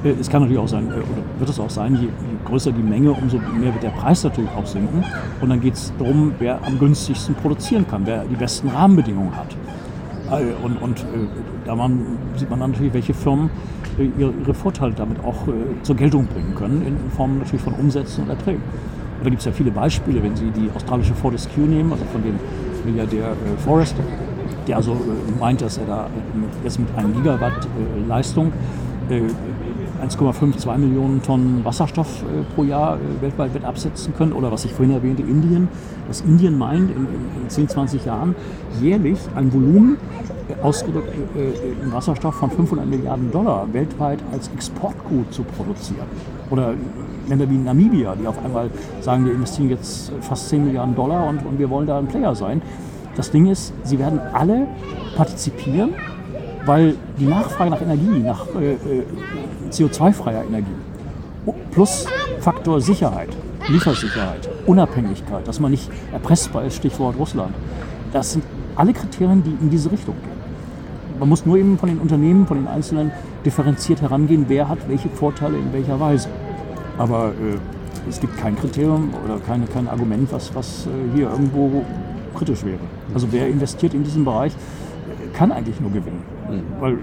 Äh, 0.03 0.13
es 0.19 0.29
kann 0.29 0.41
natürlich 0.41 0.61
auch 0.61 0.67
sein, 0.67 0.87
äh, 0.87 0.93
oder 0.93 1.23
wird 1.39 1.49
es 1.49 1.59
auch 1.59 1.69
sein, 1.69 1.95
je, 2.01 2.07
größer 2.45 2.71
die 2.71 2.83
Menge, 2.83 3.11
umso 3.11 3.37
mehr 3.37 3.73
wird 3.73 3.83
der 3.83 3.89
Preis 3.89 4.23
natürlich 4.23 4.51
auch 4.51 4.65
sinken. 4.65 5.03
Und 5.41 5.49
dann 5.49 5.61
geht 5.61 5.75
es 5.75 5.93
darum, 5.97 6.33
wer 6.39 6.63
am 6.65 6.79
günstigsten 6.79 7.35
produzieren 7.35 7.87
kann, 7.87 8.05
wer 8.05 8.25
die 8.25 8.35
besten 8.35 8.69
Rahmenbedingungen 8.69 9.35
hat. 9.35 9.55
Äh, 10.31 10.53
und, 10.63 10.81
und 10.81 11.05
da 11.65 11.75
man, 11.75 12.17
sieht 12.35 12.49
man 12.49 12.59
dann 12.59 12.71
natürlich, 12.71 12.93
welche 12.93 13.13
Firmen 13.13 13.49
ihre, 13.97 14.31
ihre 14.31 14.53
Vorteile 14.53 14.93
damit 14.93 15.23
auch 15.23 15.47
äh, 15.47 15.51
zur 15.83 15.95
Geltung 15.95 16.27
bringen 16.27 16.55
können, 16.55 16.85
in, 16.85 17.11
Form 17.11 17.39
natürlich 17.39 17.61
von 17.61 17.73
Umsätzen 17.73 18.23
und 18.23 18.29
Erträgen. 18.29 18.61
Und 19.19 19.25
da 19.25 19.29
gibt 19.29 19.39
es 19.39 19.45
ja 19.45 19.51
viele 19.51 19.71
Beispiele, 19.71 20.23
wenn 20.23 20.35
Sie 20.35 20.49
die 20.51 20.69
australische 20.73 21.13
Fortescue 21.13 21.65
nehmen, 21.65 21.91
also 21.91 22.05
von 22.05 22.23
dem 22.23 22.39
Milliardär 22.85 23.31
äh, 23.31 23.61
Forrest, 23.63 23.95
der 24.67 24.77
also 24.77 24.93
äh, 24.93 25.39
meint, 25.39 25.61
dass 25.61 25.77
er 25.77 25.85
da 25.85 26.05
äh, 26.05 26.63
jetzt 26.63 26.79
mit 26.79 26.87
einem 26.95 27.13
Gigawatt 27.13 27.65
äh, 27.65 28.07
Leistung 28.07 28.51
1,52 30.01 30.77
Millionen 30.77 31.21
Tonnen 31.21 31.63
Wasserstoff 31.63 32.23
äh, 32.23 32.43
pro 32.55 32.63
Jahr 32.63 32.97
äh, 32.97 33.21
weltweit 33.21 33.53
wird 33.53 33.65
absetzen 33.65 34.13
können. 34.15 34.33
Oder 34.33 34.51
was 34.51 34.65
ich 34.65 34.73
vorhin 34.73 34.93
erwähnte, 34.93 35.21
Indien. 35.21 35.67
Dass 36.07 36.21
Indien 36.21 36.57
meint, 36.57 36.89
in, 36.91 37.07
in 37.43 37.49
10, 37.49 37.69
20 37.69 38.05
Jahren 38.05 38.35
jährlich 38.81 39.19
ein 39.35 39.53
Volumen 39.53 39.97
äh, 40.49 40.61
ausgedrückt 40.61 41.13
äh, 41.35 41.83
in 41.83 41.93
Wasserstoff 41.93 42.35
von 42.35 42.49
500 42.49 42.87
Milliarden 42.87 43.31
Dollar 43.31 43.67
weltweit 43.71 44.19
als 44.31 44.49
Exportgut 44.49 45.31
zu 45.33 45.43
produzieren. 45.43 46.07
Oder 46.49 46.73
Länder 47.27 47.49
wie 47.49 47.57
Namibia, 47.57 48.15
die 48.15 48.27
auf 48.27 48.43
einmal 48.43 48.69
sagen, 49.01 49.25
wir 49.25 49.33
investieren 49.33 49.69
jetzt 49.69 50.11
fast 50.21 50.49
10 50.49 50.65
Milliarden 50.65 50.95
Dollar 50.95 51.27
und, 51.27 51.45
und 51.45 51.59
wir 51.59 51.69
wollen 51.69 51.87
da 51.87 51.99
ein 51.99 52.07
Player 52.07 52.35
sein. 52.35 52.61
Das 53.15 53.29
Ding 53.29 53.45
ist, 53.47 53.73
sie 53.83 53.99
werden 53.99 54.19
alle 54.33 54.67
partizipieren 55.15 55.93
weil 56.65 56.95
die 57.17 57.25
Nachfrage 57.25 57.71
nach 57.71 57.81
Energie, 57.81 58.19
nach 58.19 58.45
äh, 58.55 58.73
äh 58.73 59.03
CO2-freier 59.69 60.43
Energie, 60.45 60.75
plus 61.71 62.05
Faktor 62.39 62.81
Sicherheit, 62.81 63.29
Liefersicherheit, 63.67 64.49
Unabhängigkeit, 64.65 65.47
dass 65.47 65.59
man 65.59 65.71
nicht 65.71 65.89
erpressbar 66.11 66.65
ist, 66.65 66.75
Stichwort 66.75 67.17
Russland, 67.17 67.53
das 68.11 68.33
sind 68.33 68.43
alle 68.75 68.93
Kriterien, 68.93 69.43
die 69.43 69.55
in 69.61 69.69
diese 69.69 69.91
Richtung 69.91 70.15
gehen. 70.15 70.41
Man 71.19 71.29
muss 71.29 71.45
nur 71.45 71.57
eben 71.57 71.77
von 71.77 71.87
den 71.87 71.99
Unternehmen, 71.99 72.47
von 72.47 72.57
den 72.57 72.67
Einzelnen 72.67 73.11
differenziert 73.45 74.01
herangehen, 74.01 74.45
wer 74.47 74.67
hat 74.67 74.79
welche 74.87 75.09
Vorteile 75.09 75.57
in 75.57 75.71
welcher 75.71 75.99
Weise. 75.99 76.29
Aber 76.97 77.29
äh, 77.29 78.09
es 78.09 78.19
gibt 78.19 78.37
kein 78.37 78.55
Kriterium 78.55 79.13
oder 79.23 79.37
keine, 79.39 79.65
kein 79.67 79.87
Argument, 79.87 80.31
was, 80.31 80.53
was 80.55 80.87
äh, 80.87 81.15
hier 81.15 81.29
irgendwo 81.29 81.85
kritisch 82.35 82.65
wäre. 82.65 82.79
Also 83.13 83.27
wer 83.31 83.47
investiert 83.47 83.93
in 83.93 84.03
diesen 84.03 84.25
Bereich, 84.25 84.53
kann 85.33 85.51
eigentlich 85.51 85.79
nur 85.79 85.91
gewinnen. 85.91 86.23
Mhm. 86.49 86.81
Weil 86.81 86.97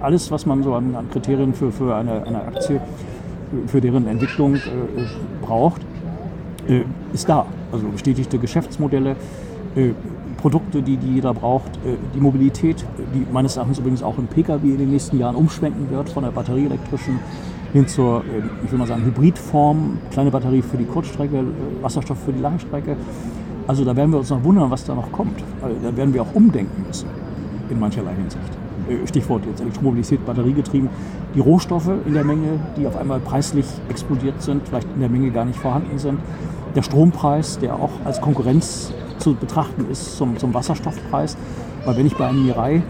alles, 0.00 0.30
was 0.30 0.46
man 0.46 0.62
so 0.62 0.74
an, 0.74 0.94
an 0.94 1.10
Kriterien 1.10 1.54
für, 1.54 1.72
für 1.72 1.94
eine, 1.94 2.24
eine, 2.24 2.42
Aktie, 2.42 2.80
für 3.66 3.80
deren 3.80 4.06
Entwicklung 4.06 4.54
äh, 4.56 4.60
braucht, 5.42 5.82
äh, 6.68 6.82
ist 7.12 7.28
da. 7.28 7.46
Also 7.72 7.88
bestätigte 7.88 8.38
Geschäftsmodelle, 8.38 9.16
äh, 9.74 9.90
Produkte, 10.36 10.82
die, 10.82 10.96
die 10.96 11.14
jeder 11.14 11.34
braucht, 11.34 11.76
äh, 11.78 11.96
die 12.14 12.20
Mobilität, 12.20 12.84
die 13.14 13.26
meines 13.32 13.56
Erachtens 13.56 13.78
übrigens 13.78 14.02
auch 14.02 14.18
im 14.18 14.26
Pkw 14.26 14.66
in 14.66 14.78
den 14.78 14.90
nächsten 14.90 15.18
Jahren 15.18 15.34
umschwenken 15.34 15.90
wird, 15.90 16.08
von 16.10 16.22
der 16.22 16.30
batterieelektrischen 16.30 17.18
hin 17.72 17.86
zur, 17.86 18.20
äh, 18.20 18.64
ich 18.64 18.70
will 18.70 18.78
mal 18.78 18.86
sagen, 18.86 19.04
Hybridform, 19.04 19.98
kleine 20.10 20.30
Batterie 20.30 20.62
für 20.62 20.76
die 20.76 20.84
Kurzstrecke, 20.84 21.38
äh, 21.38 21.82
Wasserstoff 21.82 22.18
für 22.24 22.32
die 22.32 22.40
Langstrecke. 22.40 22.96
Also 23.66 23.84
da 23.84 23.94
werden 23.96 24.12
wir 24.12 24.18
uns 24.18 24.30
noch 24.30 24.42
wundern, 24.44 24.70
was 24.70 24.84
da 24.84 24.94
noch 24.94 25.12
kommt. 25.12 25.42
Da 25.82 25.94
werden 25.94 26.14
wir 26.14 26.22
auch 26.22 26.34
umdenken 26.34 26.84
müssen 26.86 27.06
in 27.70 27.80
mancherlei 27.80 28.14
Hinsicht. 28.14 28.44
Äh, 28.88 29.06
Stichwort 29.06 29.42
jetzt 29.46 29.60
Elektromobilität, 29.60 30.24
Batteriegetrieben. 30.24 30.88
Die 31.34 31.40
Rohstoffe 31.40 31.90
in 32.06 32.14
der 32.14 32.24
Menge, 32.24 32.60
die 32.76 32.86
auf 32.86 32.96
einmal 32.96 33.20
preislich 33.20 33.66
explodiert 33.88 34.42
sind, 34.42 34.66
vielleicht 34.66 34.88
in 34.94 35.00
der 35.00 35.08
Menge 35.08 35.30
gar 35.30 35.44
nicht 35.44 35.58
vorhanden 35.58 35.98
sind. 35.98 36.18
Der 36.74 36.82
Strompreis, 36.82 37.58
der 37.58 37.74
auch 37.74 37.90
als 38.04 38.20
Konkurrenz 38.20 38.92
zu 39.18 39.34
betrachten 39.34 39.86
ist 39.90 40.16
zum, 40.16 40.36
zum 40.38 40.54
Wasserstoffpreis. 40.54 41.36
Weil 41.84 41.96
wenn 41.96 42.06
ich 42.06 42.16
bei 42.16 42.26
einem 42.26 42.44
Mirai 42.44 42.82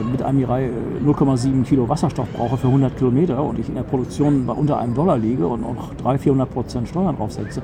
mit 0.00 0.22
einem 0.22 0.38
Mirai 0.38 0.70
0,7 1.04 1.64
Kilo 1.64 1.88
Wasserstoff 1.88 2.28
brauche 2.32 2.56
für 2.56 2.68
100 2.68 2.96
Kilometer 2.96 3.42
und 3.42 3.58
ich 3.58 3.68
in 3.68 3.74
der 3.74 3.82
Produktion 3.82 4.46
bei 4.46 4.52
unter 4.52 4.78
einem 4.78 4.94
Dollar 4.94 5.18
liege 5.18 5.46
und 5.46 5.62
noch 5.62 5.94
300, 5.94 6.20
400 6.22 6.50
Prozent 6.50 6.88
Steuern 6.88 7.16
draufsetze 7.16 7.62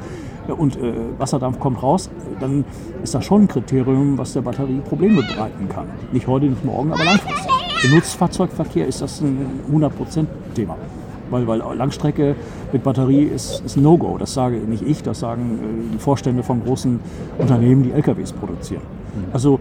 und 0.54 0.76
äh, 0.76 0.92
Wasserdampf 1.18 1.58
kommt 1.58 1.82
raus, 1.82 2.10
dann 2.40 2.64
ist 3.02 3.14
das 3.14 3.24
schon 3.24 3.42
ein 3.42 3.48
Kriterium, 3.48 4.16
was 4.18 4.32
der 4.32 4.42
Batterie 4.42 4.80
Probleme 4.80 5.22
bereiten 5.22 5.68
kann. 5.68 5.86
Nicht 6.12 6.26
heute, 6.26 6.46
nicht 6.46 6.64
morgen, 6.64 6.92
aber 6.92 7.04
langfristig. 7.04 7.52
Im 7.84 7.94
Nutzfahrzeugverkehr 7.94 8.86
ist 8.86 9.02
das 9.02 9.20
ein 9.20 9.60
100 9.66 9.96
Prozent 9.96 10.28
Thema. 10.54 10.76
Weil, 11.30 11.46
weil 11.46 11.58
Langstrecke 11.76 12.34
mit 12.72 12.82
Batterie 12.82 13.24
ist, 13.24 13.62
ist 13.64 13.76
ein 13.76 13.82
No-Go. 13.82 14.16
Das 14.16 14.32
sage 14.32 14.56
nicht 14.56 14.82
ich, 14.82 15.02
das 15.02 15.20
sagen 15.20 15.58
äh, 15.90 15.92
die 15.94 15.98
Vorstände 15.98 16.42
von 16.42 16.64
großen 16.64 17.00
Unternehmen, 17.38 17.82
die 17.82 17.92
LKWs 17.92 18.32
produzieren. 18.32 18.82
Mhm. 19.14 19.32
Also 19.32 19.60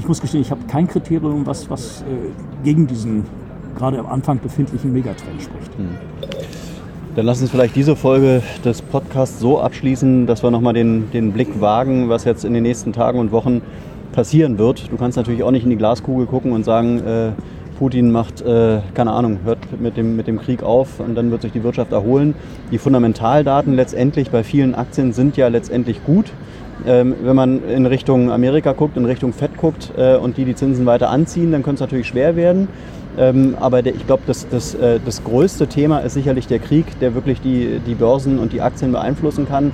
ich 0.00 0.08
muss 0.08 0.20
gestehen, 0.20 0.40
ich 0.40 0.50
habe 0.50 0.62
kein 0.66 0.88
Kriterium, 0.88 1.46
was, 1.46 1.68
was 1.68 2.00
äh, 2.02 2.04
gegen 2.64 2.86
diesen 2.86 3.24
gerade 3.76 3.98
am 3.98 4.06
Anfang 4.06 4.38
befindlichen 4.38 4.92
Megatrend 4.94 5.42
spricht. 5.42 5.76
Hm. 5.76 5.88
Dann 7.16 7.26
lass 7.26 7.42
uns 7.42 7.50
vielleicht 7.50 7.76
diese 7.76 7.96
Folge 7.96 8.42
des 8.64 8.80
Podcasts 8.80 9.40
so 9.40 9.60
abschließen, 9.60 10.26
dass 10.26 10.42
wir 10.42 10.50
nochmal 10.50 10.72
den, 10.72 11.10
den 11.10 11.32
Blick 11.32 11.60
wagen, 11.60 12.08
was 12.08 12.24
jetzt 12.24 12.46
in 12.46 12.54
den 12.54 12.62
nächsten 12.62 12.94
Tagen 12.94 13.18
und 13.18 13.30
Wochen 13.30 13.60
passieren 14.12 14.56
wird. 14.58 14.90
Du 14.90 14.96
kannst 14.96 15.18
natürlich 15.18 15.42
auch 15.42 15.50
nicht 15.50 15.64
in 15.64 15.70
die 15.70 15.76
Glaskugel 15.76 16.26
gucken 16.26 16.52
und 16.52 16.64
sagen, 16.64 17.00
äh, 17.00 17.32
Putin 17.78 18.10
macht, 18.10 18.40
äh, 18.40 18.80
keine 18.94 19.12
Ahnung, 19.12 19.40
hört 19.44 19.58
mit 19.80 19.98
dem, 19.98 20.16
mit 20.16 20.26
dem 20.26 20.38
Krieg 20.38 20.62
auf 20.62 20.98
und 20.98 21.14
dann 21.14 21.30
wird 21.30 21.42
sich 21.42 21.52
die 21.52 21.62
Wirtschaft 21.62 21.92
erholen. 21.92 22.34
Die 22.70 22.78
Fundamentaldaten 22.78 23.74
letztendlich 23.74 24.30
bei 24.30 24.44
vielen 24.44 24.74
Aktien 24.74 25.12
sind 25.12 25.36
ja 25.36 25.48
letztendlich 25.48 26.02
gut. 26.04 26.32
Ähm, 26.86 27.14
wenn 27.22 27.36
man 27.36 27.62
in 27.68 27.86
Richtung 27.86 28.30
Amerika 28.30 28.72
guckt, 28.72 28.96
in 28.96 29.04
Richtung 29.04 29.32
Fed 29.32 29.56
guckt 29.56 29.92
äh, 29.96 30.16
und 30.16 30.36
die 30.36 30.44
die 30.44 30.54
Zinsen 30.54 30.86
weiter 30.86 31.10
anziehen, 31.10 31.52
dann 31.52 31.62
könnte 31.62 31.76
es 31.76 31.80
natürlich 31.80 32.08
schwer 32.08 32.36
werden. 32.36 32.68
Ähm, 33.18 33.56
aber 33.60 33.84
ich 33.84 34.06
glaube, 34.06 34.22
das, 34.26 34.48
das, 34.48 34.74
äh, 34.74 35.00
das 35.04 35.22
größte 35.24 35.66
Thema 35.66 35.98
ist 35.98 36.14
sicherlich 36.14 36.46
der 36.46 36.58
Krieg, 36.58 36.86
der 37.00 37.14
wirklich 37.14 37.40
die, 37.40 37.80
die 37.86 37.94
Börsen 37.94 38.38
und 38.38 38.52
die 38.52 38.60
Aktien 38.60 38.92
beeinflussen 38.92 39.46
kann. 39.48 39.72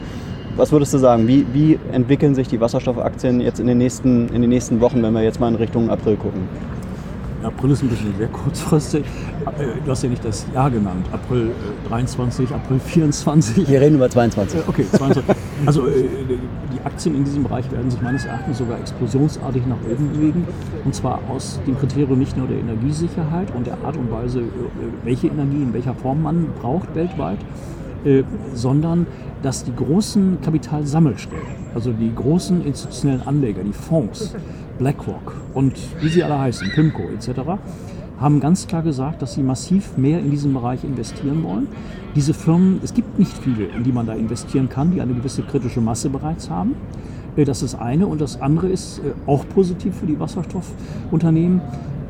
Was 0.57 0.73
würdest 0.73 0.95
du 0.95 0.99
sagen? 0.99 1.29
Wie, 1.29 1.47
wie 1.53 1.79
entwickeln 1.93 2.35
sich 2.35 2.49
die 2.49 2.61
Wasserstoffaktien 2.61 3.41
jetzt 3.41 3.61
in 3.61 3.67
den, 3.67 3.79
nächsten, 3.79 4.29
in 4.31 4.41
den 4.41 4.51
nächsten 4.51 4.81
Wochen, 4.81 5.03
wenn 5.03 5.13
wir 5.13 5.23
jetzt 5.23 5.39
mal 5.39 5.49
in 5.49 5.57
Richtung 5.57 5.91
April 5.91 6.17
gucken? 6.17 6.49
April 7.47 7.71
ist 7.71 7.83
ein 7.83 7.89
bisschen 7.89 8.15
sehr 8.19 8.29
kurzfristig. 8.29 9.05
Äh, 9.59 9.81
du 9.85 9.91
hast 9.91 10.03
ja 10.03 10.09
nicht 10.09 10.25
das 10.25 10.47
Jahr 10.53 10.71
genannt. 10.71 11.07
April 11.13 11.53
23, 11.89 12.51
äh, 12.51 12.55
April 12.55 12.81
24. 12.81 13.69
Wir 13.69 13.81
reden 13.81 13.95
über 13.95 14.11
22. 14.11 14.59
Äh, 14.59 14.63
okay, 14.67 14.85
22. 14.91 15.23
Also 15.65 15.87
die 15.87 16.81
Aktien 16.85 17.15
in 17.15 17.25
diesem 17.25 17.45
Bereich 17.45 17.71
werden 17.71 17.91
sich 17.91 18.03
meines 18.03 18.25
Erachtens 18.25 18.59
sogar 18.59 18.79
explosionsartig 18.81 19.65
nach 19.67 19.79
oben 19.91 20.13
bewegen. 20.13 20.47
Und 20.85 20.95
zwar 20.95 21.21
aus 21.31 21.61
dem 21.67 21.79
Kriterium 21.79 22.19
nicht 22.19 22.37
nur 22.37 22.49
der 22.49 22.59
Energiesicherheit 22.59 23.55
und 23.55 23.67
der 23.67 23.79
Art 23.85 23.97
und 23.97 24.11
Weise, 24.11 24.43
welche 25.05 25.29
Energie 25.29 25.63
in 25.63 25.73
welcher 25.73 25.95
Form 25.95 26.23
man 26.23 26.49
braucht 26.61 26.95
weltweit, 26.95 27.39
sondern 28.55 29.07
dass 29.43 29.65
die 29.65 29.75
großen 29.75 30.39
Kapitalsammelstellen, 30.43 31.43
also 31.75 31.93
die 31.93 32.15
großen 32.15 32.65
institutionellen 32.65 33.27
Anleger, 33.27 33.65
die 33.65 33.73
Fonds, 33.73 34.35
BlackRock 34.79 35.35
und 35.55 35.75
wie 36.01 36.09
sie 36.09 36.23
alle 36.23 36.39
heißen, 36.39 36.71
PIMCO 36.75 37.03
etc., 37.11 37.41
haben 38.19 38.41
ganz 38.41 38.67
klar 38.67 38.83
gesagt, 38.83 39.21
dass 39.21 39.35
sie 39.35 39.43
massiv 39.43 39.97
mehr 39.99 40.21
in 40.21 40.31
diesen 40.31 40.55
Bereich 40.55 40.85
investieren 40.85 41.43
wollen. 41.45 41.69
Diese 42.15 42.33
Firmen, 42.33 42.81
es 42.83 42.95
gibt 42.95 43.19
nicht 43.19 43.37
viele, 43.37 43.67
in 43.67 43.85
die 43.85 43.93
man 43.93 44.07
da 44.07 44.15
investieren 44.15 44.69
kann, 44.69 44.91
die 44.91 45.03
eine 45.03 45.13
gewisse 45.13 45.43
kritische 45.43 45.83
Masse 45.83 46.09
bereits 46.09 46.49
haben. 46.49 46.75
Äh, 47.37 47.45
das 47.45 47.63
ist 47.63 47.75
das 47.75 47.81
eine. 47.81 48.07
Und 48.07 48.21
das 48.21 48.41
andere 48.41 48.69
ist 48.69 49.01
äh, 49.01 49.13
auch 49.27 49.47
positiv 49.49 49.97
für 49.97 50.07
die 50.07 50.19
Wasserstoffunternehmen, 50.19 51.61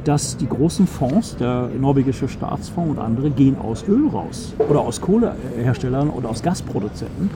dass 0.04 0.36
die 0.36 0.48
großen 0.48 0.86
Fonds, 0.86 1.36
der 1.36 1.68
norwegische 1.80 2.28
Staatsfonds 2.28 2.90
und 2.92 2.98
andere, 2.98 3.30
gehen 3.30 3.58
aus 3.58 3.84
Öl 3.88 4.06
raus 4.08 4.54
oder 4.68 4.80
aus 4.80 5.00
Kohleherstellern 5.00 6.10
oder 6.10 6.28
aus 6.28 6.42
Gasproduzenten, 6.42 7.30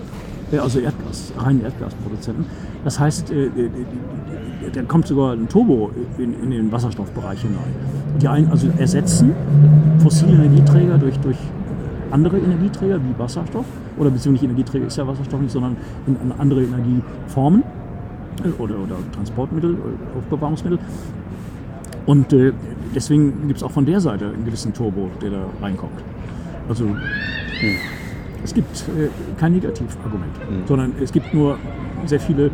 äh, 0.53 0.59
also 0.59 0.79
Erdgas, 0.79 1.33
rein 1.37 1.61
Erdgasproduzenten. 1.63 2.47
Das 2.85 3.01
heißt, 3.01 3.31
da 4.73 4.83
kommt 4.83 5.07
sogar 5.07 5.33
ein 5.33 5.49
Turbo 5.49 5.91
in, 6.19 6.35
in 6.43 6.51
den 6.51 6.73
Wasserstoffbereich 6.73 7.43
hinein. 7.43 7.75
Die 8.21 8.29
ein, 8.29 8.51
also 8.51 8.69
ersetzen 8.79 9.33
fossile 9.99 10.33
Energieträger 10.33 10.99
durch, 10.99 11.19
durch 11.19 11.39
andere 12.11 12.39
Energieträger 12.39 12.99
wie 12.99 13.19
Wasserstoff 13.19 13.67
oder 13.99 14.11
beziehungsweise 14.11 14.47
Energieträger 14.47 14.87
ist 14.87 14.97
ja 14.97 15.07
Wasserstoff 15.07 15.41
nicht, 15.41 15.53
sondern 15.53 15.77
in, 16.07 16.17
in 16.17 16.33
andere 16.39 16.63
Energieformen 16.63 17.63
oder, 18.59 18.79
oder 18.79 18.97
Transportmittel, 19.13 19.75
oder 19.75 20.19
Aufbewahrungsmittel. 20.19 20.79
Und 22.07 22.33
äh, 22.33 22.53
deswegen 22.95 23.47
gibt 23.47 23.59
es 23.59 23.63
auch 23.63 23.71
von 23.71 23.87
der 23.87 24.01
Seite 24.01 24.27
einen 24.27 24.45
gewissen 24.45 24.73
Turbo, 24.73 25.11
der 25.23 25.31
da 25.31 25.45
reinkommt. 25.61 26.03
Also 26.69 26.85
hm. 26.85 26.97
es 28.43 28.55
gibt 28.55 28.85
äh, 28.89 29.09
kein 29.39 29.53
Negativargument, 29.53 30.37
hm. 30.49 30.63
sondern 30.67 30.93
es 31.01 31.13
gibt 31.13 31.33
nur 31.35 31.59
sehr 32.07 32.21
viele 32.21 32.51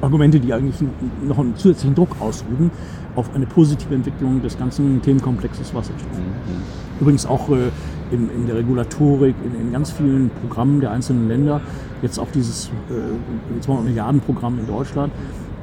Argumente, 0.00 0.40
die 0.40 0.52
eigentlich 0.52 0.76
noch 1.22 1.38
einen 1.38 1.56
zusätzlichen 1.56 1.94
Druck 1.94 2.16
ausüben 2.20 2.70
auf 3.16 3.34
eine 3.34 3.46
positive 3.46 3.94
Entwicklung 3.94 4.42
des 4.42 4.58
ganzen 4.58 5.02
Themenkomplexes 5.02 5.74
Wasserstoff. 5.74 6.18
Mhm. 6.18 7.00
Übrigens 7.00 7.26
auch 7.26 7.48
äh, 7.50 7.70
in, 8.10 8.30
in, 8.30 8.46
der 8.46 8.56
Regulatorik, 8.56 9.34
in, 9.44 9.60
in, 9.60 9.72
ganz 9.72 9.90
vielen 9.90 10.30
Programmen 10.30 10.80
der 10.80 10.92
einzelnen 10.92 11.28
Länder, 11.28 11.60
jetzt 12.02 12.18
auch 12.18 12.28
dieses 12.32 12.70
äh, 12.90 13.60
200 13.60 13.84
Milliarden 13.84 14.20
Programm 14.20 14.58
in 14.58 14.66
Deutschland, 14.66 15.12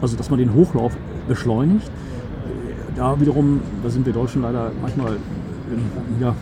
also 0.01 0.17
dass 0.17 0.29
man 0.29 0.39
den 0.39 0.53
Hochlauf 0.53 0.95
beschleunigt. 1.27 1.87
Äh, 1.87 2.97
da 2.97 3.19
wiederum, 3.19 3.61
da 3.83 3.89
sind 3.89 4.05
wir 4.05 4.13
Deutschen 4.13 4.41
leider 4.41 4.71
manchmal 4.81 5.13
ähm, 5.13 5.81
ja, 6.21 6.35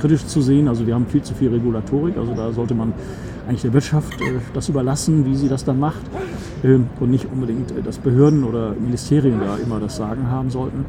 kritisch 0.00 0.26
zu 0.26 0.40
sehen. 0.40 0.68
Also 0.68 0.86
wir 0.86 0.94
haben 0.94 1.06
viel 1.06 1.22
zu 1.22 1.34
viel 1.34 1.48
Regulatorik, 1.50 2.16
also 2.16 2.34
da 2.34 2.52
sollte 2.52 2.74
man 2.74 2.92
eigentlich 3.46 3.62
der 3.62 3.72
Wirtschaft 3.72 4.20
äh, 4.20 4.34
das 4.54 4.68
überlassen, 4.68 5.24
wie 5.26 5.36
sie 5.36 5.48
das 5.48 5.64
dann 5.64 5.78
macht 5.78 6.02
äh, 6.62 6.78
und 7.00 7.10
nicht 7.10 7.26
unbedingt, 7.32 7.70
äh, 7.72 7.82
dass 7.82 7.98
Behörden 7.98 8.44
oder 8.44 8.72
Ministerien 8.72 9.40
da 9.40 9.56
immer 9.56 9.80
das 9.80 9.96
Sagen 9.96 10.30
haben 10.30 10.50
sollten. 10.50 10.84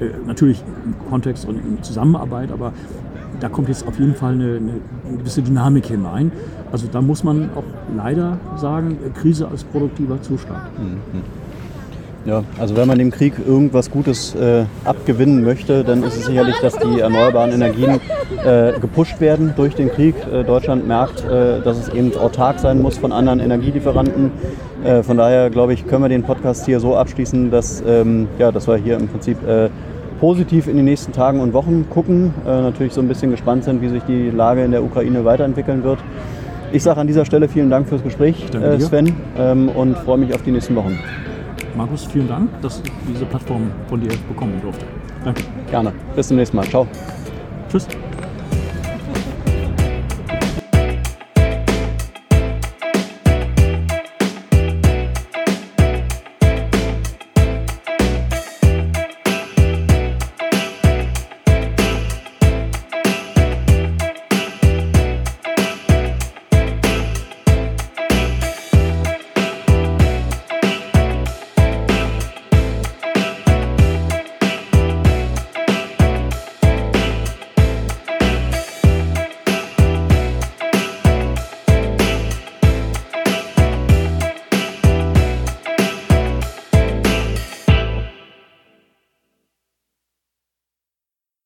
Äh, 0.00 0.10
natürlich 0.26 0.62
im 0.84 0.94
Kontext 1.08 1.46
und 1.46 1.56
in 1.56 1.82
Zusammenarbeit, 1.82 2.50
aber 2.52 2.72
da 3.40 3.48
kommt 3.48 3.68
jetzt 3.68 3.86
auf 3.86 3.98
jeden 3.98 4.14
Fall 4.14 4.34
eine, 4.34 4.56
eine, 4.56 5.18
gewisse 5.18 5.42
Dynamik 5.42 5.86
hinein. 5.86 6.32
Also 6.72 6.86
da 6.90 7.00
muss 7.00 7.24
man 7.24 7.50
auch 7.54 7.64
leider 7.96 8.38
sagen, 8.56 8.98
Krise 9.14 9.48
als 9.48 9.64
produktiver 9.64 10.20
Zustand. 10.22 10.62
Mhm. 10.78 11.22
Ja, 12.26 12.42
also 12.58 12.74
wenn 12.74 12.88
man 12.88 12.98
dem 12.98 13.10
Krieg 13.10 13.34
irgendwas 13.46 13.90
Gutes 13.90 14.34
äh, 14.34 14.64
abgewinnen 14.84 15.44
möchte, 15.44 15.84
dann 15.84 16.02
ist 16.02 16.16
es 16.16 16.26
sicherlich, 16.26 16.56
dass 16.62 16.78
die 16.78 17.00
erneuerbaren 17.00 17.52
Energien 17.52 18.00
äh, 18.42 18.72
gepusht 18.80 19.20
werden 19.20 19.52
durch 19.56 19.74
den 19.74 19.90
Krieg. 19.90 20.14
Äh, 20.32 20.42
Deutschland 20.42 20.88
merkt, 20.88 21.22
äh, 21.24 21.60
dass 21.60 21.78
es 21.78 21.90
eben 21.90 22.16
autark 22.16 22.60
sein 22.60 22.80
muss 22.80 22.96
von 22.96 23.12
anderen 23.12 23.40
Energielieferanten. 23.40 24.30
Äh, 24.84 25.02
von 25.02 25.18
daher, 25.18 25.50
glaube 25.50 25.74
ich, 25.74 25.86
können 25.86 26.02
wir 26.02 26.08
den 26.08 26.22
Podcast 26.22 26.64
hier 26.64 26.80
so 26.80 26.96
abschließen, 26.96 27.50
dass, 27.50 27.82
ähm, 27.86 28.26
ja, 28.38 28.50
dass 28.50 28.68
wir 28.68 28.76
hier 28.76 28.96
im 28.96 29.08
Prinzip 29.08 29.46
äh, 29.46 29.68
positiv 30.18 30.66
in 30.66 30.76
den 30.76 30.86
nächsten 30.86 31.12
Tagen 31.12 31.40
und 31.40 31.52
Wochen 31.52 31.86
gucken. 31.90 32.32
natürlich 32.46 32.94
so 32.94 33.02
ein 33.02 33.08
bisschen 33.08 33.30
gespannt 33.32 33.64
sind, 33.64 33.82
wie 33.82 33.88
sich 33.88 34.02
die 34.04 34.30
Lage 34.30 34.64
in 34.64 34.70
der 34.70 34.82
Ukraine 34.82 35.24
weiterentwickeln 35.26 35.84
wird. 35.84 35.98
Ich 36.72 36.82
sage 36.82 37.00
an 37.00 37.06
dieser 37.06 37.26
Stelle 37.26 37.48
vielen 37.48 37.68
Dank 37.68 37.88
fürs 37.88 38.02
Gespräch, 38.02 38.46
Sven, 38.78 39.14
ähm, 39.36 39.68
und 39.68 39.98
freue 39.98 40.18
mich 40.18 40.34
auf 40.34 40.42
die 40.42 40.52
nächsten 40.52 40.76
Wochen. 40.76 40.98
Markus, 41.76 42.04
vielen 42.06 42.28
Dank, 42.28 42.50
dass 42.60 42.80
ich 42.84 42.92
diese 43.08 43.24
Plattform 43.26 43.70
von 43.88 44.00
dir 44.00 44.12
bekommen 44.28 44.60
durfte. 44.62 44.84
Danke. 45.24 45.42
Gerne. 45.70 45.92
Bis 46.14 46.28
zum 46.28 46.36
nächsten 46.36 46.56
Mal. 46.56 46.68
Ciao. 46.68 46.86
Tschüss. 47.68 47.88